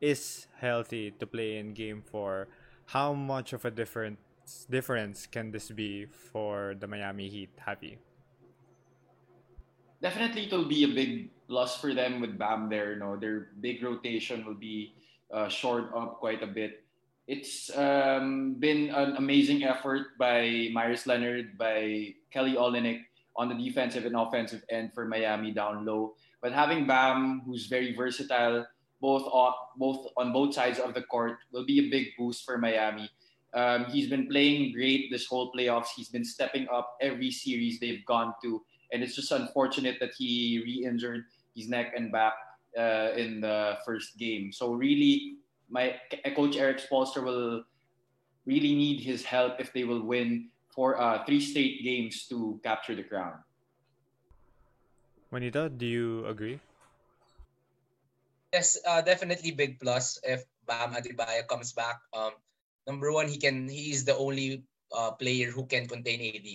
is 0.00 0.48
healthy 0.58 1.12
to 1.12 1.26
play 1.28 1.58
in 1.58 1.74
Game 1.74 2.02
4. 2.02 2.48
How 2.86 3.12
much 3.12 3.52
of 3.52 3.64
a 3.64 3.70
difference 3.70 4.18
difference 4.68 5.26
can 5.26 5.52
this 5.52 5.70
be 5.70 6.06
for 6.06 6.74
the 6.78 6.88
Miami 6.88 7.28
Heat? 7.28 7.50
Happy? 7.58 7.98
Definitely 10.02 10.46
it 10.46 10.52
will 10.52 10.68
be 10.68 10.84
a 10.84 10.88
big 10.88 11.30
plus 11.48 11.80
for 11.80 11.94
them 11.94 12.20
with 12.20 12.38
Bam 12.38 12.68
there. 12.68 12.94
You 12.94 13.00
know, 13.00 13.16
their 13.16 13.48
big 13.60 13.82
rotation 13.82 14.44
will 14.44 14.54
be 14.58 14.94
uh, 15.32 15.48
shored 15.48 15.92
up 15.94 16.18
quite 16.18 16.42
a 16.42 16.46
bit. 16.46 16.84
It's 17.26 17.76
um, 17.76 18.54
been 18.54 18.90
an 18.90 19.16
amazing 19.16 19.64
effort 19.64 20.16
by 20.18 20.68
Meyers 20.72 21.06
Leonard, 21.06 21.58
by 21.58 22.14
Kelly 22.30 22.54
Olynyk 22.54 23.02
on 23.34 23.48
the 23.48 23.54
defensive 23.54 24.06
and 24.06 24.14
offensive 24.14 24.62
end 24.70 24.92
for 24.94 25.06
Miami 25.06 25.50
down 25.50 25.84
low. 25.84 26.14
But 26.40 26.52
having 26.52 26.86
Bam, 26.86 27.42
who's 27.44 27.66
very 27.66 27.96
versatile, 27.96 28.66
both 29.00 29.24
on, 29.24 29.52
both 29.76 30.06
on 30.16 30.32
both 30.32 30.54
sides 30.54 30.78
of 30.78 30.94
the 30.94 31.02
court, 31.02 31.38
will 31.52 31.66
be 31.66 31.80
a 31.80 31.90
big 31.90 32.08
boost 32.16 32.44
for 32.44 32.58
Miami. 32.58 33.10
Um, 33.54 33.86
he's 33.86 34.08
been 34.08 34.28
playing 34.28 34.72
great 34.72 35.10
this 35.10 35.26
whole 35.26 35.50
playoffs. 35.52 35.88
He's 35.96 36.08
been 36.08 36.24
stepping 36.24 36.68
up 36.72 36.96
every 37.00 37.30
series 37.30 37.80
they've 37.80 38.04
gone 38.04 38.34
to, 38.42 38.62
and 38.92 39.02
it's 39.02 39.14
just 39.14 39.32
unfortunate 39.32 39.96
that 40.00 40.10
he 40.16 40.62
re-injured 40.64 41.24
his 41.54 41.68
neck 41.68 41.92
and 41.96 42.12
back 42.12 42.34
uh, 42.78 43.10
in 43.16 43.40
the 43.40 43.78
first 43.84 44.18
game. 44.18 44.52
So 44.52 44.72
really, 44.72 45.36
my 45.68 45.96
coach 46.34 46.56
Erik 46.56 46.78
Spoelstra 46.78 47.24
will 47.24 47.64
really 48.44 48.74
need 48.74 49.00
his 49.00 49.24
help 49.24 49.58
if 49.58 49.72
they 49.72 49.84
will 49.84 50.02
win 50.02 50.48
for 50.70 51.00
uh, 51.00 51.24
three 51.24 51.40
straight 51.40 51.82
games 51.82 52.26
to 52.28 52.60
capture 52.62 52.94
the 52.94 53.02
crown. 53.02 53.40
Juanita, 55.30 55.68
do 55.68 55.86
you 55.86 56.26
agree? 56.26 56.60
Yes, 58.52 58.78
uh, 58.86 59.02
definitely 59.02 59.50
big 59.50 59.80
plus 59.80 60.20
if 60.22 60.44
Bam 60.66 60.94
Adebayo 60.94 61.46
comes 61.48 61.72
back. 61.72 61.98
Um, 62.14 62.32
number 62.86 63.10
one, 63.10 63.26
he 63.28 63.36
can. 63.36 63.68
He 63.68 63.90
is 63.90 64.04
the 64.04 64.16
only 64.16 64.62
uh, 64.94 65.10
player 65.12 65.50
who 65.50 65.66
can 65.66 65.88
contain 65.88 66.22
AD. 66.22 66.46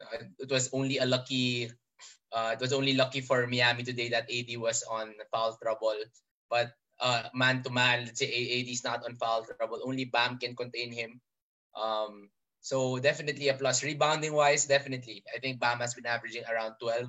Uh, 0.00 0.24
it 0.38 0.50
was 0.50 0.70
only 0.72 0.98
a 0.98 1.06
lucky. 1.06 1.70
Uh, 2.32 2.52
it 2.52 2.60
was 2.60 2.72
only 2.72 2.94
lucky 2.94 3.20
for 3.20 3.46
Miami 3.46 3.82
today 3.82 4.08
that 4.10 4.28
AD 4.28 4.50
was 4.60 4.84
on 4.84 5.14
foul 5.32 5.56
trouble. 5.60 5.96
But 6.50 6.72
uh, 7.00 7.28
man 7.34 7.62
to 7.62 7.70
man, 7.70 8.06
let's 8.06 8.20
say 8.20 8.28
AD 8.28 8.68
is 8.68 8.84
not 8.84 9.04
on 9.04 9.16
foul 9.16 9.44
trouble. 9.44 9.80
Only 9.84 10.04
Bam 10.04 10.38
can 10.38 10.54
contain 10.54 10.92
him. 10.92 11.20
Um, 11.74 12.28
so 12.60 12.98
definitely 12.98 13.48
a 13.48 13.54
plus. 13.54 13.82
Rebounding 13.82 14.34
wise, 14.34 14.66
definitely. 14.66 15.24
I 15.34 15.38
think 15.38 15.60
Bam 15.60 15.78
has 15.78 15.94
been 15.94 16.06
averaging 16.06 16.44
around 16.50 16.74
12 16.80 17.08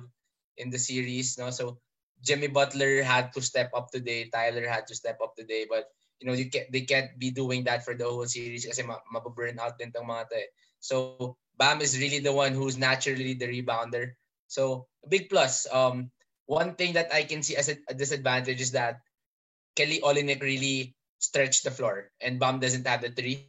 in 0.56 0.70
the 0.70 0.78
series. 0.78 1.36
No, 1.38 1.50
so 1.50 1.78
Jimmy 2.22 2.48
Butler 2.48 3.02
had 3.02 3.32
to 3.32 3.42
step 3.42 3.72
up 3.74 3.90
today. 3.90 4.28
Tyler 4.28 4.68
had 4.68 4.86
to 4.88 4.94
step 4.94 5.18
up 5.22 5.36
today. 5.36 5.66
But 5.68 5.88
you 6.20 6.28
know, 6.28 6.36
you 6.36 6.52
can't 6.52 6.70
they 6.70 6.84
can't 6.84 7.16
be 7.18 7.30
doing 7.32 7.64
that 7.64 7.84
for 7.84 7.96
the 7.96 8.04
whole 8.04 8.28
series 8.28 8.68
kasi 8.68 8.84
mababurn 8.84 9.58
out 9.58 9.80
din 9.80 9.90
tong 9.90 10.06
mga 10.06 10.28
eh. 10.36 10.48
So 10.80 11.36
Bam 11.60 11.84
is 11.84 12.00
really 12.00 12.24
the 12.24 12.32
one 12.32 12.56
who's 12.56 12.80
naturally 12.80 13.36
the 13.36 13.44
rebounder. 13.44 14.16
So 14.48 14.88
big 15.08 15.28
plus. 15.28 15.68
Um, 15.68 16.10
one 16.48 16.74
thing 16.74 16.96
that 16.96 17.12
I 17.12 17.22
can 17.22 17.44
see 17.44 17.54
as 17.54 17.68
a, 17.68 17.76
a 17.88 17.94
disadvantage 17.94 18.60
is 18.60 18.72
that 18.72 19.04
Kelly 19.76 20.00
Olynyk 20.00 20.40
really 20.40 20.96
stretched 21.20 21.62
the 21.62 21.70
floor 21.70 22.10
and 22.24 22.40
Bam 22.40 22.58
doesn't 22.58 22.88
have 22.88 23.04
the 23.04 23.12
three. 23.12 23.44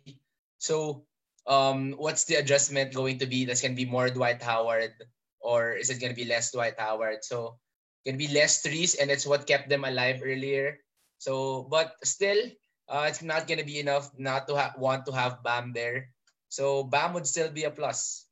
So 0.59 1.07
um, 1.47 1.95
what's 1.95 2.27
the 2.27 2.35
adjustment 2.35 2.93
going 2.93 3.17
to 3.23 3.25
be? 3.25 3.47
That's 3.47 3.63
gonna 3.63 3.79
be 3.79 3.87
more 3.87 4.11
Dwight 4.11 4.43
Howard 4.43 4.93
or 5.39 5.73
is 5.79 5.89
it 5.89 6.03
gonna 6.03 6.13
be 6.13 6.27
less 6.27 6.51
Dwight 6.51 6.77
Howard? 6.77 7.23
So 7.23 7.57
gonna 8.05 8.19
be 8.19 8.27
less 8.27 8.61
threes 8.61 8.99
and 8.99 9.09
it's 9.09 9.25
what 9.25 9.47
kept 9.47 9.71
them 9.71 9.87
alive 9.87 10.21
earlier. 10.21 10.83
So 11.17 11.63
but 11.71 11.95
still 12.03 12.51
uh, 12.91 13.07
it's 13.07 13.23
not 13.23 13.47
going 13.47 13.57
to 13.57 13.65
be 13.65 13.79
enough 13.79 14.11
not 14.19 14.47
to 14.51 14.55
ha- 14.59 14.75
want 14.77 15.07
to 15.07 15.15
have 15.15 15.41
Bam 15.43 15.71
there. 15.71 16.11
So 16.51 16.83
Bam 16.83 17.15
would 17.15 17.25
still 17.25 17.47
be 17.47 17.63
a 17.63 17.71
plus. 17.71 18.27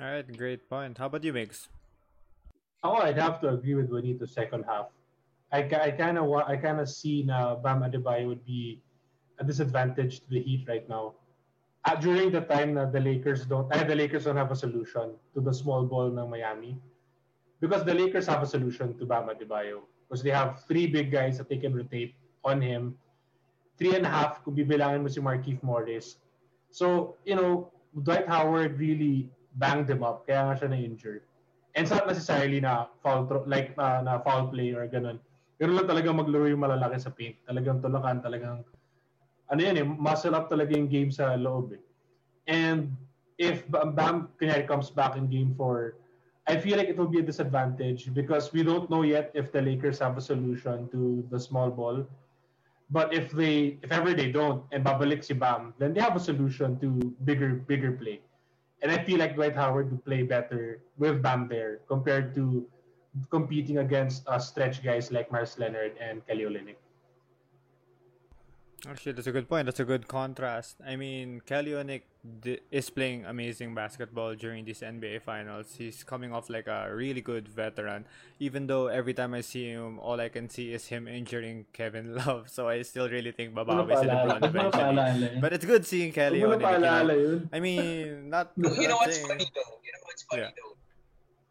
All 0.00 0.08
right, 0.08 0.24
great 0.24 0.64
point. 0.64 0.96
How 0.96 1.12
about 1.12 1.22
you, 1.22 1.36
Migs? 1.36 1.68
Oh, 2.82 3.04
I'd 3.04 3.20
have 3.20 3.38
to 3.44 3.52
agree 3.52 3.76
with 3.76 3.92
Juanito 3.92 4.24
second 4.24 4.64
half. 4.64 4.88
I, 5.52 5.68
I 5.68 5.92
kind 5.92 6.16
of 6.16 6.24
I 6.32 6.56
kind 6.56 6.80
of 6.80 6.88
see 6.88 7.22
now 7.22 7.54
Bam 7.56 7.84
Adebayo 7.84 8.26
would 8.32 8.44
be 8.48 8.80
a 9.38 9.44
disadvantage 9.44 10.24
to 10.24 10.30
the 10.30 10.40
Heat 10.40 10.64
right 10.66 10.88
now. 10.88 11.12
Uh, 11.84 11.96
during 12.00 12.32
the 12.32 12.40
time 12.40 12.72
that 12.80 12.96
the 12.96 13.00
Lakers 13.00 13.44
don't, 13.44 13.70
uh, 13.70 13.84
the 13.84 13.94
Lakers 13.94 14.24
don't 14.24 14.40
have 14.40 14.50
a 14.50 14.56
solution 14.56 15.12
to 15.34 15.44
the 15.44 15.52
small 15.52 15.84
ball 15.84 16.08
ng 16.08 16.30
Miami, 16.30 16.80
because 17.60 17.84
the 17.84 17.92
Lakers 17.92 18.26
have 18.26 18.42
a 18.42 18.48
solution 18.48 18.96
to 18.96 19.04
Bam 19.04 19.28
Adebayo 19.28 19.84
because 20.08 20.24
they 20.24 20.32
have 20.32 20.64
three 20.64 20.86
big 20.86 21.12
guys 21.12 21.36
that 21.36 21.48
they 21.50 21.60
can 21.60 21.76
rotate 21.76 22.14
on 22.42 22.62
him. 22.62 22.96
Three 23.76 23.94
and 23.94 24.06
a 24.06 24.08
half 24.08 24.42
kung 24.44 24.56
bibilangin 24.56 25.04
mo 25.04 25.08
si 25.12 25.20
Markieff 25.20 25.60
Morris. 25.60 26.16
So, 26.74 27.14
you 27.22 27.38
know, 27.38 27.70
Dwight 28.02 28.26
Howard 28.26 28.82
really 28.82 29.30
banged 29.62 29.86
him 29.86 30.02
up, 30.02 30.26
kaya 30.26 30.50
nga 30.50 30.58
siya 30.58 30.74
na-injured. 30.74 31.22
And 31.78 31.86
it's 31.86 31.94
not 31.94 32.10
necessarily 32.10 32.58
na 32.58 32.90
foul, 32.98 33.30
like 33.46 33.78
uh, 33.78 34.02
na 34.02 34.18
foul 34.18 34.50
play 34.50 34.74
or 34.74 34.90
ganun. 34.90 35.22
Pero 35.54 35.70
lang 35.70 35.86
talaga 35.86 36.10
maglaro 36.10 36.50
yung 36.50 36.66
malalaki 36.66 36.98
sa 36.98 37.14
paint. 37.14 37.38
Talagang 37.46 37.78
tulakan, 37.78 38.18
talagang, 38.18 38.66
ano 39.54 39.60
yan 39.62 39.78
eh, 39.78 39.86
muscle 39.86 40.34
up 40.34 40.50
talaga 40.50 40.74
yung 40.74 40.90
game 40.90 41.14
sa 41.14 41.38
loob 41.38 41.78
eh. 41.78 41.82
And 42.50 42.90
if 43.38 43.62
Bam 43.70 44.34
kunyari 44.42 44.66
comes 44.66 44.90
back 44.90 45.14
in 45.14 45.30
game 45.30 45.54
4, 45.54 45.94
I 46.50 46.58
feel 46.58 46.74
like 46.74 46.90
it 46.90 46.98
will 46.98 47.08
be 47.08 47.22
a 47.22 47.26
disadvantage 47.26 48.10
because 48.10 48.50
we 48.50 48.66
don't 48.66 48.90
know 48.90 49.06
yet 49.06 49.30
if 49.30 49.54
the 49.54 49.62
Lakers 49.62 50.02
have 50.02 50.18
a 50.18 50.24
solution 50.24 50.90
to 50.90 51.22
the 51.30 51.38
small 51.38 51.70
ball. 51.70 52.02
But 52.94 53.10
if 53.10 53.34
they, 53.34 53.82
if 53.82 53.90
ever 53.90 54.14
they 54.14 54.30
don't, 54.30 54.62
and 54.70 54.86
babalik 54.86 55.26
si 55.26 55.34
Bam, 55.34 55.74
then 55.82 55.92
they 55.94 56.00
have 56.00 56.14
a 56.14 56.22
solution 56.22 56.78
to 56.78 57.10
bigger, 57.26 57.58
bigger 57.66 57.90
play. 57.90 58.22
And 58.82 58.92
I 58.92 59.02
feel 59.02 59.18
like 59.18 59.34
Dwight 59.34 59.56
Howard 59.58 59.90
would 59.90 60.04
play 60.04 60.22
better 60.22 60.78
with 60.96 61.18
Bam 61.20 61.48
there 61.50 61.82
compared 61.90 62.36
to 62.38 62.70
competing 63.30 63.78
against 63.78 64.22
uh, 64.28 64.38
stretch 64.38 64.78
guys 64.86 65.10
like 65.10 65.32
Mars 65.32 65.58
Leonard 65.58 65.98
and 65.98 66.24
Kelly 66.28 66.46
Olynyk. 66.46 66.78
Actually, 68.86 69.12
that's 69.12 69.26
a 69.26 69.32
good 69.32 69.48
point. 69.48 69.64
That's 69.66 69.80
a 69.80 69.84
good 69.84 70.06
contrast. 70.08 70.76
I 70.84 70.96
mean, 70.96 71.40
Kelly 71.46 71.72
Olynyk 71.72 72.02
d- 72.40 72.60
is 72.70 72.90
playing 72.90 73.24
amazing 73.24 73.74
basketball 73.74 74.34
during 74.34 74.64
these 74.64 74.80
NBA 74.80 75.22
finals. 75.22 75.74
He's 75.76 76.04
coming 76.04 76.32
off 76.32 76.50
like 76.50 76.66
a 76.66 76.92
really 76.92 77.20
good 77.20 77.48
veteran. 77.48 78.04
Even 78.38 78.66
though 78.66 78.88
every 78.88 79.14
time 79.14 79.32
I 79.32 79.40
see 79.40 79.70
him, 79.70 79.98
all 80.00 80.20
I 80.20 80.28
can 80.28 80.50
see 80.50 80.72
is 80.72 80.86
him 80.86 81.08
injuring 81.08 81.64
Kevin 81.72 82.14
Love. 82.20 82.50
So 82.50 82.68
I 82.68 82.82
still 82.82 83.08
really 83.08 83.32
think 83.32 83.54
babawi 83.54 83.96
si 84.00 84.06
LeBron 84.06 84.44
eventually. 84.44 85.40
But 85.40 85.52
it's 85.52 85.64
good 85.64 85.86
seeing 85.86 86.12
Kelly 86.12 86.40
Olynyk. 86.40 86.60
You 86.60 86.80
know? 86.80 87.42
I 87.52 87.60
mean, 87.60 88.28
not. 88.28 88.52
You 88.56 88.88
know 88.88 88.96
what's 88.96 89.18
funny 89.18 89.48
though? 89.54 89.80
You 89.80 89.92
know 89.96 90.04
what's 90.04 90.22
funny 90.28 90.42
yeah. 90.42 90.50
though? 90.52 90.76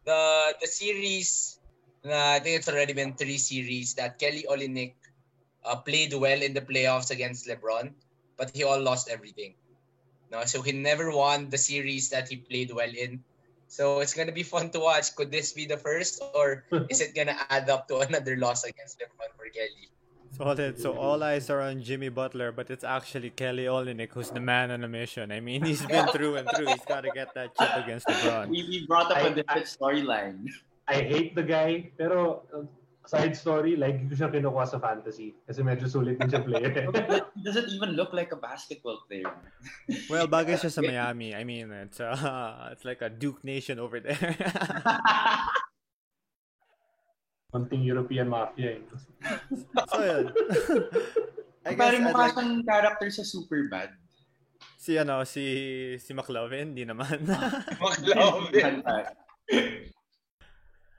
The 0.04 0.20
the 0.60 0.68
series, 0.68 1.58
uh, 2.04 2.36
I 2.36 2.38
think 2.38 2.58
it's 2.60 2.68
already 2.68 2.92
been 2.92 3.14
three 3.14 3.38
series 3.38 3.94
that 3.94 4.18
Kelly 4.18 4.44
Olynyk 4.48 4.92
uh, 5.64 5.76
played 5.76 6.12
well 6.14 6.40
in 6.40 6.54
the 6.54 6.60
playoffs 6.60 7.10
against 7.10 7.46
LeBron, 7.46 7.92
but 8.36 8.50
he 8.54 8.64
all 8.64 8.80
lost 8.80 9.08
everything. 9.08 9.54
No, 10.30 10.44
so 10.44 10.62
he 10.62 10.72
never 10.72 11.10
won 11.10 11.48
the 11.48 11.58
series 11.58 12.08
that 12.10 12.28
he 12.28 12.36
played 12.36 12.72
well 12.72 12.90
in. 12.90 13.22
So 13.68 14.00
it's 14.00 14.14
gonna 14.14 14.32
be 14.32 14.42
fun 14.54 14.70
to 14.70 14.80
watch. 14.80 15.14
Could 15.14 15.30
this 15.30 15.52
be 15.52 15.66
the 15.66 15.76
first, 15.76 16.22
or 16.34 16.64
is 16.90 17.00
it 17.00 17.14
gonna 17.14 17.36
add 17.50 17.70
up 17.70 17.88
to 17.88 17.98
another 18.06 18.36
loss 18.36 18.64
against 18.64 19.00
LeBron 19.00 19.30
for 19.36 19.48
Kelly? 19.50 19.88
Solid. 20.34 20.80
So 20.80 20.98
all 20.98 21.22
eyes 21.22 21.48
are 21.48 21.62
on 21.62 21.80
Jimmy 21.80 22.08
Butler, 22.08 22.50
but 22.50 22.68
it's 22.68 22.82
actually 22.82 23.30
Kelly 23.30 23.70
Olynyk 23.70 24.10
who's 24.10 24.30
the 24.30 24.40
man 24.40 24.72
on 24.72 24.82
a 24.82 24.88
mission. 24.88 25.30
I 25.30 25.38
mean, 25.38 25.62
he's 25.62 25.86
been 25.86 26.08
through 26.08 26.36
and 26.42 26.48
through. 26.56 26.66
He's 26.66 26.84
got 26.88 27.02
to 27.02 27.10
get 27.14 27.32
that 27.34 27.54
chip 27.56 27.70
against 27.76 28.08
LeBron. 28.08 28.48
We, 28.48 28.66
we 28.66 28.86
brought 28.86 29.12
up 29.12 29.18
I, 29.18 29.28
a 29.28 29.34
different 29.34 29.66
storyline. 29.66 30.50
I 30.88 30.94
hate 31.06 31.36
the 31.36 31.44
guy, 31.44 31.92
pero 31.96 32.42
uh, 32.50 32.66
side 33.04 33.36
story, 33.36 33.76
like, 33.76 34.00
ko 34.08 34.16
siya 34.16 34.32
kinukuha 34.32 34.64
sa 34.64 34.80
fantasy. 34.80 35.36
Kasi 35.44 35.60
medyo 35.60 35.84
sulit 35.84 36.16
din 36.16 36.28
siya 36.28 36.40
player. 36.40 36.88
doesn't 37.44 37.68
even 37.68 37.92
look 37.92 38.16
like 38.16 38.32
a 38.32 38.40
basketball 38.40 39.04
player. 39.04 39.28
well, 40.12 40.24
bagay 40.24 40.56
siya 40.56 40.72
sa 40.72 40.80
Miami. 40.80 41.36
I 41.36 41.44
mean, 41.44 41.68
it's 41.70 42.00
uh, 42.00 42.68
it's 42.72 42.88
like 42.88 43.04
a 43.04 43.12
Duke 43.12 43.44
Nation 43.44 43.76
over 43.76 44.00
there. 44.00 44.36
Konting 47.52 47.86
European 47.86 48.26
mafia 48.26 48.82
eh. 48.82 48.82
so, 49.86 50.02
yun. 50.02 50.24
I 51.62 51.72
guess, 51.78 52.02
mo 52.02 52.10
like... 52.10 52.34
character 52.66 53.08
sa 53.14 53.22
Superbad. 53.22 53.94
Si 54.74 54.98
ano, 54.98 55.22
si 55.22 55.44
si 56.02 56.10
McLovin, 56.12 56.74
di 56.74 56.82
naman. 56.82 57.22
McLovin. 57.78 58.82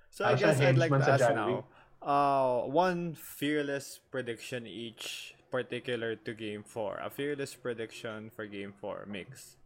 so 0.09 0.23
I 0.23 0.33
guess 0.39 0.63
I'd 0.63 0.79
like 0.79 0.95
to 0.95 1.11
ask 1.11 1.27
now, 1.35 1.67
uh, 2.05 2.61
one 2.69 3.17
fearless 3.17 3.99
prediction 4.11 4.67
each, 4.69 5.33
particular 5.49 6.15
to 6.15 6.33
Game 6.33 6.61
Four. 6.61 7.01
A 7.01 7.09
fearless 7.09 7.57
prediction 7.57 8.29
for 8.29 8.45
Game 8.45 8.73
Four 8.79 9.09
Migs. 9.09 9.57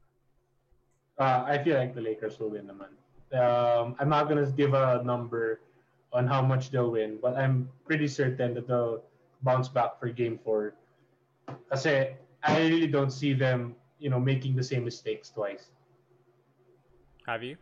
Uh, 1.20 1.44
I 1.46 1.62
feel 1.62 1.76
like 1.76 1.94
the 1.94 2.02
Lakers 2.02 2.40
will 2.40 2.50
win, 2.56 2.72
naman. 2.72 2.96
Um, 3.36 4.00
I'm 4.00 4.08
not 4.08 4.32
gonna 4.32 4.48
give 4.56 4.74
a 4.74 5.04
number 5.04 5.60
on 6.16 6.26
how 6.26 6.42
much 6.42 6.72
they'll 6.72 6.90
win, 6.90 7.20
but 7.22 7.36
I'm 7.36 7.70
pretty 7.86 8.08
certain 8.08 8.56
that 8.56 8.66
they'll 8.68 9.04
bounce 9.44 9.68
back 9.68 10.00
for 10.00 10.08
Game 10.08 10.40
Four. 10.40 10.74
Kasi 11.70 12.16
I 12.42 12.52
really 12.72 12.88
don't 12.88 13.12
see 13.12 13.36
them, 13.36 13.76
you 14.00 14.10
know, 14.10 14.20
making 14.20 14.56
the 14.56 14.64
same 14.64 14.88
mistakes 14.88 15.30
twice. 15.30 15.76
Have 17.28 17.44
you? 17.44 17.60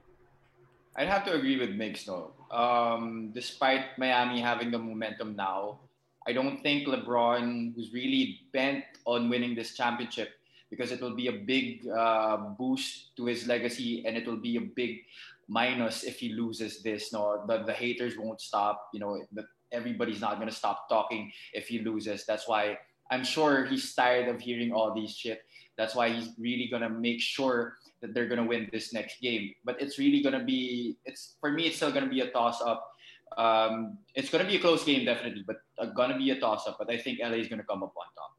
I'd 0.96 1.10
have 1.10 1.26
to 1.26 1.34
agree 1.34 1.58
with 1.58 1.74
Migs, 1.74 2.08
no. 2.08 2.37
Um, 2.52 3.32
despite 3.34 3.98
Miami 3.98 4.40
having 4.40 4.72
the 4.72 4.80
momentum 4.80 5.36
now, 5.36 5.80
I 6.28 6.34
don't 6.34 6.62
think 6.62 6.88
LeBron, 6.88 7.76
who's 7.76 7.94
really 7.94 8.42
bent 8.52 8.84
on 9.06 9.30
winning 9.30 9.56
this 9.56 9.76
championship, 9.76 10.30
because 10.70 10.92
it 10.92 11.02
will 11.02 11.16
be 11.16 11.28
a 11.28 11.32
big 11.32 11.88
uh, 11.88 12.38
boost 12.60 13.16
to 13.16 13.26
his 13.26 13.48
legacy 13.48 14.04
and 14.06 14.18
it 14.18 14.28
will 14.28 14.38
be 14.38 14.58
a 14.58 14.62
big 14.62 15.04
minus 15.48 16.04
if 16.04 16.20
he 16.20 16.34
loses 16.34 16.84
this. 16.84 17.14
No, 17.14 17.44
the, 17.48 17.64
the 17.64 17.74
haters 17.74 18.18
won't 18.18 18.42
stop. 18.42 18.90
You 18.94 19.00
know, 19.00 19.24
the, 19.32 19.46
everybody's 19.72 20.20
not 20.20 20.40
gonna 20.40 20.52
stop 20.52 20.90
talking 20.90 21.32
if 21.54 21.68
he 21.68 21.80
loses. 21.80 22.26
That's 22.26 22.48
why 22.48 22.78
I'm 23.10 23.24
sure 23.24 23.66
he's 23.66 23.94
tired 23.94 24.28
of 24.28 24.42
hearing 24.42 24.74
all 24.74 24.94
these 24.94 25.16
shit. 25.16 25.44
That's 25.78 25.96
why 25.96 26.10
he's 26.10 26.30
really 26.38 26.68
gonna 26.70 26.90
make 26.90 27.22
sure 27.22 27.76
that 28.02 28.14
they're 28.14 28.28
gonna 28.28 28.46
win 28.46 28.70
this 28.72 28.94
next 28.94 29.22
game. 29.22 29.54
But 29.66 29.82
it's 29.82 29.98
really 29.98 30.22
gonna 30.22 30.44
be 30.44 30.98
it's 31.06 31.36
for 31.40 31.52
me. 31.52 31.68
It's 31.68 31.78
still 31.78 31.92
gonna 31.92 32.10
be 32.10 32.22
a 32.22 32.30
toss 32.30 32.62
up. 32.62 32.92
Um, 33.38 33.98
it's 34.16 34.30
gonna 34.30 34.46
be 34.48 34.56
a 34.56 34.60
close 34.60 34.84
game 34.84 35.06
definitely, 35.06 35.44
but 35.46 35.58
uh, 35.80 35.88
gonna 35.88 36.18
be 36.18 36.32
a 36.32 36.40
toss 36.40 36.68
up. 36.68 36.78
But 36.80 36.90
I 36.90 36.98
think 36.98 37.20
LA 37.20 37.38
is 37.44 37.48
gonna 37.48 37.64
come 37.64 37.84
up 37.84 37.94
on 37.98 38.06
top. 38.16 38.38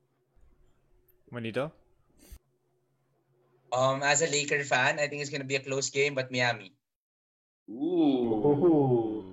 Juanito? 1.31 1.73
Um, 3.73 4.03
as 4.03 4.23
a 4.23 4.31
Laker 4.31 4.65
fan, 4.65 4.99
I 4.99 5.09
think 5.09 5.21
it's 5.21 5.31
gonna 5.31 5.45
be 5.45 5.57
a 5.57 5.61
close 5.61 5.91
game, 5.91 6.15
but 6.15 6.33
Miami. 6.33 6.73
Ooh, 7.69 8.33
Ooh. 8.49 9.25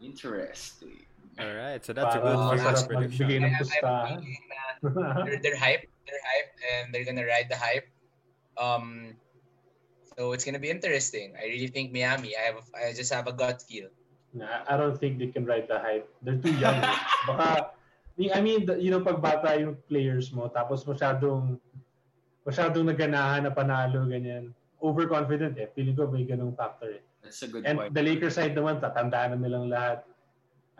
interesting. 0.00 1.04
All 1.38 1.52
right, 1.52 1.84
so 1.84 1.92
that's 1.92 2.14
a 2.16 2.18
good 2.18 2.36
masarap 2.36 2.62
first 2.62 2.88
prediction. 2.88 3.28
magbigay 3.28 3.42
I 3.42 3.46
I 3.46 3.48
have 3.48 3.66
a 3.66 4.88
pustahan. 4.88 5.24
they're, 5.24 5.40
they're 5.42 5.56
hype, 5.56 5.88
they're 6.06 6.24
hype, 6.24 6.50
and 6.72 6.94
they're 6.94 7.04
gonna 7.04 7.24
ride 7.24 7.48
the 7.48 7.56
hype. 7.56 7.88
Um, 8.56 9.16
so 10.16 10.32
it's 10.32 10.44
gonna 10.44 10.58
be 10.62 10.70
interesting. 10.70 11.32
I 11.38 11.46
really 11.48 11.68
think 11.68 11.92
Miami. 11.92 12.36
I 12.36 12.52
have, 12.52 12.62
I 12.74 12.92
just 12.92 13.12
have 13.12 13.26
a 13.26 13.32
gut 13.32 13.62
feel. 13.62 13.88
Nah, 14.32 14.64
I 14.64 14.76
don't 14.76 14.96
think 14.96 15.18
they 15.20 15.28
can 15.28 15.44
ride 15.44 15.68
the 15.68 15.76
hype. 15.78 16.08
They're 16.24 16.40
too 16.40 16.56
young. 16.56 16.80
Baka, 17.28 17.76
I 18.32 18.40
mean, 18.40 18.64
you 18.80 18.88
know, 18.88 19.04
pag 19.04 19.20
bata 19.20 19.60
yung 19.60 19.76
players 19.88 20.32
mo, 20.32 20.48
tapos 20.48 20.88
masyadong, 20.88 21.60
masyadong 22.48 22.88
naganahan 22.88 23.44
na 23.44 23.52
panalo, 23.52 24.08
ganyan. 24.08 24.56
Overconfident 24.80 25.60
eh. 25.60 25.68
Feeling 25.76 25.94
ko 25.94 26.08
may 26.08 26.24
ganung 26.24 26.56
factor 26.56 26.96
eh. 26.96 27.02
That's 27.22 27.44
a 27.44 27.48
good 27.48 27.62
And 27.68 27.78
point. 27.78 27.94
the 27.94 28.02
Lakers 28.02 28.34
side 28.40 28.56
naman, 28.56 28.80
tatandaan 28.80 29.36
na 29.36 29.38
nilang 29.38 29.68
lahat. 29.68 30.02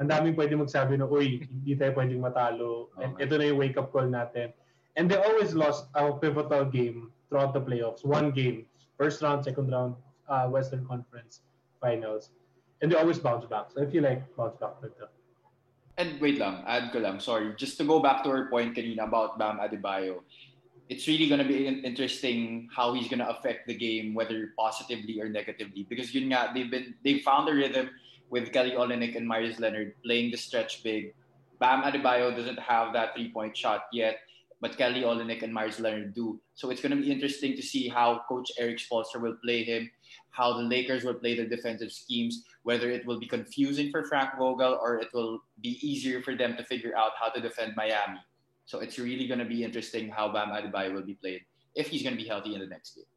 Ang 0.00 0.08
daming 0.08 0.34
pwede 0.34 0.56
magsabi 0.56 0.96
na, 0.96 1.04
uy, 1.06 1.44
hindi 1.46 1.76
tayo 1.76 1.92
pwedeng 1.94 2.24
matalo. 2.24 2.88
And 2.98 3.14
Okay. 3.14 3.28
ito 3.28 3.34
na 3.36 3.44
yung 3.52 3.60
wake-up 3.60 3.92
call 3.92 4.08
natin. 4.08 4.50
And 4.96 5.12
they 5.12 5.20
always 5.20 5.52
lost 5.52 5.92
a 5.92 6.08
pivotal 6.16 6.66
game 6.66 7.12
throughout 7.28 7.52
the 7.52 7.60
playoffs. 7.62 8.00
One 8.02 8.32
game. 8.32 8.64
First 9.02 9.20
round, 9.20 9.42
second 9.42 9.66
round, 9.66 9.96
uh, 10.28 10.46
Western 10.46 10.86
Conference 10.86 11.40
Finals. 11.80 12.30
And 12.80 12.92
they 12.92 12.94
always 12.94 13.18
bounce 13.18 13.44
back. 13.46 13.66
So 13.74 13.82
I 13.82 13.90
feel 13.90 14.04
like 14.04 14.22
bounce 14.36 14.54
back 14.62 14.80
with 14.80 14.96
them. 14.96 15.08
And 15.98 16.20
wait 16.20 16.38
lang, 16.38 16.62
add 16.68 16.92
ko 16.92 17.00
lang, 17.00 17.18
sorry. 17.18 17.50
Just 17.58 17.76
to 17.78 17.84
go 17.84 17.98
back 17.98 18.22
to 18.22 18.30
our 18.30 18.46
point 18.46 18.76
kanina 18.78 19.02
about 19.02 19.40
Bam 19.42 19.58
Adebayo, 19.58 20.22
it's 20.88 21.08
really 21.08 21.26
gonna 21.28 21.42
be 21.42 21.66
interesting 21.66 22.70
how 22.70 22.94
he's 22.94 23.08
gonna 23.08 23.26
affect 23.26 23.66
the 23.66 23.74
game, 23.74 24.14
whether 24.14 24.54
positively 24.56 25.18
or 25.20 25.28
negatively. 25.28 25.82
Because 25.82 26.14
yun 26.14 26.30
nga, 26.30 26.54
they've 26.54 26.70
been 26.70 26.94
they 27.02 27.18
found 27.26 27.50
a 27.50 27.54
rhythm 27.58 27.90
with 28.30 28.54
Kelly 28.54 28.78
Olynyk 28.78 29.18
and 29.18 29.26
Meyers 29.26 29.58
Leonard 29.58 29.98
playing 30.06 30.30
the 30.30 30.38
stretch 30.38 30.86
big. 30.86 31.10
Bam 31.58 31.82
Adebayo 31.82 32.30
doesn't 32.30 32.62
have 32.62 32.94
that 32.94 33.18
three-point 33.18 33.56
shot 33.56 33.90
yet, 33.90 34.22
but 34.62 34.78
Kelly 34.78 35.02
Olynyk 35.02 35.42
and 35.42 35.52
Meyers 35.52 35.80
Leonard 35.80 36.14
do. 36.14 36.40
So 36.54 36.70
it's 36.70 36.80
gonna 36.80 36.96
be 36.96 37.10
interesting 37.10 37.56
to 37.56 37.62
see 37.62 37.88
how 37.88 38.22
Coach 38.28 38.50
Erik 38.58 38.78
Spoelstra 38.78 39.20
will 39.20 39.36
play 39.44 39.64
him, 39.64 39.90
how 40.30 40.54
the 40.54 40.62
Lakers 40.62 41.04
will 41.04 41.14
play 41.14 41.36
their 41.36 41.48
defensive 41.48 41.92
schemes, 41.92 42.44
whether 42.62 42.88
it 42.88 43.04
will 43.04 43.18
be 43.18 43.26
confusing 43.26 43.90
for 43.90 44.04
Frank 44.04 44.30
Vogel 44.38 44.78
or 44.80 44.96
it 44.98 45.08
will 45.12 45.42
be 45.60 45.78
easier 45.86 46.22
for 46.22 46.34
them 46.34 46.56
to 46.56 46.64
figure 46.64 46.96
out 46.96 47.12
how 47.20 47.28
to 47.28 47.40
defend 47.40 47.74
Miami. 47.76 48.20
So 48.64 48.78
it's 48.80 48.98
really 48.98 49.26
going 49.26 49.40
to 49.40 49.44
be 49.44 49.64
interesting 49.64 50.08
how 50.08 50.32
Bam 50.32 50.48
Adebayo 50.48 50.94
will 50.94 51.02
be 51.02 51.14
played 51.14 51.42
if 51.74 51.88
he's 51.88 52.02
going 52.02 52.16
to 52.16 52.22
be 52.22 52.28
healthy 52.28 52.54
in 52.54 52.60
the 52.60 52.66
next 52.66 52.94
game. 52.94 53.11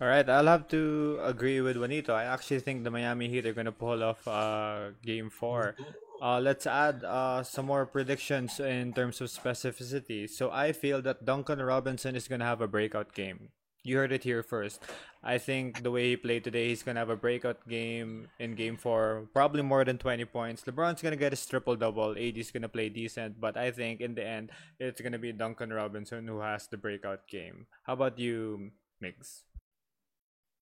All 0.00 0.08
right, 0.08 0.28
I'll 0.28 0.46
have 0.46 0.66
to 0.68 1.20
agree 1.22 1.60
with 1.60 1.76
Juanito. 1.76 2.14
I 2.14 2.24
actually 2.24 2.58
think 2.58 2.82
the 2.82 2.90
Miami 2.90 3.28
Heat 3.28 3.46
are 3.46 3.54
going 3.54 3.70
to 3.70 3.72
pull 3.72 4.02
off 4.02 4.26
uh, 4.26 4.90
game 5.04 5.30
four. 5.30 5.76
Uh, 6.20 6.40
let's 6.40 6.66
add 6.66 7.04
uh, 7.04 7.42
some 7.44 7.66
more 7.66 7.86
predictions 7.86 8.58
in 8.58 8.92
terms 8.92 9.20
of 9.20 9.28
specificity. 9.28 10.28
So 10.28 10.50
I 10.50 10.72
feel 10.72 11.00
that 11.02 11.24
Duncan 11.24 11.62
Robinson 11.62 12.16
is 12.16 12.26
going 12.26 12.40
to 12.40 12.46
have 12.46 12.60
a 12.60 12.66
breakout 12.66 13.14
game. 13.14 13.50
You 13.84 13.98
heard 13.98 14.12
it 14.12 14.24
here 14.24 14.42
first. 14.42 14.82
I 15.22 15.38
think 15.38 15.82
the 15.82 15.90
way 15.90 16.10
he 16.10 16.16
played 16.16 16.42
today, 16.42 16.68
he's 16.68 16.82
going 16.82 16.96
to 16.96 17.00
have 17.00 17.10
a 17.10 17.16
breakout 17.16 17.68
game 17.68 18.28
in 18.40 18.56
game 18.56 18.76
four, 18.76 19.28
probably 19.32 19.62
more 19.62 19.84
than 19.84 19.98
20 19.98 20.24
points. 20.24 20.64
LeBron's 20.64 21.02
going 21.02 21.12
to 21.12 21.20
get 21.20 21.32
his 21.32 21.46
triple 21.46 21.76
double. 21.76 22.16
AD's 22.18 22.50
going 22.50 22.62
to 22.62 22.68
play 22.68 22.88
decent, 22.88 23.40
but 23.40 23.56
I 23.56 23.70
think 23.70 24.00
in 24.00 24.14
the 24.14 24.26
end, 24.26 24.50
it's 24.80 25.00
going 25.00 25.12
to 25.12 25.18
be 25.18 25.32
Duncan 25.32 25.72
Robinson 25.72 26.26
who 26.26 26.40
has 26.40 26.66
the 26.66 26.78
breakout 26.78 27.28
game. 27.28 27.66
How 27.84 27.92
about 27.92 28.18
you, 28.18 28.72
Migs? 29.02 29.42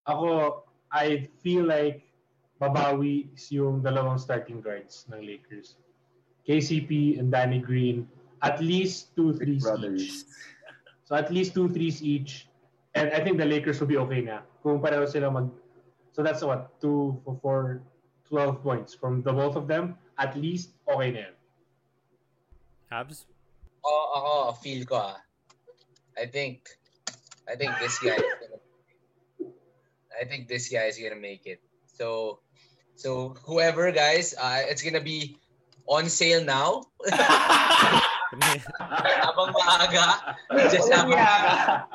Ako, 0.07 0.63
I 0.91 1.29
feel 1.39 1.63
like 1.63 2.03
babawi 2.59 3.31
yung 3.51 3.83
dalawang 3.83 4.19
starting 4.19 4.59
guards 4.59 5.07
ng 5.11 5.23
Lakers. 5.23 5.75
KCP 6.43 7.19
and 7.19 7.31
Danny 7.31 7.59
Green, 7.59 8.07
at 8.43 8.59
least 8.59 9.15
two 9.15 9.31
threes 9.39 9.63
each. 9.63 10.27
So 11.07 11.15
at 11.15 11.31
least 11.31 11.55
two 11.55 11.71
threes 11.71 12.03
each. 12.03 12.47
And 12.95 13.11
I 13.11 13.23
think 13.23 13.39
the 13.39 13.47
Lakers 13.47 13.79
will 13.79 13.87
be 13.87 13.97
okay 13.97 14.21
na. 14.21 14.43
Kung 14.61 14.83
pareho 14.83 15.07
sila 15.07 15.31
mag... 15.31 15.47
So 16.11 16.21
that's 16.21 16.43
what? 16.43 16.79
Two 16.79 17.19
for 17.23 17.39
four, 17.41 17.81
12 18.29 18.61
points 18.61 18.91
from 18.93 19.23
the 19.23 19.31
both 19.31 19.55
of 19.55 19.67
them. 19.67 19.95
At 20.19 20.35
least 20.35 20.75
okay 20.85 21.09
na 21.11 21.19
yan. 21.31 21.35
Habs? 22.91 23.25
Oh, 23.83 24.05
ako, 24.15 24.31
feel 24.61 24.85
ko 24.85 24.95
ah. 24.99 25.17
I 26.13 26.29
think, 26.29 26.69
I 27.49 27.55
think 27.57 27.73
this 27.81 27.97
guy 27.99 28.15
is 28.15 28.21
gonna, 28.21 28.42
I 30.19 30.25
think 30.25 30.47
this 30.47 30.69
guy 30.69 30.85
is 30.85 30.97
gonna 30.97 31.19
make 31.19 31.45
it. 31.45 31.61
So, 31.85 32.39
so 32.95 33.35
whoever 33.45 33.91
guys, 33.91 34.33
uh, 34.37 34.61
it's 34.65 34.81
gonna 34.81 35.03
be 35.03 35.37
on 35.87 36.09
sale 36.09 36.43
now. 36.43 36.85
Habang 38.33 39.53
maaga, 39.53 40.33
just 40.73 40.89
habang 40.89 41.13
yaka. 41.13 41.85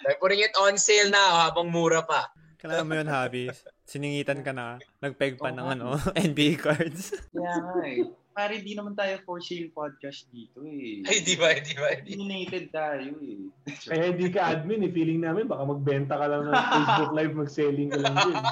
They're 0.00 0.16
putting 0.16 0.40
it 0.40 0.56
on 0.56 0.80
sale 0.80 1.12
now 1.12 1.44
habang 1.44 1.68
mura 1.68 2.00
pa. 2.00 2.32
Kailangan 2.60 2.86
mo 2.88 2.94
yun, 2.96 3.08
Habi. 3.08 3.44
Siningitan 3.88 4.40
ka 4.44 4.52
na. 4.52 4.80
Nagpeg 5.00 5.40
pa 5.40 5.48
ng 5.52 5.80
ano, 5.80 5.96
NBA 6.28 6.60
cards. 6.60 7.16
Nga 7.32 7.52
eh. 7.88 8.04
Pare, 8.40 8.64
di 8.64 8.72
naman 8.72 8.96
tayo 8.96 9.20
for 9.28 9.36
sale 9.44 9.68
podcast 9.68 10.24
dito 10.32 10.64
eh. 10.64 11.04
Ay, 11.04 11.20
di 11.20 11.36
ba, 11.36 11.52
di 11.60 11.76
ba, 11.76 11.92
di 11.92 12.16
Opinionated 12.16 12.72
tayo 12.72 13.12
eh. 13.20 13.52
Kaya 13.92 14.16
hindi 14.16 14.32
ka 14.32 14.56
admin 14.56 14.88
eh. 14.88 14.90
Feeling 14.96 15.20
namin 15.20 15.44
baka 15.44 15.68
magbenta 15.68 16.16
ka 16.16 16.24
lang 16.24 16.48
ng 16.48 16.56
Facebook 16.72 17.12
Live, 17.12 17.34
mag-selling 17.36 17.88
ka 17.92 17.98
lang 18.00 18.16
din. 18.16 18.36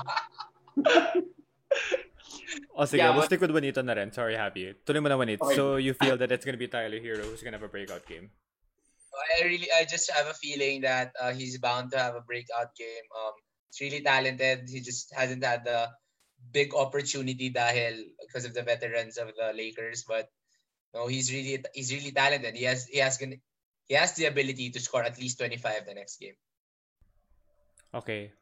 O 2.76 2.84
sige, 2.84 3.00
Yeah, 3.00 3.16
we'll 3.16 3.24
but- 3.24 3.32
stick 3.32 3.40
with 3.40 3.48
Juanito 3.48 3.80
na 3.80 3.96
rin. 3.96 4.12
Sorry, 4.12 4.36
Happy. 4.36 4.76
Tuloy 4.84 5.00
mo 5.00 5.08
na, 5.08 5.16
Juanito. 5.16 5.48
Okay. 5.48 5.56
So, 5.56 5.80
you 5.80 5.96
feel 5.96 6.20
that 6.20 6.28
it's 6.28 6.44
gonna 6.44 6.60
be 6.60 6.68
Tyler 6.68 7.00
Hero 7.00 7.24
who's 7.24 7.40
gonna 7.40 7.56
have 7.56 7.64
a 7.64 7.72
breakout 7.72 8.04
game? 8.04 8.28
I 9.40 9.48
really, 9.48 9.72
I 9.72 9.88
just 9.88 10.12
have 10.12 10.28
a 10.28 10.36
feeling 10.36 10.84
that 10.84 11.16
uh, 11.16 11.32
he's 11.32 11.56
bound 11.56 11.96
to 11.96 11.98
have 11.98 12.12
a 12.12 12.20
breakout 12.22 12.76
game. 12.76 13.08
Um, 13.16 13.34
he's 13.72 13.80
really 13.88 14.04
talented. 14.04 14.68
He 14.68 14.84
just 14.84 15.10
hasn't 15.16 15.40
had 15.42 15.64
the 15.64 15.88
big 16.52 16.74
opportunity 16.74 17.50
dahil 17.52 18.04
because 18.20 18.44
of 18.44 18.54
the 18.54 18.62
veterans 18.62 19.18
of 19.18 19.28
the 19.36 19.52
Lakers. 19.54 20.04
But 20.06 20.30
no, 20.94 21.06
he's 21.06 21.32
really, 21.32 21.62
he's 21.74 21.92
really 21.92 22.12
talented. 22.12 22.54
He 22.54 22.64
has, 22.64 22.86
he 22.86 22.98
has, 22.98 23.18
gonna- 23.18 23.42
he 23.86 23.94
has 23.94 24.14
the 24.14 24.26
ability 24.26 24.70
to 24.70 24.80
score 24.80 25.02
at 25.02 25.18
least 25.18 25.38
25 25.38 25.86
the 25.86 25.94
next 25.94 26.20
game. 26.20 26.34
Okay. 27.94 28.32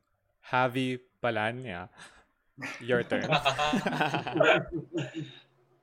Javi 0.51 0.99
Palanya. 1.23 1.89
Your 2.81 3.03
turn. 3.03 3.29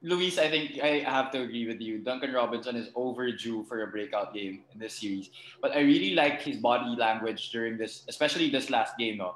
Luis, 0.04 0.38
I 0.38 0.50
think 0.50 0.84
I 0.84 1.00
have 1.08 1.32
to 1.32 1.44
agree 1.44 1.66
with 1.66 1.80
you. 1.80 2.00
Duncan 2.00 2.34
Robinson 2.34 2.76
is 2.76 2.90
overdue 2.94 3.64
for 3.64 3.84
a 3.84 3.88
breakout 3.88 4.34
game 4.34 4.66
in 4.74 4.80
this 4.80 5.00
series. 5.00 5.30
But 5.62 5.72
I 5.72 5.80
really 5.80 6.14
like 6.14 6.42
his 6.42 6.58
body 6.58 6.94
language 7.00 7.52
during 7.52 7.78
this, 7.78 8.04
especially 8.10 8.50
this 8.50 8.70
last 8.70 8.98
game. 8.98 9.18
No? 9.18 9.36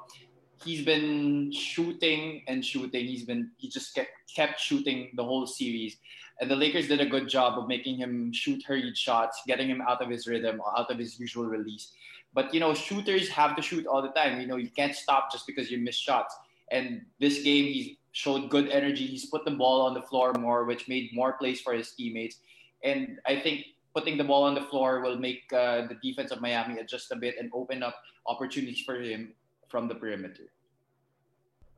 He's 0.64 0.84
been 0.84 1.52
shooting 1.52 2.42
and 2.48 2.64
shooting. 2.64 3.06
He's 3.06 3.24
been 3.24 3.50
he 3.56 3.68
just 3.68 3.94
kept, 3.94 4.10
kept 4.34 4.60
shooting 4.60 5.10
the 5.14 5.24
whole 5.24 5.46
series. 5.46 5.96
And 6.40 6.50
the 6.50 6.56
Lakers 6.56 6.88
did 6.88 7.00
a 7.00 7.06
good 7.06 7.28
job 7.28 7.58
of 7.58 7.68
making 7.68 7.96
him 7.96 8.32
shoot 8.32 8.62
hurried 8.64 8.96
shots, 8.96 9.42
getting 9.46 9.68
him 9.68 9.80
out 9.80 10.00
of 10.02 10.08
his 10.08 10.26
rhythm, 10.26 10.60
out 10.76 10.90
of 10.90 10.98
his 10.98 11.18
usual 11.18 11.46
release. 11.46 11.92
But 12.34 12.52
you 12.52 12.60
know, 12.60 12.74
shooters 12.74 13.28
have 13.30 13.56
to 13.56 13.62
shoot 13.62 13.86
all 13.86 14.02
the 14.02 14.10
time. 14.10 14.40
You 14.40 14.46
know, 14.46 14.56
you 14.56 14.70
can't 14.70 14.94
stop 14.94 15.32
just 15.32 15.46
because 15.46 15.70
you 15.70 15.78
miss 15.78 15.96
shots. 15.96 16.36
And 16.70 17.02
this 17.18 17.42
game, 17.42 17.64
he's 17.64 17.96
showed 18.12 18.50
good 18.50 18.68
energy. 18.68 19.06
He's 19.06 19.26
put 19.26 19.44
the 19.44 19.50
ball 19.52 19.80
on 19.82 19.94
the 19.94 20.02
floor 20.02 20.32
more, 20.34 20.64
which 20.64 20.88
made 20.88 21.10
more 21.14 21.32
plays 21.34 21.60
for 21.60 21.72
his 21.72 21.92
teammates. 21.92 22.38
And 22.84 23.18
I 23.26 23.40
think 23.40 23.64
putting 23.94 24.18
the 24.18 24.24
ball 24.24 24.44
on 24.44 24.54
the 24.54 24.62
floor 24.62 25.00
will 25.00 25.18
make 25.18 25.50
uh, 25.52 25.86
the 25.86 25.96
defense 26.02 26.30
of 26.30 26.40
Miami 26.40 26.78
adjust 26.78 27.10
a 27.10 27.16
bit 27.16 27.36
and 27.38 27.50
open 27.54 27.82
up 27.82 27.96
opportunities 28.26 28.80
for 28.80 29.00
him 29.00 29.32
from 29.68 29.88
the 29.88 29.94
perimeter. 29.94 30.50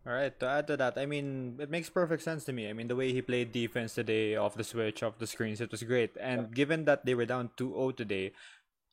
All 0.07 0.14
right, 0.14 0.32
to 0.41 0.47
add 0.47 0.66
to 0.68 0.76
that, 0.78 0.97
I 0.97 1.05
mean, 1.05 1.59
it 1.61 1.68
makes 1.68 1.91
perfect 1.91 2.22
sense 2.22 2.45
to 2.45 2.55
me. 2.55 2.70
I 2.70 2.72
mean, 2.72 2.88
the 2.88 2.97
way 2.97 3.12
he 3.12 3.20
played 3.20 3.53
defense 3.53 3.95
today 3.95 4.34
off 4.34 4.55
the 4.55 4.64
switch, 4.64 5.03
off 5.03 5.18
the 5.18 5.26
screens, 5.26 5.61
it 5.61 5.70
was 5.70 5.82
great. 5.82 6.16
And 6.18 6.43
yeah. 6.43 6.49
given 6.55 6.84
that 6.86 7.05
they 7.05 7.14
were 7.14 7.26
down 7.26 7.51
2-0 7.59 7.97
today, 7.97 8.32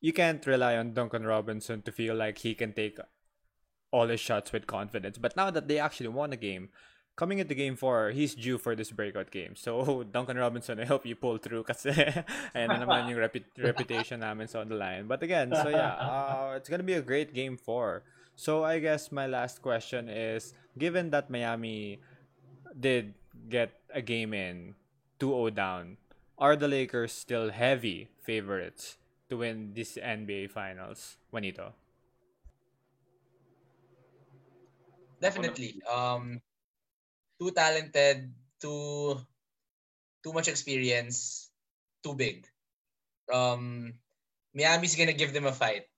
you 0.00 0.12
can't 0.12 0.44
rely 0.46 0.76
on 0.76 0.92
Duncan 0.92 1.24
Robinson 1.24 1.80
to 1.82 1.92
feel 1.92 2.14
like 2.14 2.38
he 2.38 2.54
can 2.54 2.74
take 2.74 2.98
all 3.90 4.08
his 4.08 4.20
shots 4.20 4.52
with 4.52 4.66
confidence. 4.66 5.16
But 5.16 5.34
now 5.34 5.50
that 5.50 5.66
they 5.66 5.78
actually 5.78 6.08
won 6.08 6.30
the 6.30 6.36
game, 6.36 6.68
coming 7.16 7.38
into 7.40 7.54
game 7.54 7.74
four, 7.74 8.10
he's 8.10 8.34
due 8.34 8.58
for 8.58 8.76
this 8.76 8.92
breakout 8.92 9.30
game. 9.30 9.56
So, 9.56 10.04
Duncan 10.12 10.38
Robinson, 10.38 10.78
I 10.78 10.84
hope 10.84 11.04
you 11.04 11.16
pull 11.16 11.38
through 11.38 11.64
kasi 11.64 11.90
and 12.54 12.70
naman 12.70 13.10
yung 13.10 13.18
repu- 13.18 13.50
reputation 13.58 14.20
namin 14.20 14.48
on 14.54 14.68
the 14.68 14.76
line. 14.76 15.06
But 15.10 15.22
again, 15.22 15.50
so 15.50 15.68
yeah, 15.68 15.92
uh, 15.98 16.54
it's 16.56 16.68
gonna 16.68 16.86
be 16.86 16.94
a 16.94 17.02
great 17.02 17.34
game 17.34 17.58
four. 17.58 18.04
So, 18.38 18.62
I 18.62 18.78
guess 18.78 19.10
my 19.10 19.26
last 19.26 19.58
question 19.66 20.06
is, 20.06 20.54
given 20.78 21.10
that 21.10 21.26
Miami 21.26 21.98
did 22.70 23.18
get 23.50 23.74
a 23.90 23.98
game 23.98 24.30
in 24.30 24.78
2-0 25.18 25.50
down, 25.50 25.98
are 26.38 26.54
the 26.54 26.70
Lakers 26.70 27.10
still 27.10 27.50
heavy 27.50 28.06
favorites 28.22 28.94
to 29.28 29.42
win 29.42 29.74
this 29.74 29.98
NBA 29.98 30.54
Finals, 30.54 31.18
Juanito? 31.34 31.74
Definitely. 35.18 35.82
Um, 35.82 36.38
too 37.42 37.50
talented, 37.50 38.30
too 38.62 39.18
too 40.22 40.32
much 40.32 40.46
experience, 40.46 41.50
too 42.06 42.14
big. 42.14 42.46
Um, 43.26 43.98
Miami's 44.54 44.94
gonna 44.94 45.12
give 45.18 45.34
them 45.34 45.46
a 45.46 45.52
fight, 45.52 45.90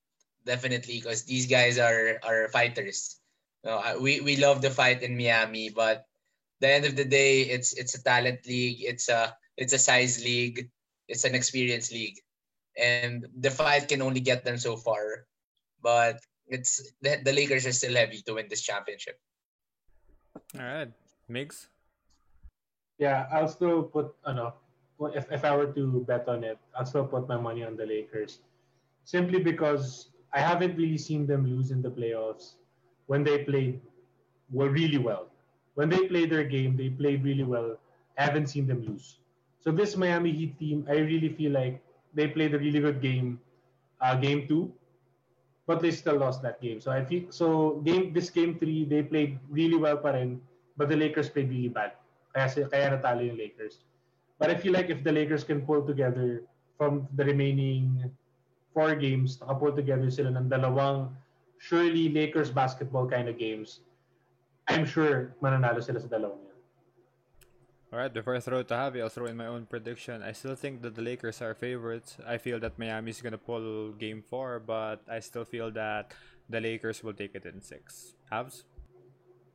definitely, 0.45 1.01
because 1.01 1.25
these 1.25 1.47
guys 1.47 1.79
are 1.79 2.21
are 2.25 2.49
fighters. 2.49 3.21
Uh, 3.65 3.97
we 4.01 4.21
we 4.21 4.37
love 4.37 4.63
the 4.63 4.71
fight 4.71 5.03
in 5.03 5.17
Miami, 5.17 5.69
but 5.69 6.07
the 6.61 6.69
end 6.69 6.85
of 6.85 6.97
the 6.97 7.05
day, 7.05 7.43
it's 7.43 7.73
it's 7.73 7.95
a 7.95 8.03
talent 8.03 8.47
league. 8.47 8.85
It's 8.85 9.09
a 9.09 9.37
it's 9.57 9.73
a 9.73 9.79
size 9.79 10.23
league. 10.23 10.71
It's 11.09 11.25
an 11.25 11.35
experience 11.35 11.91
league, 11.91 12.21
and 12.79 13.27
the 13.37 13.51
fight 13.51 13.89
can 13.89 14.03
only 14.03 14.21
get 14.21 14.45
them 14.45 14.59
so 14.59 14.77
far. 14.77 15.27
But 15.83 16.21
it's 16.47 16.93
the, 17.01 17.21
the 17.25 17.33
Lakers 17.33 17.67
are 17.67 17.73
still 17.73 17.97
heavy 17.97 18.23
to 18.27 18.35
win 18.35 18.47
this 18.49 18.63
championship. 18.63 19.19
All 20.55 20.65
right, 20.65 20.93
Migs. 21.29 21.67
Yeah, 22.99 23.27
I'll 23.33 23.49
still 23.49 23.83
put 23.83 24.13
ano, 24.27 24.55
if 25.17 25.25
if 25.33 25.45
I 25.45 25.57
were 25.57 25.73
to 25.73 26.05
bet 26.05 26.29
on 26.29 26.45
it, 26.45 26.59
I'll 26.77 26.87
still 26.87 27.09
put 27.09 27.27
my 27.27 27.41
money 27.41 27.65
on 27.65 27.77
the 27.77 27.87
Lakers, 27.87 28.45
simply 29.05 29.41
because 29.41 30.10
I 30.33 30.41
haven't 30.41 30.77
really 30.77 30.99
seen 30.99 31.27
them 31.27 31.47
lose 31.47 31.71
in 31.71 31.83
the 31.83 31.91
playoffs 31.91 32.55
when 33.07 33.25
they 33.25 33.45
play 33.45 33.81
well 34.51 34.69
really 34.69 34.99
well. 34.99 35.27
When 35.75 35.89
they 35.89 36.07
play 36.09 36.27
their 36.27 36.45
game, 36.45 36.77
they 36.77 36.91
played 36.91 37.25
really 37.25 37.45
well. 37.45 37.79
I 38.19 38.25
haven't 38.25 38.47
seen 38.47 38.67
them 38.67 38.85
lose. 38.85 39.19
So 39.61 39.71
this 39.71 39.97
Miami 39.97 40.33
Heat 40.33 40.59
team, 40.59 40.87
I 40.89 40.99
really 40.99 41.29
feel 41.29 41.53
like 41.53 41.83
they 42.15 42.29
played 42.29 42.55
a 42.55 42.59
really 42.59 42.81
good 42.81 43.01
game, 43.01 43.41
uh, 44.01 44.17
game 44.17 44.47
two, 44.49 44.73
but 45.67 45.81
they 45.81 45.91
still 45.91 46.17
lost 46.17 46.43
that 46.43 46.61
game. 46.61 46.81
So 46.81 46.91
I 46.91 47.05
feel 47.05 47.31
so 47.31 47.81
game 47.87 48.13
this 48.13 48.31
game 48.31 48.59
three 48.59 48.85
they 48.85 49.03
played 49.03 49.39
really 49.49 49.77
well 49.77 49.97
pa 49.97 50.13
but 50.77 50.89
the 50.89 50.97
Lakers 50.97 51.31
played 51.31 51.51
really 51.51 51.69
bad. 51.69 51.93
Kaya 52.35 52.49
kaya 52.67 52.91
natalo 52.95 53.27
yung 53.27 53.39
Lakers. 53.39 53.85
But 54.39 54.51
I 54.51 54.57
feel 54.57 54.73
like 54.73 54.89
if 54.91 55.05
the 55.05 55.13
Lakers 55.13 55.45
can 55.45 55.63
pull 55.63 55.85
together 55.87 56.43
from 56.79 57.07
the 57.15 57.25
remaining 57.25 58.11
four 58.73 58.95
games, 58.95 59.39
nakapull 59.39 59.75
together 59.75 60.11
sila 60.11 60.31
ng 60.31 60.49
dalawang 60.49 61.11
surely 61.59 62.09
Lakers 62.09 62.51
basketball 62.51 63.07
kind 63.07 63.29
of 63.29 63.37
games, 63.37 63.81
I'm 64.69 64.87
sure 64.87 65.35
mananalo 65.43 65.83
sila 65.83 66.01
sa 66.01 66.09
dalawang 66.09 66.41
yan. 66.47 66.59
Alright, 67.91 68.15
before 68.15 68.37
I 68.37 68.41
throw 68.41 68.63
it 68.63 68.69
to 68.69 68.75
Javi, 68.75 69.03
I'll 69.03 69.11
throw 69.11 69.27
in 69.27 69.37
my 69.37 69.51
own 69.51 69.67
prediction. 69.67 70.23
I 70.23 70.31
still 70.31 70.55
think 70.55 70.81
that 70.83 70.95
the 70.95 71.03
Lakers 71.03 71.43
are 71.43 71.55
favorites. 71.55 72.17
I 72.23 72.39
feel 72.39 72.61
that 72.61 72.79
Miami 72.79 73.11
is 73.11 73.21
gonna 73.21 73.39
pull 73.39 73.91
game 73.99 74.23
four, 74.23 74.63
but 74.63 75.03
I 75.11 75.19
still 75.19 75.45
feel 75.45 75.71
that 75.73 76.15
the 76.49 76.61
Lakers 76.61 77.03
will 77.03 77.15
take 77.15 77.35
it 77.35 77.45
in 77.45 77.61
six. 77.61 78.15
Habs? 78.31 78.63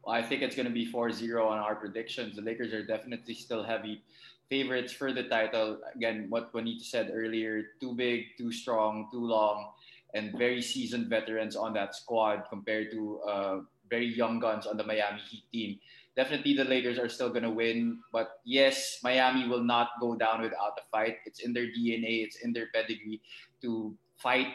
Well, 0.03 0.13
I 0.13 0.21
think 0.21 0.43
it's 0.43 0.55
gonna 0.55 0.69
be 0.69 0.85
4-0 0.85 1.47
on 1.47 1.57
our 1.57 1.75
predictions. 1.75 2.35
The 2.35 2.43
Lakers 2.43 2.73
are 2.73 2.83
definitely 2.83 3.33
still 3.33 3.63
heavy 3.63 4.03
favorites 4.49 4.93
for 4.93 5.11
the 5.11 5.23
title. 5.23 5.79
Again, 5.95 6.27
what 6.29 6.53
Juanito 6.53 6.83
said 6.83 7.11
earlier, 7.13 7.75
too 7.79 7.93
big, 7.93 8.37
too 8.37 8.51
strong, 8.51 9.09
too 9.11 9.25
long 9.25 9.73
and 10.15 10.31
very 10.37 10.61
seasoned 10.61 11.07
veterans 11.07 11.55
on 11.55 11.73
that 11.73 11.93
squad 11.93 12.47
compared 12.49 12.89
to 12.89 13.19
uh, 13.27 13.59
very 13.89 14.07
young 14.07 14.39
guns 14.39 14.65
on 14.65 14.77
the 14.77 14.83
Miami 14.83 15.19
Heat 15.29 15.43
team. 15.51 15.79
Definitely, 16.15 16.55
the 16.55 16.63
Lakers 16.63 16.97
are 16.97 17.09
still 17.09 17.29
going 17.29 17.43
to 17.43 17.51
win, 17.51 17.99
but 18.13 18.39
yes, 18.45 18.99
Miami 19.03 19.47
will 19.47 19.63
not 19.63 19.89
go 19.99 20.15
down 20.15 20.41
without 20.41 20.79
a 20.79 20.87
fight. 20.89 21.17
It's 21.25 21.41
in 21.41 21.51
their 21.51 21.67
DNA, 21.67 22.23
it's 22.23 22.37
in 22.37 22.53
their 22.53 22.67
pedigree 22.73 23.21
to 23.61 23.93
fight 24.15 24.47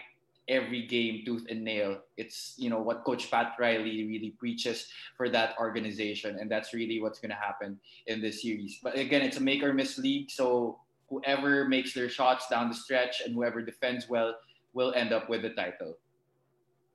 every 0.51 0.87
game 0.87 1.23
tooth 1.25 1.47
and 1.49 1.65
nail. 1.65 2.03
It's 2.19 2.55
you 2.59 2.69
know 2.69 2.83
what 2.83 3.05
Coach 3.05 3.31
Pat 3.31 3.55
Riley 3.59 4.05
really 4.05 4.35
preaches 4.39 4.89
for 5.17 5.31
that 5.31 5.55
organization, 5.59 6.37
and 6.39 6.51
that's 6.51 6.75
really 6.75 7.01
what's 7.01 7.21
going 7.21 7.31
to 7.31 7.41
happen 7.41 7.79
in 8.07 8.21
this 8.21 8.43
series. 8.43 8.79
But 8.83 8.99
again, 8.99 9.23
it's 9.23 9.39
a 9.39 9.41
make 9.41 9.63
or 9.63 9.73
miss 9.73 9.97
league, 9.97 10.31
so 10.31 10.81
whoever 11.09 11.67
makes 11.69 11.95
their 11.95 12.09
shots 12.09 12.49
down 12.49 12.69
the 12.69 12.75
stretch 12.75 13.23
and 13.25 13.35
whoever 13.35 13.63
defends 13.63 14.09
well 14.09 14.35
will 14.75 14.93
end 14.95 15.13
up 15.13 15.31
with 15.31 15.43
the 15.43 15.51
title. 15.51 15.97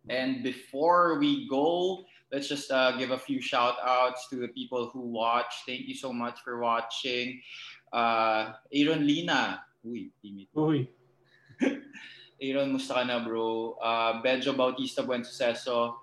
And 0.10 0.44
before 0.44 1.18
we 1.20 1.48
go, 1.50 2.06
let's 2.32 2.48
just 2.48 2.72
uh, 2.72 2.96
give 2.98 3.12
a 3.12 3.18
few 3.18 3.42
shout 3.42 3.76
outs 3.84 4.28
to 4.30 4.36
the 4.36 4.48
people 4.50 4.90
who 4.94 5.02
watch. 5.02 5.64
Thank 5.66 5.88
you 5.88 5.96
so 5.96 6.14
much 6.14 6.40
for 6.42 6.60
watching. 6.60 7.42
Uh, 7.92 8.54
Aaron 8.72 9.06
Lina. 9.06 9.64
Uy, 9.86 10.12
teammate. 10.24 10.48
Uy. 10.56 10.88
Aaron, 12.42 12.72
musta 12.72 12.94
ka 12.94 13.04
na 13.04 13.24
bro? 13.24 13.78
Uh, 13.80 14.22
Benjo 14.22 14.56
Bautista 14.56 15.04
Buensuceso. 15.04 15.96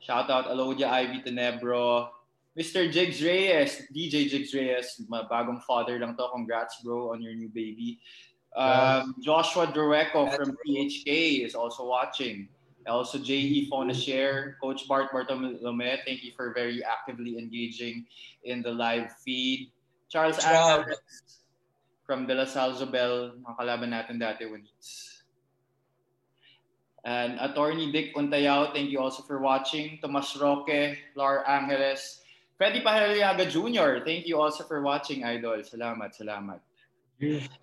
Shout 0.00 0.30
out 0.30 0.46
Alodia 0.46 0.88
Ivy 0.88 1.22
Tenebro. 1.22 2.08
Mr. 2.56 2.90
Jigs 2.90 3.20
Reyes, 3.20 3.84
DJ 3.92 4.32
Jigs 4.32 4.54
Reyes, 4.54 4.96
my 5.08 5.20
bagong 5.28 5.60
father 5.68 6.00
lang 6.00 6.16
to. 6.16 6.24
Congrats 6.32 6.80
bro 6.80 7.12
on 7.12 7.20
your 7.20 7.34
new 7.36 7.52
baby. 7.52 8.00
Um, 8.56 9.14
Joshua 9.20 9.68
Dureco 9.68 10.32
from 10.32 10.56
PHK 10.64 11.44
is 11.44 11.54
also 11.54 11.84
watching. 11.84 12.48
Also, 12.88 13.18
J.E. 13.18 13.68
share. 13.92 14.56
Coach 14.62 14.88
Bart 14.88 15.12
Bartolome, 15.12 16.00
thank 16.06 16.24
you 16.24 16.32
for 16.36 16.54
very 16.54 16.82
actively 16.82 17.36
engaging 17.36 18.06
in 18.44 18.62
the 18.62 18.70
live 18.70 19.12
feed. 19.20 19.70
Charles 20.08 20.38
Adams 20.38 20.96
from 22.06 22.26
De 22.26 22.34
La 22.34 22.46
Salle 22.46 22.72
Zobel, 22.78 23.36
makalaban 23.42 23.90
natin 23.90 24.22
dati 24.22 24.48
when 24.48 24.62
it's 24.62 25.15
and 27.06 27.38
Attorney 27.38 27.94
Dick 27.94 28.18
Untayao, 28.18 28.74
thank 28.74 28.90
you 28.90 28.98
also 28.98 29.22
for 29.22 29.38
watching. 29.38 30.02
Tomas 30.02 30.34
Roque, 30.34 30.98
Lar 31.14 31.46
Angeles, 31.46 32.26
Freddy 32.58 32.82
Pahaliaga 32.82 33.46
Jr., 33.46 34.02
thank 34.04 34.26
you 34.26 34.42
also 34.42 34.66
for 34.66 34.82
watching, 34.82 35.22
Idol. 35.22 35.62
Salamat, 35.62 36.18
salamat 36.18 36.58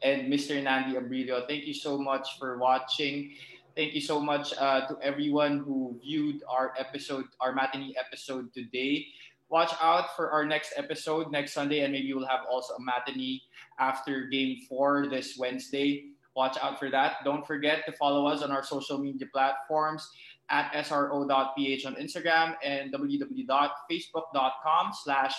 and 0.01 0.31
Mr. 0.31 0.61
Nandi 0.61 0.97
Abrilio. 0.97 1.47
Thank 1.47 1.65
you 1.65 1.73
so 1.73 1.97
much 1.97 2.39
for 2.39 2.57
watching. 2.57 3.33
Thank 3.75 3.93
you 3.93 4.01
so 4.01 4.19
much 4.19 4.53
uh, 4.57 4.87
to 4.87 4.97
everyone 5.01 5.59
who 5.59 5.97
viewed 6.01 6.41
our 6.49 6.73
episode, 6.77 7.25
our 7.41 7.53
matinee 7.53 7.93
episode 7.97 8.53
today. 8.53 9.07
Watch 9.49 9.73
out 9.81 10.15
for 10.15 10.31
our 10.31 10.45
next 10.45 10.73
episode 10.77 11.31
next 11.31 11.53
Sunday, 11.53 11.81
and 11.81 11.93
maybe 11.93 12.13
we'll 12.13 12.25
have 12.25 12.45
also 12.49 12.73
a 12.75 12.81
matinee 12.81 13.41
after 13.77 14.25
game 14.25 14.61
four 14.69 15.07
this 15.09 15.37
Wednesday. 15.37 16.12
Watch 16.35 16.57
out 16.61 16.79
for 16.79 16.89
that. 16.89 17.17
Don't 17.23 17.45
forget 17.45 17.85
to 17.85 17.91
follow 17.93 18.25
us 18.27 18.41
on 18.41 18.51
our 18.51 18.63
social 18.63 18.97
media 18.97 19.27
platforms 19.31 20.09
at 20.49 20.71
sro.ph 20.85 21.85
on 21.85 21.95
Instagram 21.95 22.55
and 22.63 22.91
www.facebook.com 22.93 24.91
slash 25.03 25.35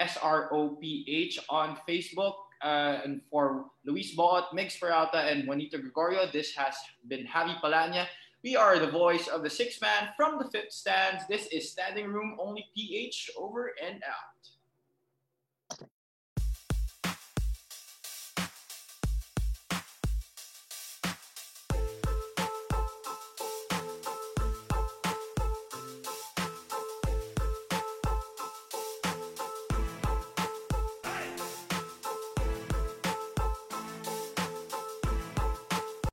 sroph 0.00 1.38
on 1.48 1.76
Facebook 1.88 2.34
uh, 2.62 3.00
and 3.04 3.20
for 3.30 3.66
Luis 3.84 4.14
Boot, 4.14 4.44
Migs 4.52 4.78
Peralta, 4.78 5.18
and 5.18 5.46
Juanito 5.46 5.78
Gregorio, 5.78 6.30
this 6.30 6.54
has 6.54 6.74
been 7.08 7.26
Javi 7.26 7.58
Palanya. 7.60 8.06
We 8.42 8.56
are 8.56 8.78
the 8.78 8.90
voice 8.90 9.28
of 9.28 9.42
the 9.42 9.50
six 9.50 9.80
man 9.80 10.08
from 10.16 10.38
the 10.38 10.50
fifth 10.50 10.72
stands. 10.72 11.26
This 11.28 11.46
is 11.46 11.70
Standing 11.70 12.08
Room 12.08 12.36
Only 12.38 12.66
PH 12.74 13.30
over 13.36 13.72
and 13.82 14.02
out. 14.02 14.49